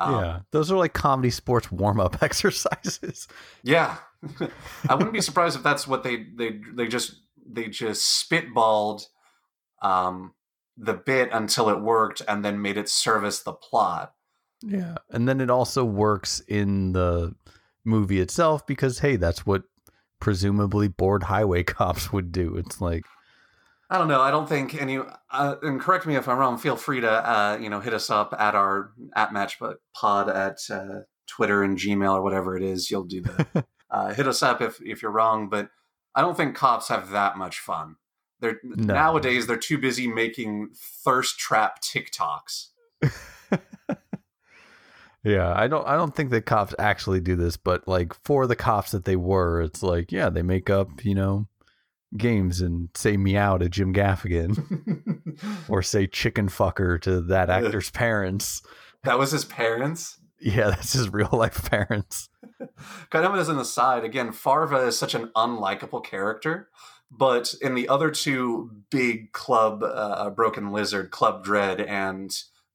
um, 0.00 0.14
yeah, 0.14 0.40
those 0.52 0.70
are 0.70 0.76
like 0.78 0.92
comedy 0.92 1.30
sports 1.30 1.72
warm 1.72 1.98
up 1.98 2.22
exercises. 2.22 3.26
Yeah, 3.62 3.96
I 4.88 4.94
wouldn't 4.94 5.12
be 5.12 5.20
surprised 5.20 5.56
if 5.56 5.62
that's 5.62 5.86
what 5.86 6.04
they 6.04 6.26
they 6.34 6.60
they 6.74 6.86
just 6.86 7.16
they 7.50 7.66
just 7.66 8.30
spitballed 8.30 9.06
um, 9.82 10.34
the 10.76 10.94
bit 10.94 11.30
until 11.32 11.68
it 11.68 11.80
worked 11.80 12.22
and 12.28 12.44
then 12.44 12.62
made 12.62 12.76
it 12.76 12.88
service 12.88 13.40
the 13.40 13.52
plot. 13.52 14.14
Yeah, 14.62 14.96
and 15.10 15.28
then 15.28 15.40
it 15.40 15.50
also 15.50 15.84
works 15.84 16.40
in 16.46 16.92
the 16.92 17.34
movie 17.84 18.20
itself 18.20 18.66
because 18.66 19.00
hey, 19.00 19.16
that's 19.16 19.44
what 19.44 19.64
presumably 20.20 20.88
bored 20.88 21.24
highway 21.24 21.62
cops 21.64 22.12
would 22.12 22.30
do. 22.30 22.56
It's 22.56 22.80
like 22.80 23.04
I 23.90 23.96
don't 23.98 24.08
know. 24.08 24.20
I 24.20 24.30
don't 24.30 24.48
think 24.48 24.80
any. 24.80 24.98
Uh, 25.30 25.54
and 25.62 25.80
correct 25.80 26.06
me 26.06 26.16
if 26.16 26.28
I'm 26.28 26.38
wrong. 26.38 26.58
Feel 26.58 26.76
free 26.76 27.00
to 27.00 27.10
uh, 27.10 27.58
you 27.60 27.70
know 27.70 27.80
hit 27.80 27.94
us 27.94 28.10
up 28.10 28.34
at 28.38 28.54
our 28.54 28.92
at 29.16 29.32
Match 29.32 29.58
Pod 29.94 30.28
at 30.28 30.58
uh, 30.70 31.00
Twitter 31.26 31.62
and 31.62 31.78
Gmail 31.78 32.14
or 32.14 32.22
whatever 32.22 32.56
it 32.56 32.62
is. 32.62 32.90
You'll 32.90 33.04
do 33.04 33.22
that. 33.22 33.66
uh, 33.90 34.12
hit 34.12 34.26
us 34.28 34.42
up 34.42 34.60
if 34.60 34.80
if 34.82 35.00
you're 35.02 35.10
wrong. 35.10 35.48
But 35.48 35.70
I 36.14 36.20
don't 36.20 36.36
think 36.36 36.54
cops 36.54 36.88
have 36.88 37.10
that 37.10 37.38
much 37.38 37.60
fun. 37.60 37.96
They're 38.40 38.60
No. 38.62 38.92
nowadays 38.92 39.46
they're 39.46 39.56
too 39.56 39.78
busy 39.78 40.06
making 40.06 40.70
thirst 40.74 41.38
trap 41.38 41.80
TikToks. 41.82 42.68
Yeah, 45.24 45.52
I 45.54 45.66
don't 45.66 45.86
I 45.86 45.96
don't 45.96 46.14
think 46.14 46.30
that 46.30 46.46
cops 46.46 46.74
actually 46.78 47.20
do 47.20 47.34
this, 47.34 47.56
but 47.56 47.86
like 47.88 48.14
for 48.24 48.46
the 48.46 48.54
cops 48.56 48.92
that 48.92 49.04
they 49.04 49.16
were, 49.16 49.60
it's 49.60 49.82
like, 49.82 50.12
yeah, 50.12 50.30
they 50.30 50.42
make 50.42 50.70
up, 50.70 51.04
you 51.04 51.14
know, 51.14 51.48
games 52.16 52.60
and 52.60 52.88
say 52.94 53.16
meow 53.16 53.58
to 53.58 53.68
Jim 53.68 53.92
Gaffigan 53.92 55.38
or 55.68 55.82
say 55.82 56.06
chicken 56.06 56.48
fucker 56.48 57.00
to 57.02 57.20
that 57.22 57.50
actor's 57.50 57.90
parents. 57.90 58.62
that 59.04 59.18
was 59.18 59.30
his 59.30 59.44
parents. 59.44 60.18
Yeah, 60.40 60.70
that's 60.70 60.92
his 60.92 61.12
real 61.12 61.30
life 61.32 61.70
parents. 61.70 62.28
kind 63.10 63.26
of 63.26 63.34
as 63.34 63.48
an 63.48 63.58
aside, 63.58 64.04
again, 64.04 64.32
Farva 64.32 64.86
is 64.86 64.98
such 64.98 65.14
an 65.14 65.30
unlikable 65.36 66.04
character, 66.04 66.68
but 67.10 67.54
in 67.60 67.74
the 67.74 67.88
other 67.88 68.10
two 68.10 68.70
big 68.90 69.32
club, 69.32 69.82
uh, 69.82 70.30
Broken 70.30 70.72
Lizard, 70.72 71.10
Club 71.10 71.44
Dread, 71.44 71.80
and 71.80 72.30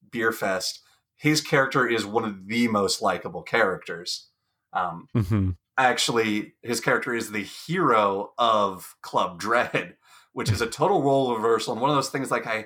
Beerfest, 0.10 0.80
his 1.16 1.40
character 1.42 1.88
is 1.88 2.06
one 2.06 2.26
of 2.26 2.48
the 2.48 2.68
most 2.68 3.02
likable 3.02 3.44
characters. 3.44 4.28
Um, 4.74 5.08
hmm 5.14 5.52
actually, 5.78 6.54
his 6.62 6.80
character 6.80 7.14
is 7.14 7.32
the 7.32 7.44
hero 7.44 8.34
of 8.38 8.96
Club 9.02 9.40
Dread, 9.40 9.96
which 10.34 10.52
is 10.52 10.62
a 10.62 10.68
total 10.68 11.02
role 11.02 11.36
reversal 11.36 11.74
and 11.74 11.82
one 11.82 11.92
of 11.92 11.96
those 11.96 12.10
things 12.10 12.32
like 12.32 12.48
I, 12.48 12.66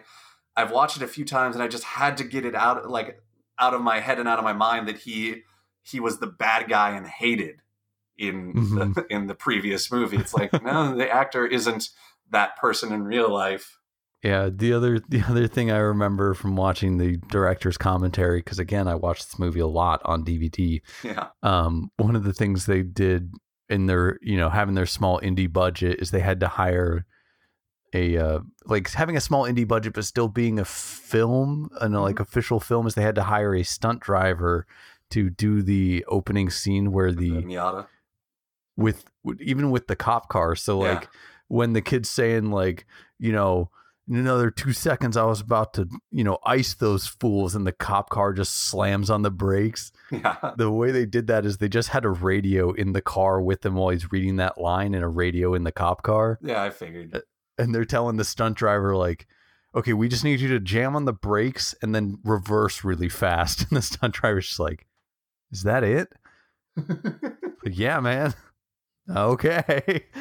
I've 0.55 0.71
watched 0.71 0.97
it 0.97 1.03
a 1.03 1.07
few 1.07 1.25
times 1.25 1.55
and 1.55 1.63
I 1.63 1.67
just 1.67 1.83
had 1.83 2.17
to 2.17 2.23
get 2.23 2.45
it 2.45 2.55
out 2.55 2.89
like 2.89 3.21
out 3.59 3.73
of 3.73 3.81
my 3.81 3.99
head 3.99 4.19
and 4.19 4.27
out 4.27 4.39
of 4.39 4.45
my 4.45 4.53
mind 4.53 4.87
that 4.87 4.97
he 4.97 5.43
he 5.83 5.99
was 5.99 6.19
the 6.19 6.27
bad 6.27 6.69
guy 6.69 6.91
and 6.95 7.07
hated 7.07 7.61
in 8.17 8.53
the, 8.53 8.85
mm-hmm. 8.85 8.99
in 9.09 9.27
the 9.27 9.35
previous 9.35 9.91
movie. 9.91 10.17
It's 10.17 10.33
like 10.33 10.51
no, 10.63 10.95
the 10.95 11.09
actor 11.09 11.45
isn't 11.45 11.89
that 12.31 12.57
person 12.57 12.91
in 12.91 13.03
real 13.03 13.31
life. 13.31 13.76
Yeah, 14.23 14.49
the 14.51 14.73
other 14.73 14.99
the 15.09 15.21
other 15.21 15.47
thing 15.47 15.71
I 15.71 15.77
remember 15.77 16.33
from 16.33 16.55
watching 16.55 16.97
the 16.97 17.17
director's 17.29 17.77
commentary 17.77 18.39
because 18.39 18.59
again 18.59 18.87
I 18.87 18.95
watched 18.95 19.25
this 19.31 19.39
movie 19.39 19.59
a 19.59 19.67
lot 19.67 20.01
on 20.05 20.23
DVD. 20.25 20.81
Yeah, 21.03 21.27
Um, 21.43 21.91
one 21.97 22.15
of 22.15 22.23
the 22.23 22.33
things 22.33 22.65
they 22.65 22.81
did 22.83 23.33
in 23.69 23.85
their 23.85 24.17
you 24.21 24.37
know 24.37 24.49
having 24.49 24.75
their 24.75 24.85
small 24.85 25.19
indie 25.21 25.51
budget 25.51 25.99
is 25.99 26.11
they 26.11 26.21
had 26.21 26.39
to 26.39 26.47
hire 26.47 27.05
a 27.93 28.17
uh, 28.17 28.39
like 28.65 28.89
having 28.91 29.15
a 29.15 29.21
small 29.21 29.43
indie 29.43 29.67
budget 29.67 29.93
but 29.93 30.03
still 30.03 30.27
being 30.27 30.59
a 30.59 30.65
film 30.65 31.69
and 31.79 31.95
a, 31.95 32.01
like 32.01 32.19
official 32.19 32.59
film 32.59 32.85
is 32.85 32.95
they 32.95 33.01
had 33.01 33.15
to 33.15 33.23
hire 33.23 33.55
a 33.55 33.63
stunt 33.63 34.01
driver 34.01 34.65
to 35.09 35.29
do 35.29 35.61
the 35.61 36.03
opening 36.09 36.49
scene 36.49 36.91
where 36.91 37.13
the 37.13 37.31
Miata. 37.31 37.87
with, 38.75 39.05
even 39.39 39.71
with 39.71 39.87
the 39.87 39.95
cop 39.95 40.27
car. 40.27 40.53
So 40.55 40.83
Yeah. 40.83 40.93
like 40.95 41.09
when 41.47 41.71
the 41.71 41.81
kid's 41.81 42.09
saying 42.09 42.51
like, 42.51 42.85
you 43.19 43.31
know, 43.31 43.69
in 44.09 44.15
another 44.15 44.49
two 44.51 44.71
seconds 44.73 45.17
I 45.17 45.23
was 45.25 45.41
about 45.41 45.73
to, 45.73 45.87
you 46.11 46.23
know, 46.23 46.37
ice 46.45 46.73
those 46.73 47.07
fools 47.07 47.55
and 47.55 47.67
the 47.67 47.71
cop 47.71 48.09
car 48.09 48.33
just 48.33 48.55
slams 48.55 49.09
on 49.09 49.21
the 49.21 49.31
brakes. 49.31 49.91
Yeah, 50.11 50.37
The 50.55 50.71
way 50.71 50.91
they 50.91 51.05
did 51.05 51.27
that 51.27 51.45
is 51.45 51.57
they 51.57 51.67
just 51.69 51.89
had 51.89 52.05
a 52.05 52.09
radio 52.09 52.71
in 52.71 52.93
the 52.93 53.01
car 53.01 53.41
with 53.41 53.65
him 53.65 53.75
while 53.75 53.89
he's 53.89 54.11
reading 54.11 54.37
that 54.37 54.57
line 54.57 54.93
and 54.93 55.03
a 55.03 55.07
radio 55.09 55.53
in 55.53 55.63
the 55.63 55.71
cop 55.71 56.03
car. 56.03 56.39
yeah, 56.41 56.63
I 56.63 56.69
figured. 56.69 57.21
And 57.57 57.73
they're 57.75 57.85
telling 57.85 58.17
the 58.17 58.23
stunt 58.23 58.55
driver 58.55 58.95
like, 58.95 59.27
okay, 59.75 59.93
we 59.93 60.07
just 60.07 60.23
need 60.23 60.39
you 60.39 60.47
to 60.49 60.59
jam 60.59 60.95
on 60.95 61.05
the 61.05 61.13
brakes 61.13 61.75
and 61.81 61.93
then 61.93 62.19
reverse 62.23 62.83
really 62.83 63.09
fast. 63.09 63.65
And 63.69 63.77
the 63.77 63.81
stunt 63.81 64.13
driver's 64.13 64.47
just 64.47 64.59
like, 64.59 64.87
is 65.51 65.63
that 65.63 65.83
it? 65.83 66.09
Like, 67.65 67.77
yeah, 67.77 67.99
man. 67.99 68.33
Okay. 69.09 70.05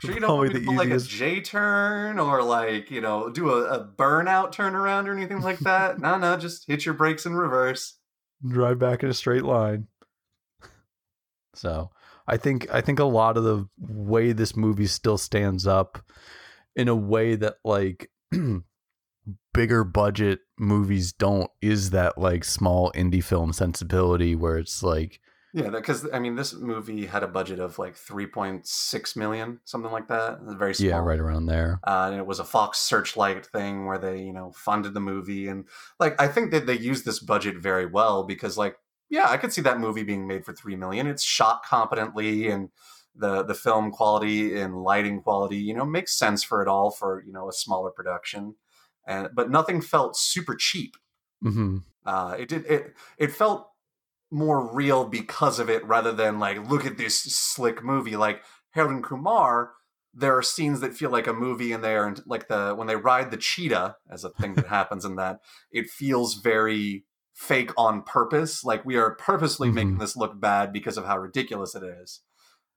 Sure, 0.00 0.12
you 0.12 0.20
don't 0.20 0.36
want 0.36 0.52
me 0.52 0.62
to 0.62 0.70
like 0.72 0.90
a 0.90 0.98
J 0.98 1.40
turn 1.40 2.18
or 2.18 2.42
like 2.42 2.90
you 2.90 3.00
know 3.00 3.30
do 3.30 3.48
a, 3.50 3.64
a 3.64 3.84
burnout 3.86 4.52
turnaround 4.54 5.06
or 5.06 5.12
anything 5.16 5.40
like 5.40 5.58
that. 5.60 5.98
no, 5.98 6.18
no, 6.18 6.36
just 6.36 6.66
hit 6.66 6.84
your 6.84 6.92
brakes 6.94 7.24
in 7.24 7.34
reverse. 7.34 7.96
drive 8.46 8.78
back 8.78 9.02
in 9.02 9.08
a 9.08 9.14
straight 9.14 9.44
line. 9.44 9.86
So 11.54 11.90
I 12.26 12.36
think 12.36 12.66
I 12.70 12.82
think 12.82 12.98
a 12.98 13.04
lot 13.04 13.38
of 13.38 13.44
the 13.44 13.66
way 13.78 14.32
this 14.32 14.54
movie 14.54 14.86
still 14.86 15.16
stands 15.16 15.66
up 15.66 16.04
in 16.74 16.88
a 16.88 16.94
way 16.94 17.36
that 17.36 17.54
like 17.64 18.10
bigger 19.54 19.82
budget 19.82 20.40
movies 20.58 21.12
don't 21.12 21.50
is 21.62 21.90
that 21.90 22.18
like 22.18 22.44
small 22.44 22.92
indie 22.92 23.24
film 23.24 23.52
sensibility 23.54 24.34
where 24.34 24.58
it's 24.58 24.82
like 24.82 25.20
Yeah, 25.54 25.70
because 25.70 26.06
I 26.12 26.18
mean, 26.18 26.34
this 26.34 26.52
movie 26.54 27.06
had 27.06 27.22
a 27.22 27.28
budget 27.28 27.60
of 27.60 27.78
like 27.78 27.96
three 27.96 28.26
point 28.26 28.66
six 28.66 29.16
million, 29.16 29.60
something 29.64 29.90
like 29.92 30.08
that. 30.08 30.38
Very 30.42 30.74
small. 30.74 30.90
yeah 30.90 30.98
right 30.98 31.18
around 31.18 31.46
there 31.46 31.80
Uh, 31.86 32.08
and 32.10 32.18
it 32.20 32.26
was 32.26 32.40
a 32.40 32.44
Fox 32.44 32.78
Searchlight 32.78 33.46
thing 33.46 33.86
where 33.86 33.98
they, 33.98 34.20
you 34.22 34.32
know, 34.32 34.52
funded 34.52 34.92
the 34.92 35.00
movie, 35.00 35.48
and 35.48 35.66
like 35.98 36.20
I 36.20 36.28
think 36.28 36.50
that 36.50 36.66
they 36.66 36.76
used 36.76 37.04
this 37.04 37.20
budget 37.20 37.56
very 37.56 37.86
well 37.86 38.24
because, 38.24 38.58
like, 38.58 38.76
yeah, 39.08 39.28
I 39.30 39.36
could 39.38 39.52
see 39.52 39.62
that 39.62 39.80
movie 39.80 40.02
being 40.02 40.26
made 40.26 40.44
for 40.44 40.52
three 40.52 40.76
million. 40.76 41.06
It's 41.06 41.22
shot 41.22 41.62
competently, 41.64 42.48
and 42.48 42.68
the 43.14 43.42
the 43.42 43.54
film 43.54 43.92
quality 43.92 44.60
and 44.60 44.82
lighting 44.82 45.22
quality, 45.22 45.56
you 45.56 45.74
know, 45.74 45.86
makes 45.86 46.18
sense 46.18 46.42
for 46.42 46.60
it 46.60 46.68
all 46.68 46.90
for 46.90 47.22
you 47.26 47.32
know 47.32 47.48
a 47.48 47.52
smaller 47.52 47.90
production, 47.90 48.56
and 49.06 49.28
but 49.32 49.50
nothing 49.50 49.80
felt 49.80 50.16
super 50.18 50.54
cheap. 50.54 50.96
hmm 51.42 51.78
Uh, 52.04 52.36
it 52.38 52.48
did 52.48 52.66
it 52.66 52.94
it 53.18 53.32
felt 53.32 53.68
more 54.36 54.70
real 54.72 55.04
because 55.06 55.58
of 55.58 55.70
it 55.70 55.84
rather 55.86 56.12
than 56.12 56.38
like 56.38 56.68
look 56.68 56.84
at 56.84 56.98
this 56.98 57.18
slick 57.20 57.82
movie 57.82 58.16
like 58.16 58.42
Harold 58.72 58.92
and 58.92 59.02
Kumar. 59.02 59.72
There 60.12 60.36
are 60.36 60.42
scenes 60.42 60.80
that 60.80 60.94
feel 60.94 61.10
like 61.10 61.26
a 61.26 61.32
movie 61.32 61.72
in 61.72 61.80
there, 61.80 62.06
and 62.06 62.20
like 62.26 62.48
the 62.48 62.74
when 62.74 62.86
they 62.86 62.96
ride 62.96 63.30
the 63.30 63.36
cheetah 63.36 63.96
as 64.10 64.24
a 64.24 64.30
thing 64.30 64.54
that 64.54 64.66
happens 64.66 65.04
in 65.04 65.16
that, 65.16 65.40
it 65.70 65.90
feels 65.90 66.34
very 66.34 67.04
fake 67.34 67.70
on 67.76 68.02
purpose. 68.02 68.64
Like 68.64 68.84
we 68.84 68.96
are 68.96 69.14
purposely 69.14 69.68
Mhm. 69.68 69.74
making 69.74 69.98
this 69.98 70.16
look 70.16 70.38
bad 70.40 70.72
because 70.72 70.96
of 70.96 71.04
how 71.06 71.18
ridiculous 71.18 71.74
it 71.74 71.82
is. 71.82 72.20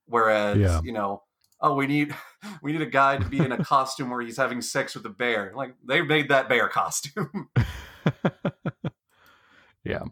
Whereas, 0.06 0.58
Yeah. 0.58 0.80
you 0.82 0.92
know, 0.92 1.24
oh, 1.60 1.74
we 1.74 1.86
need 1.86 2.14
we 2.62 2.72
need 2.72 2.82
a 2.82 2.86
guy 2.86 3.16
to 3.18 3.24
be 3.26 3.38
in 3.38 3.52
a 3.52 3.62
costume 3.64 4.10
where 4.10 4.20
he's 4.22 4.36
having 4.36 4.60
sex 4.62 4.94
with 4.94 5.04
a 5.06 5.10
bear. 5.10 5.52
Like 5.54 5.74
they 5.86 6.02
made 6.02 6.28
that 6.28 6.48
bear 6.48 6.68
costume. 6.68 7.50
yeah. 9.84 10.02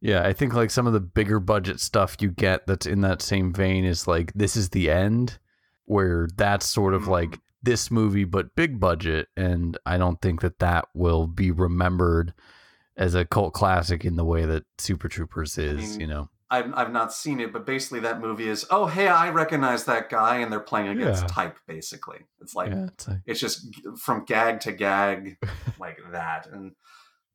Yeah, 0.00 0.26
I 0.26 0.32
think 0.32 0.54
like 0.54 0.70
some 0.70 0.86
of 0.86 0.92
the 0.92 1.00
bigger 1.00 1.40
budget 1.40 1.78
stuff 1.80 2.16
you 2.20 2.30
get 2.30 2.66
that's 2.66 2.86
in 2.86 3.02
that 3.02 3.20
same 3.20 3.52
vein 3.52 3.84
is 3.84 4.06
like 4.06 4.32
this 4.34 4.56
is 4.56 4.70
the 4.70 4.90
end 4.90 5.38
where 5.84 6.28
that's 6.36 6.66
sort 6.66 6.94
of 6.94 7.06
like 7.06 7.30
mm. 7.30 7.40
this 7.62 7.90
movie 7.90 8.24
but 8.24 8.54
big 8.54 8.80
budget 8.80 9.28
and 9.36 9.76
I 9.84 9.98
don't 9.98 10.20
think 10.22 10.40
that 10.40 10.60
that 10.60 10.86
will 10.94 11.26
be 11.26 11.50
remembered 11.50 12.32
as 13.00 13.14
a 13.14 13.24
cult 13.24 13.54
classic 13.54 14.04
in 14.04 14.16
the 14.16 14.24
way 14.24 14.44
that 14.44 14.64
Super 14.78 15.08
Troopers 15.08 15.56
is, 15.58 15.92
mean, 15.92 16.00
you 16.00 16.06
know. 16.06 16.28
I've, 16.50 16.72
I've 16.74 16.92
not 16.92 17.12
seen 17.12 17.40
it, 17.40 17.52
but 17.52 17.64
basically 17.64 18.00
that 18.00 18.20
movie 18.20 18.48
is, 18.48 18.66
oh, 18.70 18.86
hey, 18.86 19.08
I 19.08 19.30
recognize 19.30 19.84
that 19.84 20.10
guy, 20.10 20.38
and 20.38 20.52
they're 20.52 20.60
playing 20.60 20.88
against 20.88 21.22
Yeah. 21.22 21.28
type, 21.28 21.58
basically. 21.66 22.18
It's 22.40 22.54
like, 22.54 22.70
yeah, 22.70 22.86
it's 22.86 23.08
like, 23.08 23.18
it's 23.24 23.40
just 23.40 23.66
from 23.98 24.24
gag 24.26 24.60
to 24.60 24.72
gag, 24.72 25.38
like 25.78 25.98
that. 26.12 26.46
And, 26.52 26.72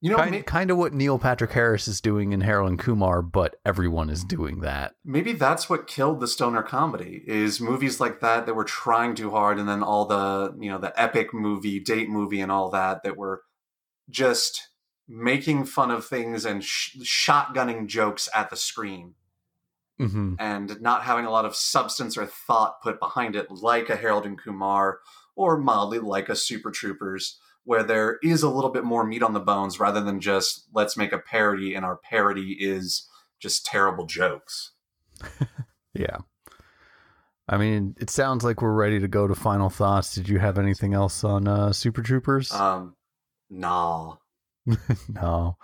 you 0.05 0.11
know, 0.11 0.17
kind, 0.17 0.31
may- 0.31 0.43
kind 0.43 0.69
of 0.69 0.77
what 0.77 0.93
Neil 0.93 1.17
Patrick 1.17 1.51
Harris 1.51 1.87
is 1.87 1.99
doing 1.99 2.31
in 2.31 2.41
Harold 2.41 2.69
and 2.69 2.77
Kumar, 2.77 3.23
but 3.23 3.55
everyone 3.65 4.11
is 4.11 4.23
doing 4.23 4.59
that. 4.59 4.93
maybe 5.03 5.33
that's 5.33 5.67
what 5.67 5.87
killed 5.87 6.19
the 6.19 6.27
stoner 6.27 6.61
comedy 6.61 7.23
is 7.25 7.59
movies 7.59 7.99
like 7.99 8.19
that 8.19 8.45
that 8.45 8.53
were 8.53 8.63
trying 8.63 9.15
too 9.15 9.31
hard, 9.31 9.57
and 9.57 9.67
then 9.67 9.81
all 9.81 10.05
the, 10.05 10.55
you 10.59 10.69
know, 10.69 10.77
the 10.77 10.93
epic 10.99 11.33
movie, 11.33 11.79
date 11.79 12.07
movie, 12.07 12.39
and 12.39 12.51
all 12.51 12.69
that 12.69 13.01
that 13.01 13.17
were 13.17 13.41
just 14.07 14.69
making 15.07 15.65
fun 15.65 15.89
of 15.89 16.05
things 16.05 16.45
and 16.45 16.63
sh- 16.63 16.97
shotgunning 17.01 17.87
jokes 17.87 18.29
at 18.35 18.51
the 18.51 18.55
screen. 18.55 19.15
Hmm 19.97 20.33
and 20.37 20.81
not 20.81 21.03
having 21.03 21.25
a 21.25 21.31
lot 21.31 21.45
of 21.45 21.55
substance 21.55 22.17
or 22.17 22.25
thought 22.25 22.81
put 22.83 22.99
behind 22.99 23.35
it, 23.35 23.49
like 23.49 23.89
a 23.89 23.95
Harold 23.95 24.25
and 24.25 24.37
Kumar 24.37 24.99
or 25.35 25.57
mildly 25.57 25.99
like 25.99 26.29
a 26.29 26.35
Super 26.35 26.69
Troopers, 26.69 27.39
where 27.65 27.83
there 27.83 28.17
is 28.23 28.41
a 28.41 28.49
little 28.49 28.71
bit 28.71 28.83
more 28.83 29.05
meat 29.05 29.21
on 29.21 29.33
the 29.33 29.39
bones 29.39 29.79
rather 29.79 30.01
than 30.01 30.19
just 30.19 30.67
let's 30.73 30.95
make 30.95 31.11
a 31.11 31.19
parody 31.19 31.75
and 31.75 31.83
our 31.83 31.97
parody 31.97 32.55
is 32.59 33.09
just 33.39 33.65
terrible 33.65 34.05
jokes. 34.05 34.71
Yeah. 35.95 36.17
I 37.47 37.57
mean, 37.57 37.95
it 37.99 38.09
sounds 38.09 38.43
like 38.43 38.61
we're 38.61 38.73
ready 38.73 38.99
to 38.99 39.07
go 39.07 39.27
to 39.27 39.35
final 39.35 39.69
thoughts. 39.69 40.13
Did 40.13 40.27
you 40.27 40.39
have 40.39 40.57
anything 40.57 40.93
else 40.93 41.23
on 41.23 41.47
uh, 41.47 41.71
Super 41.73 42.01
Troopers? 42.01 42.51
Um, 42.51 42.95
nah. 43.49 44.15
no. 45.09 45.57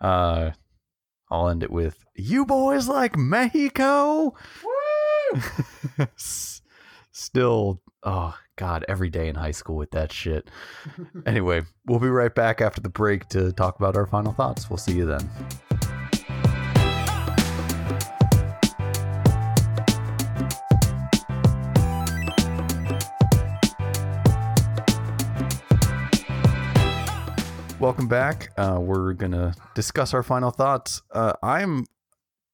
Uh, 0.00 0.50
I'll 1.30 1.48
end 1.48 1.62
it 1.62 1.70
with 1.70 2.04
"You 2.14 2.46
boys 2.46 2.88
like 2.88 3.16
Mexico." 3.16 4.34
Still, 7.12 7.82
oh 8.04 8.36
god, 8.56 8.84
every 8.86 9.10
day 9.10 9.28
in 9.28 9.34
high 9.34 9.50
school 9.50 9.76
with 9.76 9.90
that 9.92 10.12
shit. 10.12 10.50
Anyway, 11.26 11.62
we'll 11.86 11.98
be 11.98 12.08
right 12.08 12.34
back 12.34 12.60
after 12.60 12.80
the 12.80 12.88
break 12.88 13.26
to 13.30 13.50
talk 13.52 13.78
about 13.78 13.96
our 13.96 14.06
final 14.06 14.32
thoughts. 14.32 14.68
We'll 14.68 14.76
see 14.76 14.92
you 14.92 15.06
then. 15.06 15.30
Welcome 27.80 28.06
back. 28.06 28.50
Uh, 28.56 28.78
we're 28.80 29.14
gonna 29.14 29.54
discuss 29.74 30.12
our 30.12 30.22
final 30.22 30.50
thoughts. 30.50 31.02
Uh, 31.10 31.32
I'm 31.42 31.86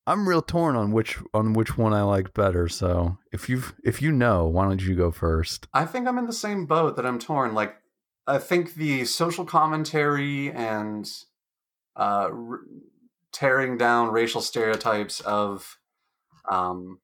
I'm 0.07 0.29
real 0.29 0.43
torn 0.43 0.77
on 0.77 0.93
which 0.93 1.19
on 1.33 1.53
which 1.53 1.77
one 1.77 1.93
I 1.93 2.03
like 2.03 2.35
better. 2.35 2.69
So 2.69 3.19
if 3.33 3.49
you 3.49 3.63
if 3.85 4.03
you 4.03 4.13
know, 4.13 4.47
why 4.47 4.65
don't 4.65 4.83
you 4.83 4.95
go 4.95 5.11
first? 5.11 5.69
I 5.73 5.85
think 5.85 6.09
I'm 6.09 6.19
in 6.19 6.27
the 6.27 6.33
same 6.33 6.67
boat 6.67 6.97
that 6.97 7.07
I'm 7.07 7.19
torn. 7.19 7.55
Like, 7.55 7.77
I 8.27 8.39
think 8.39 8.75
the 8.75 9.05
social 9.05 9.45
commentary 9.45 10.51
and 10.51 11.09
uh, 11.97 12.29
r- 12.33 12.61
tearing 13.33 13.77
down 13.77 14.11
racial 14.11 14.41
stereotypes 14.41 15.21
of 15.21 15.79
um, 16.51 17.01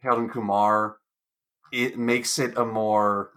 Harold 0.00 0.30
Kumar, 0.30 0.96
it 1.72 1.98
makes 1.98 2.38
it 2.38 2.56
a 2.56 2.64
more 2.64 3.30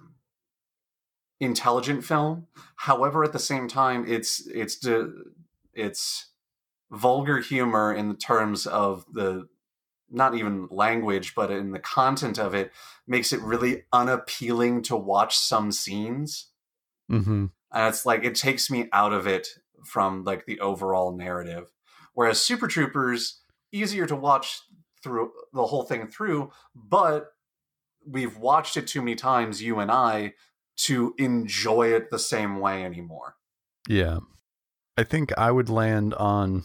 intelligent 1.39 2.03
film. 2.03 2.47
However, 2.75 3.23
at 3.23 3.33
the 3.33 3.39
same 3.39 3.67
time, 3.67 4.05
it's 4.07 4.47
it's 4.47 4.77
de- 4.77 5.11
it's 5.73 6.30
vulgar 6.91 7.39
humor 7.39 7.93
in 7.93 8.09
the 8.09 8.15
terms 8.15 8.67
of 8.67 9.05
the 9.11 9.47
not 10.09 10.35
even 10.35 10.67
language, 10.69 11.33
but 11.35 11.49
in 11.49 11.71
the 11.71 11.79
content 11.79 12.37
of 12.37 12.53
it 12.53 12.71
makes 13.07 13.31
it 13.31 13.41
really 13.41 13.83
unappealing 13.93 14.81
to 14.83 14.95
watch 14.95 15.37
some 15.37 15.71
scenes. 15.71 16.49
Mm-hmm. 17.09 17.45
And 17.73 17.87
it's 17.87 18.05
like 18.05 18.25
it 18.25 18.35
takes 18.35 18.69
me 18.69 18.89
out 18.91 19.13
of 19.13 19.25
it 19.25 19.47
from 19.85 20.25
like 20.25 20.45
the 20.45 20.59
overall 20.59 21.15
narrative. 21.15 21.71
Whereas 22.13 22.41
Super 22.41 22.67
Troopers, 22.67 23.39
easier 23.71 24.05
to 24.05 24.15
watch 24.15 24.59
through 25.01 25.31
the 25.53 25.65
whole 25.65 25.83
thing 25.83 26.07
through, 26.07 26.51
but 26.75 27.31
we've 28.05 28.37
watched 28.37 28.75
it 28.75 28.87
too 28.87 29.01
many 29.01 29.15
times, 29.15 29.61
you 29.61 29.79
and 29.79 29.89
I, 29.89 30.33
to 30.75 31.13
enjoy 31.17 31.93
it 31.93 32.11
the 32.11 32.19
same 32.19 32.59
way 32.59 32.83
anymore. 32.83 33.35
Yeah, 33.87 34.19
I 34.97 35.03
think 35.03 35.31
I 35.37 35.51
would 35.51 35.69
land 35.69 36.13
on 36.15 36.63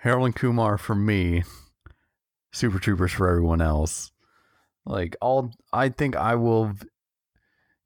Harold 0.00 0.26
and 0.26 0.34
Kumar 0.34 0.78
for 0.78 0.94
me, 0.94 1.42
Super 2.52 2.78
Troopers 2.78 3.12
for 3.12 3.28
everyone 3.28 3.60
else. 3.60 4.12
Like 4.86 5.14
all, 5.20 5.52
I 5.72 5.90
think 5.90 6.16
I 6.16 6.34
will. 6.36 6.72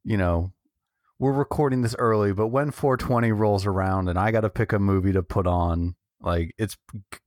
You 0.05 0.17
know, 0.17 0.53
we're 1.19 1.33
recording 1.33 1.83
this 1.83 1.97
early, 1.99 2.33
but 2.33 2.49
when 2.49 2.71
420 2.71 3.33
rolls 3.33 3.67
around 3.67 4.09
and 4.09 4.19
I 4.19 4.31
got 4.31 4.43
to 4.43 4.51
pick 4.51 4.73
a 4.73 4.79
movie 4.79 5.13
to 5.13 5.23
put 5.23 5.47
on, 5.47 5.97
like 6.21 6.55
it's 6.57 6.77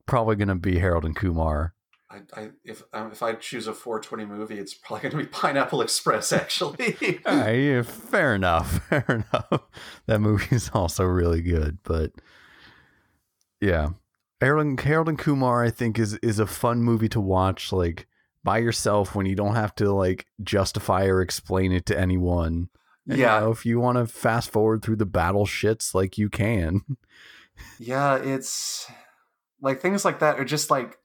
probably 0.05 0.35
gonna 0.35 0.55
be 0.55 0.79
Harold 0.79 1.03
and 1.03 1.15
Kumar. 1.15 1.73
I, 2.09 2.21
I 2.33 2.49
if 2.63 2.83
um, 2.93 3.11
if 3.11 3.21
I 3.21 3.33
choose 3.33 3.67
a 3.67 3.73
420 3.73 4.25
movie, 4.25 4.57
it's 4.57 4.73
probably 4.73 5.09
going 5.09 5.23
to 5.23 5.29
be 5.29 5.37
Pineapple 5.37 5.81
Express. 5.81 6.31
Actually, 6.31 7.19
All 7.25 7.35
right, 7.35 7.51
yeah, 7.53 7.81
fair 7.81 8.35
enough. 8.35 8.81
Fair 8.89 9.05
enough. 9.09 9.63
That 10.05 10.19
movie 10.19 10.55
is 10.55 10.71
also 10.73 11.03
really 11.03 11.41
good, 11.41 11.79
but 11.83 12.13
yeah, 13.59 13.89
Harold 14.41 14.65
and, 14.65 14.79
Harold 14.79 15.09
and 15.09 15.17
Kumar, 15.17 15.63
I 15.63 15.69
think 15.69 15.97
is 15.97 16.13
is 16.15 16.39
a 16.39 16.47
fun 16.47 16.83
movie 16.83 17.09
to 17.09 17.21
watch, 17.21 17.71
like 17.71 18.07
by 18.43 18.59
yourself 18.59 19.15
when 19.15 19.25
you 19.25 19.35
don't 19.35 19.55
have 19.55 19.75
to 19.75 19.91
like 19.91 20.25
justify 20.41 21.05
or 21.05 21.21
explain 21.21 21.71
it 21.71 21.85
to 21.87 21.99
anyone. 21.99 22.69
And, 23.07 23.17
you 23.17 23.23
yeah, 23.23 23.39
know, 23.39 23.51
if 23.51 23.65
you 23.65 23.79
want 23.79 23.97
to 23.97 24.05
fast 24.05 24.51
forward 24.51 24.83
through 24.83 24.97
the 24.97 25.05
battle 25.05 25.45
shits, 25.45 25.93
like 25.93 26.17
you 26.17 26.29
can. 26.29 26.81
yeah, 27.79 28.15
it's 28.15 28.89
like 29.61 29.81
things 29.81 30.05
like 30.05 30.19
that 30.19 30.39
are 30.39 30.45
just 30.45 30.69
like 30.69 30.97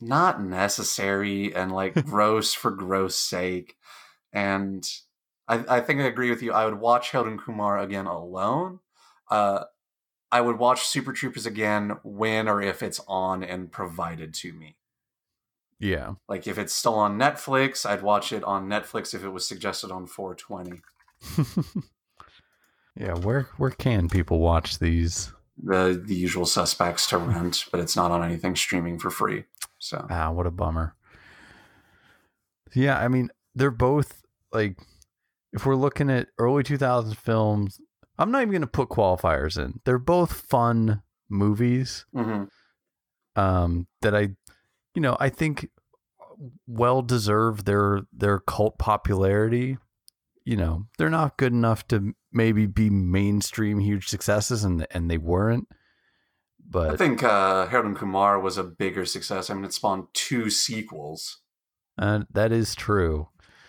not 0.00 0.42
necessary 0.42 1.54
and 1.54 1.72
like 1.72 1.94
gross 2.06 2.54
for 2.54 2.70
gross 2.70 3.16
sake. 3.16 3.76
And 4.32 4.88
I, 5.48 5.64
I 5.68 5.80
think 5.80 6.00
I 6.00 6.04
agree 6.04 6.30
with 6.30 6.42
you. 6.42 6.52
I 6.52 6.64
would 6.64 6.78
watch 6.78 7.10
Harold 7.10 7.28
and 7.28 7.40
Kumar 7.40 7.78
again 7.78 8.06
alone. 8.06 8.80
Uh, 9.30 9.64
I 10.32 10.40
would 10.40 10.58
watch 10.58 10.86
Super 10.86 11.12
Troopers 11.12 11.46
again 11.46 11.96
when 12.02 12.48
or 12.48 12.60
if 12.60 12.82
it's 12.82 13.00
on 13.06 13.44
and 13.44 13.70
provided 13.70 14.34
to 14.34 14.52
me. 14.52 14.76
Yeah. 15.78 16.14
Like 16.28 16.46
if 16.46 16.58
it's 16.58 16.72
still 16.72 16.94
on 16.94 17.18
Netflix, 17.18 17.84
I'd 17.88 18.02
watch 18.02 18.32
it 18.32 18.42
on 18.44 18.68
Netflix 18.68 19.14
if 19.14 19.22
it 19.22 19.28
was 19.28 19.46
suggested 19.46 19.90
on 19.90 20.06
420. 20.06 20.80
yeah, 22.96 23.14
where 23.14 23.48
where 23.58 23.70
can 23.70 24.08
people 24.08 24.40
watch 24.40 24.78
these? 24.78 25.32
The 25.62 26.02
the 26.04 26.14
usual 26.14 26.46
suspects 26.46 27.06
to 27.08 27.18
rent, 27.18 27.66
but 27.70 27.80
it's 27.80 27.96
not 27.96 28.10
on 28.10 28.24
anything 28.24 28.56
streaming 28.56 28.98
for 28.98 29.10
free. 29.10 29.44
So 29.78 30.06
Ah, 30.10 30.30
what 30.30 30.46
a 30.46 30.50
bummer. 30.50 30.96
Yeah, 32.74 32.98
I 32.98 33.08
mean, 33.08 33.30
they're 33.54 33.70
both 33.70 34.22
like 34.52 34.78
if 35.52 35.64
we're 35.64 35.76
looking 35.76 36.10
at 36.10 36.28
early 36.38 36.62
2000s 36.62 37.14
films, 37.16 37.80
I'm 38.18 38.30
not 38.30 38.42
even 38.42 38.52
going 38.52 38.62
to 38.62 38.66
put 38.66 38.88
qualifiers 38.88 39.58
in. 39.62 39.80
They're 39.84 39.98
both 39.98 40.32
fun 40.32 41.02
movies 41.28 42.04
mhm. 42.14 42.48
um 43.34 43.86
that 44.02 44.14
I 44.14 44.28
you 44.94 45.02
know, 45.02 45.16
I 45.18 45.28
think 45.28 45.68
well 46.66 47.02
deserve 47.02 47.64
their 47.64 48.02
their 48.12 48.38
cult 48.40 48.78
popularity. 48.78 49.78
You 50.44 50.56
know, 50.56 50.86
they're 50.98 51.10
not 51.10 51.38
good 51.38 51.52
enough 51.52 51.88
to 51.88 52.14
maybe 52.32 52.66
be 52.66 52.90
mainstream 52.90 53.78
huge 53.78 54.08
successes 54.08 54.64
and 54.64 54.86
and 54.90 55.10
they 55.10 55.18
weren't. 55.18 55.68
But 56.66 56.90
I 56.92 56.96
think 56.96 57.22
uh, 57.22 57.66
Harold 57.66 57.86
and 57.86 57.96
Kumar 57.96 58.40
was 58.40 58.56
a 58.56 58.64
bigger 58.64 59.04
success. 59.04 59.50
I 59.50 59.54
mean, 59.54 59.64
it 59.64 59.74
spawned 59.74 60.06
two 60.12 60.50
sequels. 60.50 61.40
uh, 61.98 62.20
that 62.32 62.52
is 62.52 62.74
true. 62.74 63.28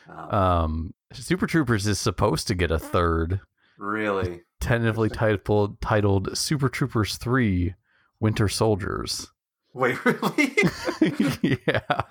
Um, 0.09 0.29
Um, 0.29 0.93
Super 1.11 1.47
Troopers 1.47 1.87
is 1.87 1.99
supposed 1.99 2.47
to 2.47 2.55
get 2.55 2.71
a 2.71 2.79
third, 2.79 3.41
really, 3.77 4.41
tentatively 4.59 5.09
titled 5.09 5.79
titled 5.81 6.37
Super 6.37 6.69
Troopers 6.69 7.17
Three: 7.17 7.75
Winter 8.19 8.47
Soldiers. 8.47 9.31
wait, 9.73 10.03
really? 10.05 10.55
yeah, 11.67 12.01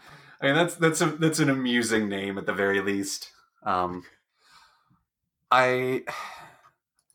I 0.41 0.47
mean, 0.47 0.55
that's 0.55 0.75
that's 0.77 1.01
a 1.01 1.07
that's 1.07 1.39
an 1.39 1.51
amusing 1.51 2.09
name 2.09 2.39
at 2.39 2.47
the 2.47 2.53
very 2.53 2.81
least. 2.81 3.31
Um, 3.65 4.05
I 5.51 6.03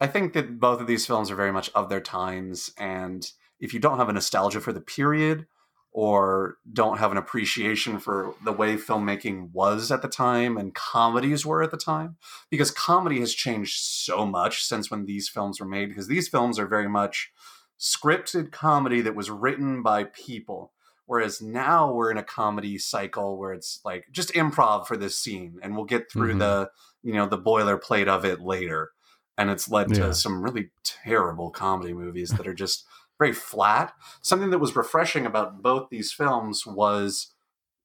I 0.01 0.07
think 0.07 0.33
that 0.33 0.59
both 0.59 0.81
of 0.81 0.87
these 0.87 1.05
films 1.05 1.29
are 1.29 1.35
very 1.35 1.51
much 1.51 1.69
of 1.75 1.89
their 1.89 2.01
times, 2.01 2.71
and 2.77 3.29
if 3.59 3.73
you 3.73 3.79
don't 3.79 3.97
have 3.97 4.09
a 4.09 4.13
nostalgia 4.13 4.61
for 4.61 4.73
the 4.73 4.81
period 4.81 5.45
or 5.91 6.57
don't 6.71 6.99
have 6.99 7.11
an 7.11 7.17
appreciation 7.17 7.99
for 7.99 8.35
the 8.45 8.51
way 8.51 8.75
filmmaking 8.75 9.51
was 9.51 9.91
at 9.91 10.01
the 10.01 10.07
time 10.07 10.55
and 10.57 10.75
comedies 10.75 11.45
were 11.45 11.63
at 11.63 11.71
the 11.71 11.77
time, 11.77 12.15
because 12.51 12.71
comedy 12.71 13.19
has 13.19 13.33
changed 13.33 13.79
so 13.79 14.25
much 14.25 14.63
since 14.63 14.91
when 14.91 15.05
these 15.05 15.27
films 15.27 15.59
were 15.59 15.65
made, 15.65 15.89
because 15.89 16.07
these 16.07 16.27
films 16.27 16.59
are 16.59 16.67
very 16.67 16.87
much 16.87 17.31
scripted 17.79 18.51
comedy 18.51 19.01
that 19.01 19.15
was 19.15 19.29
written 19.29 19.81
by 19.81 20.03
people. 20.03 20.73
Whereas 21.05 21.41
now 21.41 21.91
we're 21.91 22.11
in 22.11 22.17
a 22.17 22.23
comedy 22.23 22.77
cycle 22.77 23.37
where 23.37 23.51
it's 23.53 23.79
like 23.83 24.05
just 24.11 24.31
improv 24.33 24.85
for 24.85 24.95
this 24.95 25.17
scene, 25.17 25.57
and 25.63 25.75
we'll 25.75 25.85
get 25.85 26.11
through 26.11 26.35
Mhm. 26.35 26.39
the 26.39 26.71
you 27.01 27.13
know 27.13 27.25
the 27.25 27.37
boilerplate 27.37 28.07
of 28.07 28.25
it 28.25 28.41
later. 28.41 28.91
And 29.37 29.49
it's 29.49 29.69
led 29.69 29.93
to 29.93 30.13
some 30.13 30.43
really 30.43 30.71
terrible 30.83 31.49
comedy 31.49 31.93
movies 31.93 32.31
that 32.31 32.45
are 32.45 32.53
just 32.53 32.85
very 33.19 33.33
flat. 33.33 33.93
Something 34.21 34.49
that 34.49 34.59
was 34.59 34.75
refreshing 34.75 35.25
about 35.25 35.61
both 35.61 35.89
these 35.89 36.11
films 36.11 36.65
was 36.65 37.33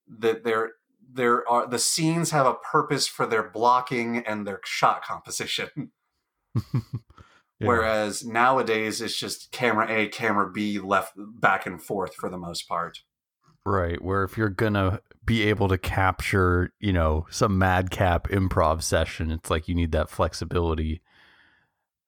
that 0.07 0.43
there 0.43 0.71
there 1.13 1.47
are 1.47 1.67
the 1.67 1.79
scenes 1.79 2.31
have 2.31 2.47
a 2.47 2.55
purpose 2.55 3.07
for 3.07 3.25
their 3.25 3.49
blocking 3.49 4.17
and 4.17 4.47
their 4.47 4.61
shot 4.63 5.03
composition. 5.03 5.91
Yeah. 7.59 7.67
Whereas 7.67 8.25
nowadays 8.25 8.99
it's 9.01 9.17
just 9.17 9.51
camera 9.51 9.87
A, 9.89 10.09
camera 10.09 10.51
B, 10.51 10.79
left 10.79 11.13
back 11.15 11.65
and 11.65 11.81
forth 11.81 12.13
for 12.13 12.29
the 12.29 12.37
most 12.37 12.67
part. 12.67 12.99
Right. 13.65 14.01
Where 14.01 14.23
if 14.23 14.37
you're 14.37 14.49
gonna 14.49 14.99
be 15.25 15.43
able 15.43 15.69
to 15.69 15.77
capture, 15.77 16.73
you 16.79 16.91
know, 16.91 17.25
some 17.29 17.57
madcap 17.57 18.27
improv 18.27 18.83
session, 18.83 19.31
it's 19.31 19.49
like 19.49 19.67
you 19.67 19.75
need 19.75 19.93
that 19.93 20.09
flexibility. 20.09 21.01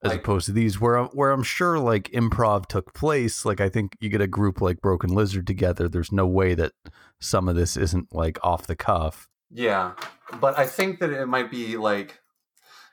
As 0.00 0.12
Like- 0.12 0.20
opposed 0.20 0.46
to 0.46 0.52
these 0.52 0.80
where 0.80 1.02
where 1.06 1.32
I'm 1.32 1.42
sure 1.42 1.78
like 1.80 2.04
improv 2.12 2.66
took 2.66 2.94
place, 2.94 3.44
like 3.44 3.60
I 3.60 3.68
think 3.68 3.96
you 4.00 4.08
get 4.08 4.20
a 4.20 4.28
group 4.28 4.60
like 4.60 4.80
Broken 4.80 5.10
Lizard 5.10 5.46
together, 5.46 5.88
there's 5.88 6.12
no 6.12 6.26
way 6.26 6.54
that 6.54 6.72
some 7.18 7.48
of 7.48 7.56
this 7.56 7.76
isn't 7.76 8.14
like 8.14 8.38
off 8.44 8.66
the 8.68 8.76
cuff. 8.76 9.28
Yeah, 9.50 9.94
but 10.40 10.56
I 10.56 10.66
think 10.66 11.00
that 11.00 11.10
it 11.10 11.26
might 11.26 11.50
be 11.50 11.76
like 11.76 12.20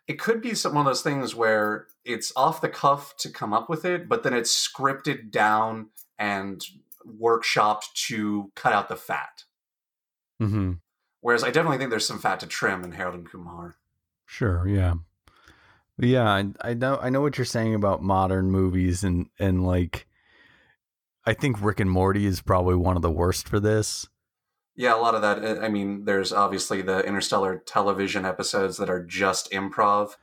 it 0.07 0.19
could 0.19 0.41
be 0.41 0.55
some 0.55 0.73
one 0.73 0.85
of 0.85 0.89
those 0.89 1.03
things 1.03 1.35
where 1.35 1.87
it's 2.03 2.31
off 2.35 2.59
the 2.61 2.69
cuff 2.69 3.15
to 3.17 3.29
come 3.29 3.53
up 3.53 3.69
with 3.69 3.85
it, 3.85 4.09
but 4.09 4.23
then 4.23 4.33
it's 4.33 4.51
scripted 4.67 5.29
down 5.31 5.89
and 6.17 6.63
workshopped 7.07 7.93
to 8.07 8.51
cut 8.55 8.73
out 8.73 8.89
the 8.89 8.95
fat. 8.95 9.43
Mm-hmm. 10.41 10.73
Whereas 11.21 11.43
I 11.43 11.51
definitely 11.51 11.77
think 11.77 11.89
there's 11.91 12.07
some 12.07 12.19
fat 12.19 12.39
to 12.41 12.47
trim 12.47 12.83
in 12.83 12.91
Harold 12.93 13.15
and 13.15 13.29
Kumar. 13.29 13.75
Sure, 14.25 14.67
yeah. 14.67 14.95
Yeah, 15.97 16.29
I, 16.29 16.45
I 16.61 16.73
know 16.73 16.99
I 17.01 17.09
know 17.09 17.21
what 17.21 17.37
you're 17.37 17.45
saying 17.45 17.73
about 17.73 18.03
modern 18.03 18.51
movies 18.51 19.03
and 19.03 19.27
and 19.39 19.65
like 19.65 20.07
I 21.25 21.33
think 21.33 21.61
Rick 21.61 21.79
and 21.79 21.89
Morty 21.89 22.25
is 22.25 22.41
probably 22.41 22.75
one 22.75 22.95
of 22.95 23.01
the 23.01 23.11
worst 23.11 23.47
for 23.47 23.59
this. 23.59 24.07
Yeah, 24.75 24.95
a 24.95 24.99
lot 24.99 25.15
of 25.15 25.21
that. 25.21 25.43
uh, 25.43 25.61
I 25.61 25.69
mean, 25.69 26.05
there's 26.05 26.33
obviously 26.33 26.81
the 26.81 26.99
interstellar 27.05 27.63
television 27.65 28.25
episodes 28.25 28.77
that 28.77 28.89
are 28.89 29.03
just 29.03 29.51
improv. 29.51 30.15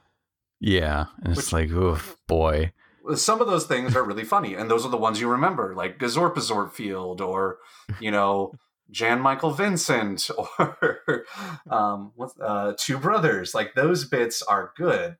Yeah, 0.60 1.06
and 1.24 1.36
it's 1.36 1.52
like, 1.52 1.70
oof, 1.70 2.16
boy. 2.28 2.72
Some 3.16 3.40
of 3.40 3.48
those 3.48 3.66
things 3.66 3.96
are 3.96 4.04
really 4.04 4.24
funny, 4.24 4.54
and 4.54 4.70
those 4.70 4.84
are 4.84 4.90
the 4.90 4.96
ones 4.96 5.20
you 5.20 5.28
remember, 5.28 5.74
like 5.74 5.98
Gazorpazorp 5.98 6.72
Field, 6.72 7.20
or 7.20 7.58
you 7.98 8.12
know, 8.12 8.52
Jan 8.90 9.20
Michael 9.20 9.50
Vincent, 9.50 10.30
or 10.58 11.24
um, 11.68 12.12
what's 12.14 12.38
uh, 12.38 12.74
Two 12.78 12.98
Brothers. 12.98 13.54
Like 13.54 13.74
those 13.74 14.04
bits 14.04 14.40
are 14.42 14.72
good, 14.76 15.16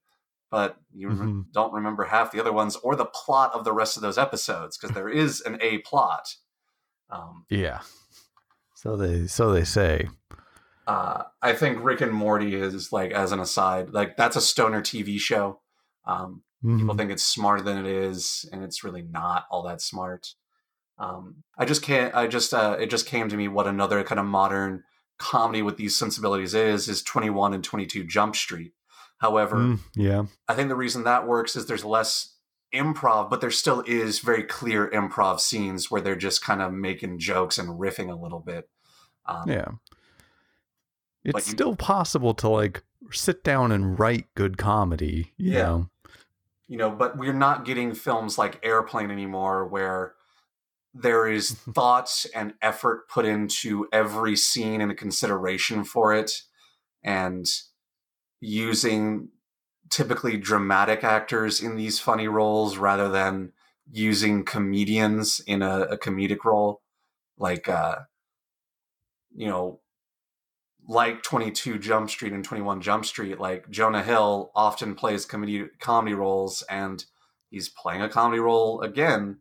but 0.52 0.76
you 0.92 1.08
re- 1.08 1.16
Mhm. 1.16 1.50
don't 1.50 1.72
remember 1.72 2.04
half 2.04 2.30
the 2.30 2.38
other 2.38 2.52
ones 2.52 2.76
or 2.76 2.94
the 2.94 3.06
plot 3.06 3.52
of 3.54 3.64
the 3.64 3.72
rest 3.72 3.96
of 3.96 4.02
those 4.02 4.18
episodes 4.18 4.76
because 4.78 4.94
there 4.94 5.08
is 5.08 5.40
an 5.40 5.58
A 5.62 5.78
plot. 5.78 6.36
Um, 7.10 7.46
Yeah. 7.48 7.80
So 8.74 8.96
they 8.96 9.26
so 9.26 9.50
they 9.52 9.64
say. 9.64 10.08
uh, 10.86 11.24
I 11.40 11.52
think 11.54 11.82
Rick 11.82 12.00
and 12.02 12.12
Morty 12.12 12.54
is 12.54 12.92
like, 12.92 13.12
as 13.12 13.32
an 13.32 13.40
aside, 13.40 13.90
like 13.90 14.16
that's 14.16 14.36
a 14.36 14.40
stoner 14.40 14.80
TV 14.82 15.18
show. 15.18 15.60
Um, 16.04 16.42
People 16.64 16.94
Mhm. 16.94 16.98
think 16.98 17.10
it's 17.10 17.24
smarter 17.24 17.60
than 17.60 17.76
it 17.76 17.86
is, 17.86 18.48
and 18.52 18.62
it's 18.62 18.84
really 18.84 19.02
not 19.02 19.46
all 19.50 19.64
that 19.64 19.80
smart. 19.80 20.34
Um, 20.96 21.42
I 21.58 21.64
just 21.64 21.82
can't. 21.82 22.14
I 22.14 22.28
just 22.28 22.54
uh, 22.54 22.76
it 22.78 22.86
just 22.88 23.04
came 23.06 23.28
to 23.28 23.36
me 23.36 23.48
what 23.48 23.66
another 23.66 24.04
kind 24.04 24.20
of 24.20 24.26
modern 24.26 24.84
comedy 25.18 25.60
with 25.62 25.76
these 25.76 25.96
sensibilities 25.98 26.54
is 26.54 26.88
is 26.88 27.02
Twenty 27.02 27.30
One 27.30 27.52
and 27.52 27.64
Twenty 27.64 27.84
Two 27.86 28.04
Jump 28.04 28.36
Street. 28.36 28.74
However, 29.22 29.56
Mm, 29.56 29.78
yeah. 29.94 30.24
I 30.48 30.54
think 30.54 30.68
the 30.68 30.74
reason 30.76 31.04
that 31.04 31.26
works 31.28 31.54
is 31.56 31.66
there's 31.66 31.84
less 31.84 32.34
improv, 32.74 33.30
but 33.30 33.40
there 33.40 33.52
still 33.52 33.82
is 33.86 34.18
very 34.18 34.42
clear 34.42 34.90
improv 34.90 35.38
scenes 35.38 35.90
where 35.90 36.00
they're 36.00 36.16
just 36.16 36.42
kind 36.44 36.60
of 36.60 36.72
making 36.72 37.20
jokes 37.20 37.56
and 37.56 37.68
riffing 37.80 38.10
a 38.10 38.20
little 38.20 38.40
bit. 38.40 38.68
Um, 39.24 39.48
Yeah. 39.48 39.68
It's 41.24 41.46
you- 41.46 41.52
still 41.52 41.76
possible 41.76 42.34
to 42.34 42.48
like 42.48 42.82
sit 43.12 43.44
down 43.44 43.70
and 43.70 43.96
write 43.98 44.26
good 44.34 44.58
comedy, 44.58 45.32
you 45.36 45.52
Yeah. 45.52 45.62
know. 45.62 45.88
you 46.68 46.78
know 46.78 46.90
but 46.90 47.16
we're 47.18 47.32
not 47.34 47.64
getting 47.64 47.92
films 47.94 48.38
like 48.38 48.58
airplane 48.64 49.10
anymore 49.10 49.66
where 49.66 50.14
there 50.94 51.28
is 51.28 51.50
thought 51.74 52.24
and 52.34 52.54
effort 52.62 53.08
put 53.08 53.24
into 53.26 53.86
every 53.92 54.34
scene 54.36 54.80
and 54.80 54.90
a 54.90 54.94
consideration 54.94 55.84
for 55.84 56.12
it 56.14 56.42
and 57.04 57.46
using 58.42 59.28
typically 59.88 60.36
dramatic 60.36 61.04
actors 61.04 61.62
in 61.62 61.76
these 61.76 62.00
funny 62.00 62.26
roles 62.26 62.76
rather 62.76 63.08
than 63.08 63.52
using 63.90 64.44
comedians 64.44 65.40
in 65.46 65.62
a, 65.62 65.82
a 65.82 65.98
comedic 65.98 66.44
role 66.44 66.80
like 67.38 67.68
uh 67.68 67.96
you 69.34 69.46
know 69.46 69.80
like 70.88 71.22
22 71.22 71.78
Jump 71.78 72.10
Street 72.10 72.32
and 72.32 72.44
21 72.44 72.80
Jump 72.80 73.04
Street, 73.04 73.38
like 73.38 73.70
Jonah 73.70 74.02
Hill 74.02 74.50
often 74.54 74.96
plays 74.96 75.24
comedy 75.24 75.66
comedy 75.78 76.12
roles, 76.14 76.62
and 76.62 77.04
he's 77.50 77.68
playing 77.68 78.02
a 78.02 78.08
comedy 78.08 78.40
role 78.40 78.80
again 78.80 79.38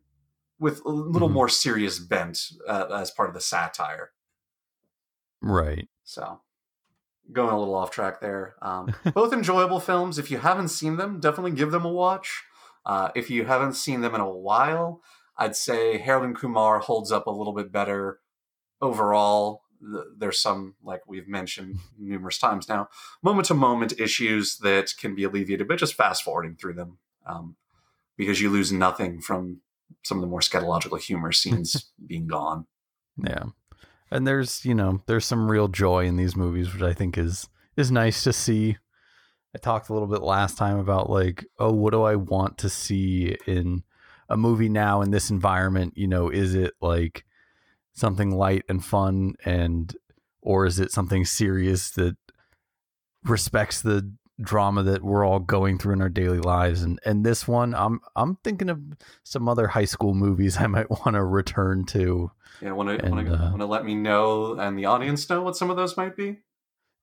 with 0.59 0.85
a 0.85 0.89
little 0.89 1.29
Mhm. 1.29 1.33
more 1.33 1.49
serious 1.49 1.97
bent 1.97 2.51
uh, 2.67 2.85
as 2.93 3.09
part 3.09 3.27
of 3.27 3.33
the 3.33 3.41
satire. 3.41 4.11
Right. 5.41 5.89
So, 6.03 6.41
going 7.32 7.51
a 7.51 7.59
little 7.59 7.76
off 7.76 7.91
track 7.91 8.19
there. 8.22 8.55
Um, 8.61 8.93
both 9.13 9.34
enjoyable 9.34 9.80
films. 9.80 10.17
If 10.17 10.32
you 10.32 10.39
haven't 10.39 10.69
seen 10.69 10.97
them, 10.97 11.19
definitely 11.19 11.51
give 11.51 11.72
them 11.72 11.86
a 11.86 11.91
watch. 11.91 12.43
Uh, 12.86 13.09
if 13.15 13.30
you 13.30 13.45
haven't 13.45 13.74
seen 13.74 14.01
them 14.01 14.15
in 14.15 14.22
a 14.22 14.30
while, 14.30 15.01
I'd 15.38 15.55
say 15.55 15.97
Harold 15.97 16.26
and 16.26 16.36
Kumar 16.36 16.80
holds 16.80 17.11
up 17.11 17.28
a 17.28 17.32
little 17.32 17.53
bit 17.53 17.72
better 17.72 18.19
overall. 18.82 19.63
There's 20.17 20.39
some, 20.39 20.76
like 20.84 21.01
we've 21.07 21.28
mentioned 21.28 21.78
numerous 21.97 22.38
times 22.38 22.69
now, 22.69 22.89
moment 23.24 23.47
to 23.47 23.53
moment 23.53 23.99
issues 23.99 24.57
that 24.59 24.93
can 24.99 25.15
be 25.15 25.24
alleviated 25.24 25.67
by 25.67 25.76
just 25.76 25.95
fast 25.95 26.24
forwarding 26.24 26.55
through 26.55 26.74
them 26.74 26.99
um, 27.26 27.55
because 28.17 28.41
you 28.41 28.49
lose 28.49 28.72
nothing 28.72 29.22
from 29.22 29.61
some 30.03 30.17
of 30.17 30.22
the 30.22 30.28
more 30.28 30.39
scatological 30.39 30.99
humor 30.99 31.32
scenes 31.32 31.91
being 32.07 32.28
gone. 32.28 32.67
Yeah. 33.17 33.45
And 34.12 34.28
there's, 34.28 34.66
you 34.66 34.76
know, 34.76 35.01
there's 35.07 35.26
some 35.26 35.49
real 35.49 35.68
joy 35.68 36.05
in 36.05 36.18
these 36.18 36.36
movies, 36.36 36.74
which 36.74 36.84
I 36.84 36.93
think 36.93 37.18
is 37.18 37.47
is 37.78 37.91
nice 37.91 38.24
to 38.26 38.34
see. 38.34 38.78
I 39.55 39.57
talked 39.57 39.89
a 39.89 39.93
little 39.93 40.07
bit 40.07 40.22
last 40.22 40.57
time 40.57 40.78
about 40.78 41.09
like, 41.09 41.45
oh, 41.59 41.72
what 41.72 41.91
do 41.91 42.03
I 42.03 42.16
want 42.16 42.57
to 42.59 42.70
see 42.70 43.38
in 43.47 43.84
a 44.30 44.38
movie 44.38 44.70
now 44.70 45.01
in 45.01 45.12
this 45.12 45.30
environment? 45.30 45.93
You 45.95 46.07
know, 46.07 46.30
is 46.30 46.55
it 46.55 46.74
like 46.82 47.26
something 47.93 48.32
light 48.32 48.64
and 48.70 48.84
fun 48.84 49.36
and 49.45 49.95
or 50.41 50.66
is 50.66 50.80
it 50.80 50.91
something 50.91 51.26
serious 51.26 51.91
that 51.91 52.18
respects 53.24 53.82
the 53.82 54.14
drama 54.41 54.83
that 54.83 55.03
we're 55.03 55.25
all 55.25 55.39
going 55.39 55.77
through 55.77 55.93
in 55.93 56.01
our 56.01 56.09
daily 56.09 56.39
lives 56.39 56.81
and 56.83 56.99
and 57.05 57.25
this 57.25 57.47
one 57.47 57.73
I'm 57.75 57.99
I'm 58.15 58.37
thinking 58.43 58.69
of 58.69 58.79
some 59.23 59.47
other 59.49 59.67
high 59.67 59.85
school 59.85 60.13
movies 60.13 60.57
I 60.59 60.67
might 60.67 60.89
want 60.89 61.13
to 61.13 61.23
return 61.23 61.85
to 61.87 62.31
Yeah, 62.61 62.71
want 62.71 62.89
to 62.89 63.05
And, 63.05 63.15
want 63.15 63.27
to 63.27 63.33
want 63.33 63.59
to 63.59 63.65
let 63.65 63.85
me 63.85 63.95
know 63.95 64.53
and 64.59 64.77
the 64.77 64.85
audience 64.85 65.29
know 65.29 65.41
what 65.41 65.55
some 65.55 65.69
of 65.69 65.77
those 65.77 65.95
might 65.97 66.15
be. 66.15 66.39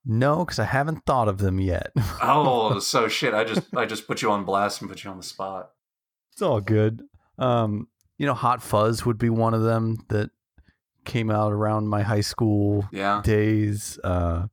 No, 0.05 0.45
because 0.45 0.59
I 0.59 0.63
haven't 0.65 1.05
thought 1.05 1.27
of 1.27 1.39
them 1.39 1.59
yet. 1.59 1.91
Oh, 2.21 2.79
so 2.93 3.07
shit! 3.09 3.33
I 3.33 3.43
just 3.43 3.75
I 3.75 3.85
just 3.85 4.07
put 4.07 4.21
you 4.21 4.31
on 4.31 4.45
blast 4.45 4.81
and 4.81 4.89
put 4.89 5.03
you 5.03 5.09
on 5.11 5.17
the 5.17 5.23
spot. 5.23 5.71
it's 6.31 6.41
all 6.41 6.61
good. 6.61 7.03
Um, 7.37 7.89
you 8.17 8.25
know, 8.25 8.33
Hot 8.33 8.61
Fuzz 8.63 9.05
would 9.05 9.17
be 9.17 9.29
one 9.29 9.53
of 9.53 9.61
them 9.63 9.97
that 10.07 10.29
came 11.05 11.29
out 11.29 11.51
around 11.51 11.89
my 11.89 12.01
high 12.01 12.21
school 12.21 12.87
Yeah, 12.93 13.21
days. 13.23 13.99
Uh, 14.03 14.47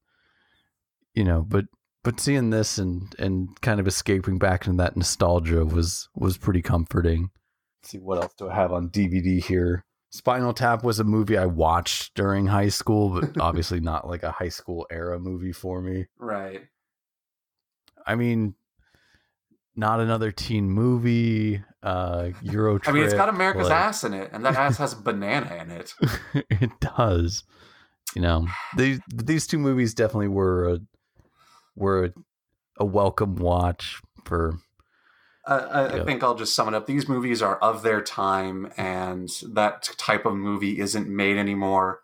you 1.14 1.24
know, 1.24 1.42
but 1.42 1.66
but 2.06 2.20
seeing 2.20 2.50
this 2.50 2.78
and 2.78 3.12
and 3.18 3.60
kind 3.62 3.80
of 3.80 3.88
escaping 3.88 4.38
back 4.38 4.64
into 4.64 4.80
that 4.80 4.96
nostalgia 4.96 5.64
was 5.64 6.08
was 6.14 6.38
pretty 6.38 6.62
comforting. 6.62 7.30
Let's 7.82 7.90
see 7.90 7.98
what 7.98 8.22
else 8.22 8.32
do 8.38 8.48
I 8.48 8.54
have 8.54 8.72
on 8.72 8.90
DVD 8.90 9.44
here. 9.44 9.84
Spinal 10.10 10.54
Tap 10.54 10.84
was 10.84 11.00
a 11.00 11.04
movie 11.04 11.36
I 11.36 11.46
watched 11.46 12.14
during 12.14 12.46
high 12.46 12.68
school, 12.68 13.08
but 13.20 13.36
obviously 13.40 13.80
not 13.80 14.06
like 14.06 14.22
a 14.22 14.30
high 14.30 14.50
school 14.50 14.86
era 14.88 15.18
movie 15.18 15.50
for 15.50 15.82
me. 15.82 16.06
right. 16.16 16.62
I 18.06 18.14
mean, 18.14 18.54
not 19.74 19.98
another 19.98 20.30
teen 20.30 20.70
movie. 20.70 21.60
Uh, 21.82 22.28
Euro. 22.42 22.78
I 22.86 22.92
mean, 22.92 23.02
it's 23.02 23.14
got 23.14 23.28
America's 23.28 23.64
like- 23.68 23.72
ass 23.72 24.04
in 24.04 24.14
it, 24.14 24.30
and 24.32 24.44
that 24.44 24.54
ass 24.54 24.78
has 24.78 24.92
a 24.92 24.96
banana 25.02 25.56
in 25.56 25.72
it. 25.72 25.92
it 26.50 26.70
does. 26.80 27.42
You 28.14 28.22
know, 28.22 28.46
these 28.76 29.00
these 29.12 29.48
two 29.48 29.58
movies 29.58 29.92
definitely 29.92 30.28
were 30.28 30.68
a 30.68 30.78
were 31.76 32.12
a, 32.78 32.84
welcome 32.84 33.36
watch 33.36 34.00
for. 34.24 34.58
I 35.48 36.02
think 36.04 36.24
I'll 36.24 36.34
just 36.34 36.56
sum 36.56 36.66
it 36.66 36.74
up. 36.74 36.86
These 36.86 37.08
movies 37.08 37.40
are 37.40 37.56
of 37.58 37.82
their 37.82 38.02
time, 38.02 38.72
and 38.76 39.28
that 39.52 39.84
type 39.96 40.26
of 40.26 40.34
movie 40.34 40.80
isn't 40.80 41.08
made 41.08 41.36
anymore. 41.36 42.00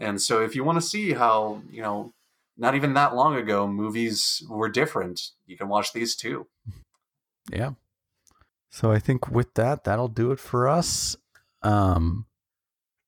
And 0.00 0.20
so, 0.20 0.42
if 0.42 0.56
you 0.56 0.64
want 0.64 0.80
to 0.80 0.86
see 0.86 1.12
how 1.12 1.62
you 1.70 1.82
know, 1.82 2.12
not 2.58 2.74
even 2.74 2.94
that 2.94 3.14
long 3.14 3.36
ago, 3.36 3.68
movies 3.68 4.42
were 4.48 4.68
different, 4.68 5.30
you 5.46 5.56
can 5.56 5.68
watch 5.68 5.92
these 5.92 6.16
too. 6.16 6.48
Yeah. 7.52 7.72
So 8.70 8.92
I 8.92 8.98
think 8.98 9.28
with 9.28 9.54
that, 9.54 9.84
that'll 9.84 10.08
do 10.08 10.30
it 10.30 10.38
for 10.38 10.68
us. 10.68 11.16
Um, 11.62 12.26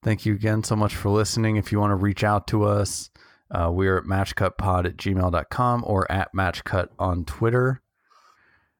thank 0.02 0.26
you 0.26 0.34
again 0.34 0.64
so 0.64 0.76
much 0.76 0.94
for 0.94 1.08
listening. 1.08 1.56
If 1.56 1.70
you 1.70 1.78
want 1.78 1.92
to 1.92 1.96
reach 1.96 2.24
out 2.24 2.46
to 2.48 2.64
us, 2.64 3.10
uh, 3.52 3.70
we're 3.70 3.98
at 3.98 4.04
matchcutpod 4.04 4.86
at 4.86 4.96
gmail.com 4.96 5.84
or 5.86 6.10
at 6.10 6.30
matchcut 6.34 6.88
on 6.98 7.24
Twitter. 7.24 7.82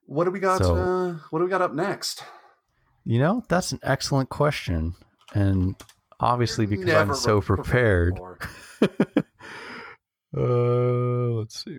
What 0.07 0.25
do 0.25 0.31
we 0.31 0.41
got? 0.41 0.59
So- 0.63 0.77
uh, 0.77 1.13
what 1.31 1.39
do 1.39 1.45
we 1.45 1.51
got 1.51 1.63
up 1.63 1.73
next? 1.75 2.25
You 3.05 3.19
know, 3.19 3.43
that's 3.49 3.73
an 3.73 3.81
excellent 3.83 4.29
question. 4.29 4.95
And 5.35 5.75
obviously, 6.21 6.67
because 6.67 6.87
Never 6.87 7.13
I'm 7.13 7.17
so 7.17 7.41
pre- 7.41 7.57
prepared, 7.57 8.15
before. 8.15 8.39
uh, 10.37 11.39
let's 11.39 11.65
see. 11.65 11.79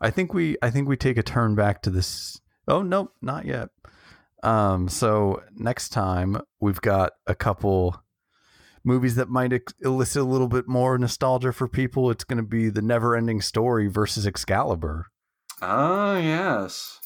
I 0.00 0.10
think 0.10 0.34
we 0.34 0.56
I 0.62 0.70
think 0.70 0.88
we 0.88 0.96
take 0.96 1.16
a 1.16 1.22
turn 1.22 1.54
back 1.54 1.82
to 1.82 1.90
this. 1.90 2.40
Oh 2.68 2.82
nope, 2.82 3.12
not 3.22 3.46
yet. 3.46 3.70
Um, 4.42 4.88
so 4.88 5.42
next 5.56 5.88
time 5.88 6.40
we've 6.60 6.80
got 6.80 7.12
a 7.26 7.34
couple 7.34 8.00
movies 8.86 9.16
that 9.16 9.28
might 9.28 9.52
ex- 9.52 9.74
elicit 9.82 10.22
a 10.22 10.24
little 10.24 10.48
bit 10.48 10.68
more 10.68 10.96
nostalgia 10.96 11.52
for 11.52 11.68
people. 11.68 12.10
It's 12.10 12.24
going 12.24 12.38
to 12.38 12.42
be 12.42 12.70
the 12.70 12.82
Never-Ending 12.82 13.42
Story 13.42 13.88
versus 13.88 14.26
Excalibur. 14.26 15.06
Ah, 15.60 16.16
yes. 16.16 17.00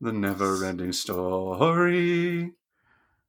The 0.00 0.12
never 0.12 0.64
ending 0.64 0.92
story. 0.92 2.50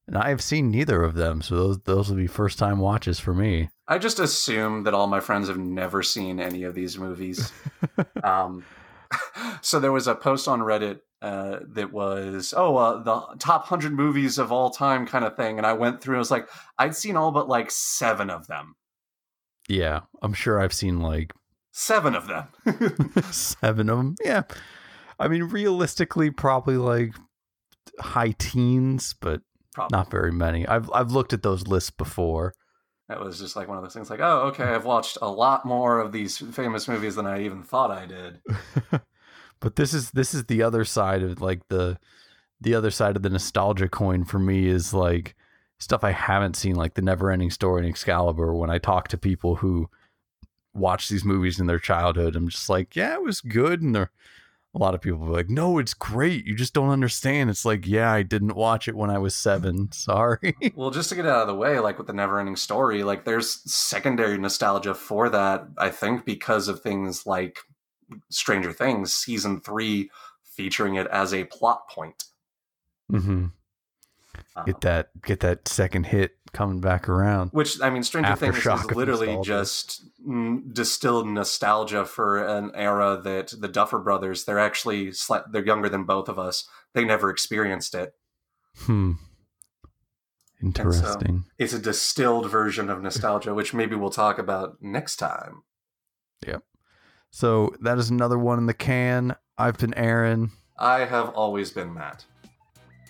And 0.08 0.18
I 0.18 0.30
have 0.30 0.42
seen 0.42 0.72
neither 0.72 1.04
of 1.04 1.14
them, 1.14 1.42
so 1.42 1.56
those 1.56 1.80
those 1.82 2.10
will 2.10 2.18
be 2.18 2.28
first 2.28 2.58
time 2.58 2.80
watches 2.80 3.20
for 3.20 3.34
me. 3.34 3.70
I 3.88 3.98
just 4.00 4.20
assume 4.20 4.84
that 4.84 4.94
all 4.94 5.08
my 5.08 5.20
friends 5.20 5.48
have 5.48 5.58
never 5.58 6.04
seen 6.04 6.40
any 6.40 6.64
of 6.64 6.74
these 6.74 6.98
movies. 6.98 7.52
um, 8.24 8.66
so 9.62 9.80
there 9.80 9.92
was 9.92 10.08
a 10.08 10.16
post 10.16 10.48
on 10.48 10.62
Reddit 10.62 11.02
uh, 11.24 11.60
that 11.70 11.92
was, 11.92 12.54
oh, 12.56 12.76
uh, 12.76 13.02
the 13.02 13.36
top 13.40 13.62
100 13.72 13.94
movies 13.94 14.38
of 14.38 14.52
all 14.52 14.70
time 14.70 15.08
kind 15.08 15.26
of 15.26 15.36
thing. 15.36 15.58
And 15.58 15.66
I 15.66 15.74
went 15.74 16.02
through 16.02 16.16
and 16.16 16.20
was 16.20 16.30
like, 16.30 16.48
I'd 16.78 16.96
seen 16.96 17.16
all 17.16 17.32
but 17.32 17.48
like 17.48 17.72
seven 17.72 18.30
of 18.30 18.46
them. 18.48 18.76
Yeah, 19.68 20.02
I'm 20.22 20.34
sure 20.34 20.60
I've 20.60 20.74
seen 20.74 21.00
like 21.00 21.32
Seven 21.76 22.14
of 22.14 22.28
them. 22.28 22.48
seven 23.32 23.90
of 23.90 23.98
them. 23.98 24.16
Yeah, 24.24 24.44
I 25.20 25.28
mean 25.28 25.46
realistically, 25.46 26.30
probably 26.30 26.78
like 26.78 27.16
high 28.00 28.36
teens, 28.38 29.16
but 29.20 29.42
Probably. 29.74 29.98
not 29.98 30.12
very 30.12 30.32
many. 30.32 30.68
I've 30.68 30.92
I've 30.94 31.12
looked 31.12 31.34
at 31.34 31.42
those 31.42 31.66
lists 31.68 31.90
before. 31.90 32.54
That 33.10 33.20
was 33.20 33.40
just 33.40 33.56
like 33.56 33.68
one 33.68 33.78
of 33.78 33.84
those 33.84 33.94
things 33.94 34.12
like, 34.12 34.20
oh, 34.20 34.50
okay, 34.50 34.66
I've 34.66 34.86
watched 34.86 35.18
a 35.22 35.30
lot 35.30 35.66
more 35.66 36.00
of 36.00 36.12
these 36.12 36.38
famous 36.38 36.88
movies 36.88 37.16
than 37.16 37.26
I 37.26 37.42
even 37.44 37.64
thought 37.64 37.90
I 37.90 38.06
did. 38.06 38.40
but 39.64 39.78
this 39.78 39.94
is 39.94 40.12
this 40.12 40.34
is 40.34 40.44
the 40.46 40.62
other 40.62 40.84
side 40.84 41.24
of 41.24 41.42
like 41.42 41.68
the 41.70 41.98
the 42.60 42.76
other 42.76 42.92
side 42.92 43.16
of 43.16 43.24
the 43.24 43.30
nostalgia 43.30 43.88
coin 43.88 44.26
for 44.26 44.38
me 44.38 44.68
is 44.68 44.94
like 44.94 45.36
stuff 45.80 46.04
I 46.04 46.12
haven't 46.12 46.58
seen 46.58 46.76
like 46.76 46.96
the 46.96 47.02
never 47.02 47.32
ending 47.32 47.50
story 47.50 47.82
and 47.82 47.90
Excalibur. 47.90 48.54
When 48.54 48.70
I 48.70 48.78
talk 48.78 49.08
to 49.08 49.18
people 49.18 49.56
who 49.56 49.90
watch 50.74 51.08
these 51.08 51.24
movies 51.24 51.60
in 51.60 51.68
their 51.68 51.80
childhood 51.80 52.36
I'm 52.36 52.50
just 52.50 52.70
like 52.70 52.96
yeah 52.96 53.14
it 53.14 53.24
was 53.24 53.40
good 53.40 53.82
and 53.82 53.96
they're 53.96 54.12
a 54.76 54.80
lot 54.80 54.96
of 54.96 55.02
people 55.02 55.24
are 55.24 55.32
like 55.32 55.50
no 55.50 55.78
it's 55.78 55.94
great. 55.94 56.46
You 56.46 56.56
just 56.56 56.74
don't 56.74 56.90
understand. 56.90 57.50
It's 57.50 57.64
like 57.64 57.88
yeah 57.88 58.12
I 58.12 58.22
didn't 58.22 58.58
watch 58.58 58.90
it 58.90 58.96
when 58.98 59.10
I 59.10 59.18
was 59.18 59.34
7 59.34 59.92
sorry. 59.94 60.58
Well, 60.76 60.92
just 60.92 61.08
to 61.10 61.16
get 61.16 61.26
out 61.26 61.44
of 61.44 61.48
the 61.48 61.56
way, 61.56 61.80
like 61.80 61.98
with 61.98 62.08
the 62.08 62.14
never 62.14 62.38
ending 62.38 62.58
story, 62.58 63.02
like 63.04 63.24
there's 63.24 63.62
secondary 63.72 64.38
nostalgia 64.38 64.94
for 64.94 65.30
that, 65.30 65.68
I 65.78 65.90
think, 65.90 66.26
because 66.26 66.68
of 66.68 66.82
things 66.82 67.26
like 67.26 67.60
Stranger 68.30 68.72
Things 68.72 69.14
season 69.14 69.62
three 69.62 70.10
featuring 70.44 70.96
it 70.96 71.08
as 71.08 71.34
a 71.34 71.46
plot 71.46 71.90
point. 71.90 72.26
Mm-hmm. 73.12 73.48
Uh, 74.56 74.64
get 74.64 74.82
that 74.82 75.10
get 75.22 75.40
that 75.40 75.68
second 75.68 76.06
hit 76.06 76.38
coming 76.54 76.80
back 76.80 77.10
around 77.10 77.50
which, 77.50 77.82
I 77.82 77.90
mean, 77.90 78.04
Stranger 78.04 78.36
Things 78.36 78.58
is 78.58 78.86
literally 78.92 79.40
just 79.44 80.04
distilled 80.72 81.28
nostalgia 81.28 82.06
for 82.06 82.46
an 82.46 82.72
era 82.76 83.20
that 83.24 83.54
the 83.60 83.68
Duffer 83.68 84.00
brothers, 84.00 84.46
they're 84.46 84.60
actually, 84.60 85.12
they're 85.52 85.66
younger 85.66 85.90
than 85.90 86.04
both 86.04 86.30
of 86.30 86.38
us. 86.38 86.68
They 86.94 87.04
never 87.04 87.30
experienced 87.30 87.96
it. 87.96 88.14
hmm 88.78 89.14
interesting 90.62 91.44
It's 91.58 91.74
a 91.74 91.80
distilled 91.80 92.50
version 92.50 92.90
of 92.90 93.02
nostalgia, 93.02 93.54
which 93.54 93.74
maybe 93.74 93.96
we'll 93.96 94.10
talk 94.10 94.38
about 94.38 94.78
next 94.82 95.18
time. 95.18 95.64
So 97.36 97.74
that 97.82 97.98
is 97.98 98.12
another 98.12 98.38
one 98.38 98.60
in 98.60 98.68
the 98.68 98.76
can. 98.76 99.36
I've 99.58 99.78
been 99.80 99.94
Aaron, 99.96 100.52
I 100.78 101.00
have 101.00 101.30
always 101.30 101.72
been 101.72 101.92
Matt. 101.92 102.26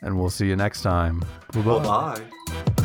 and 0.02 0.18
we'll 0.18 0.30
see 0.30 0.48
you 0.48 0.56
next 0.56 0.82
time. 0.82 1.20
Bye-bye. 1.52 1.80
Bye 1.84 2.22
bye. 2.66 2.83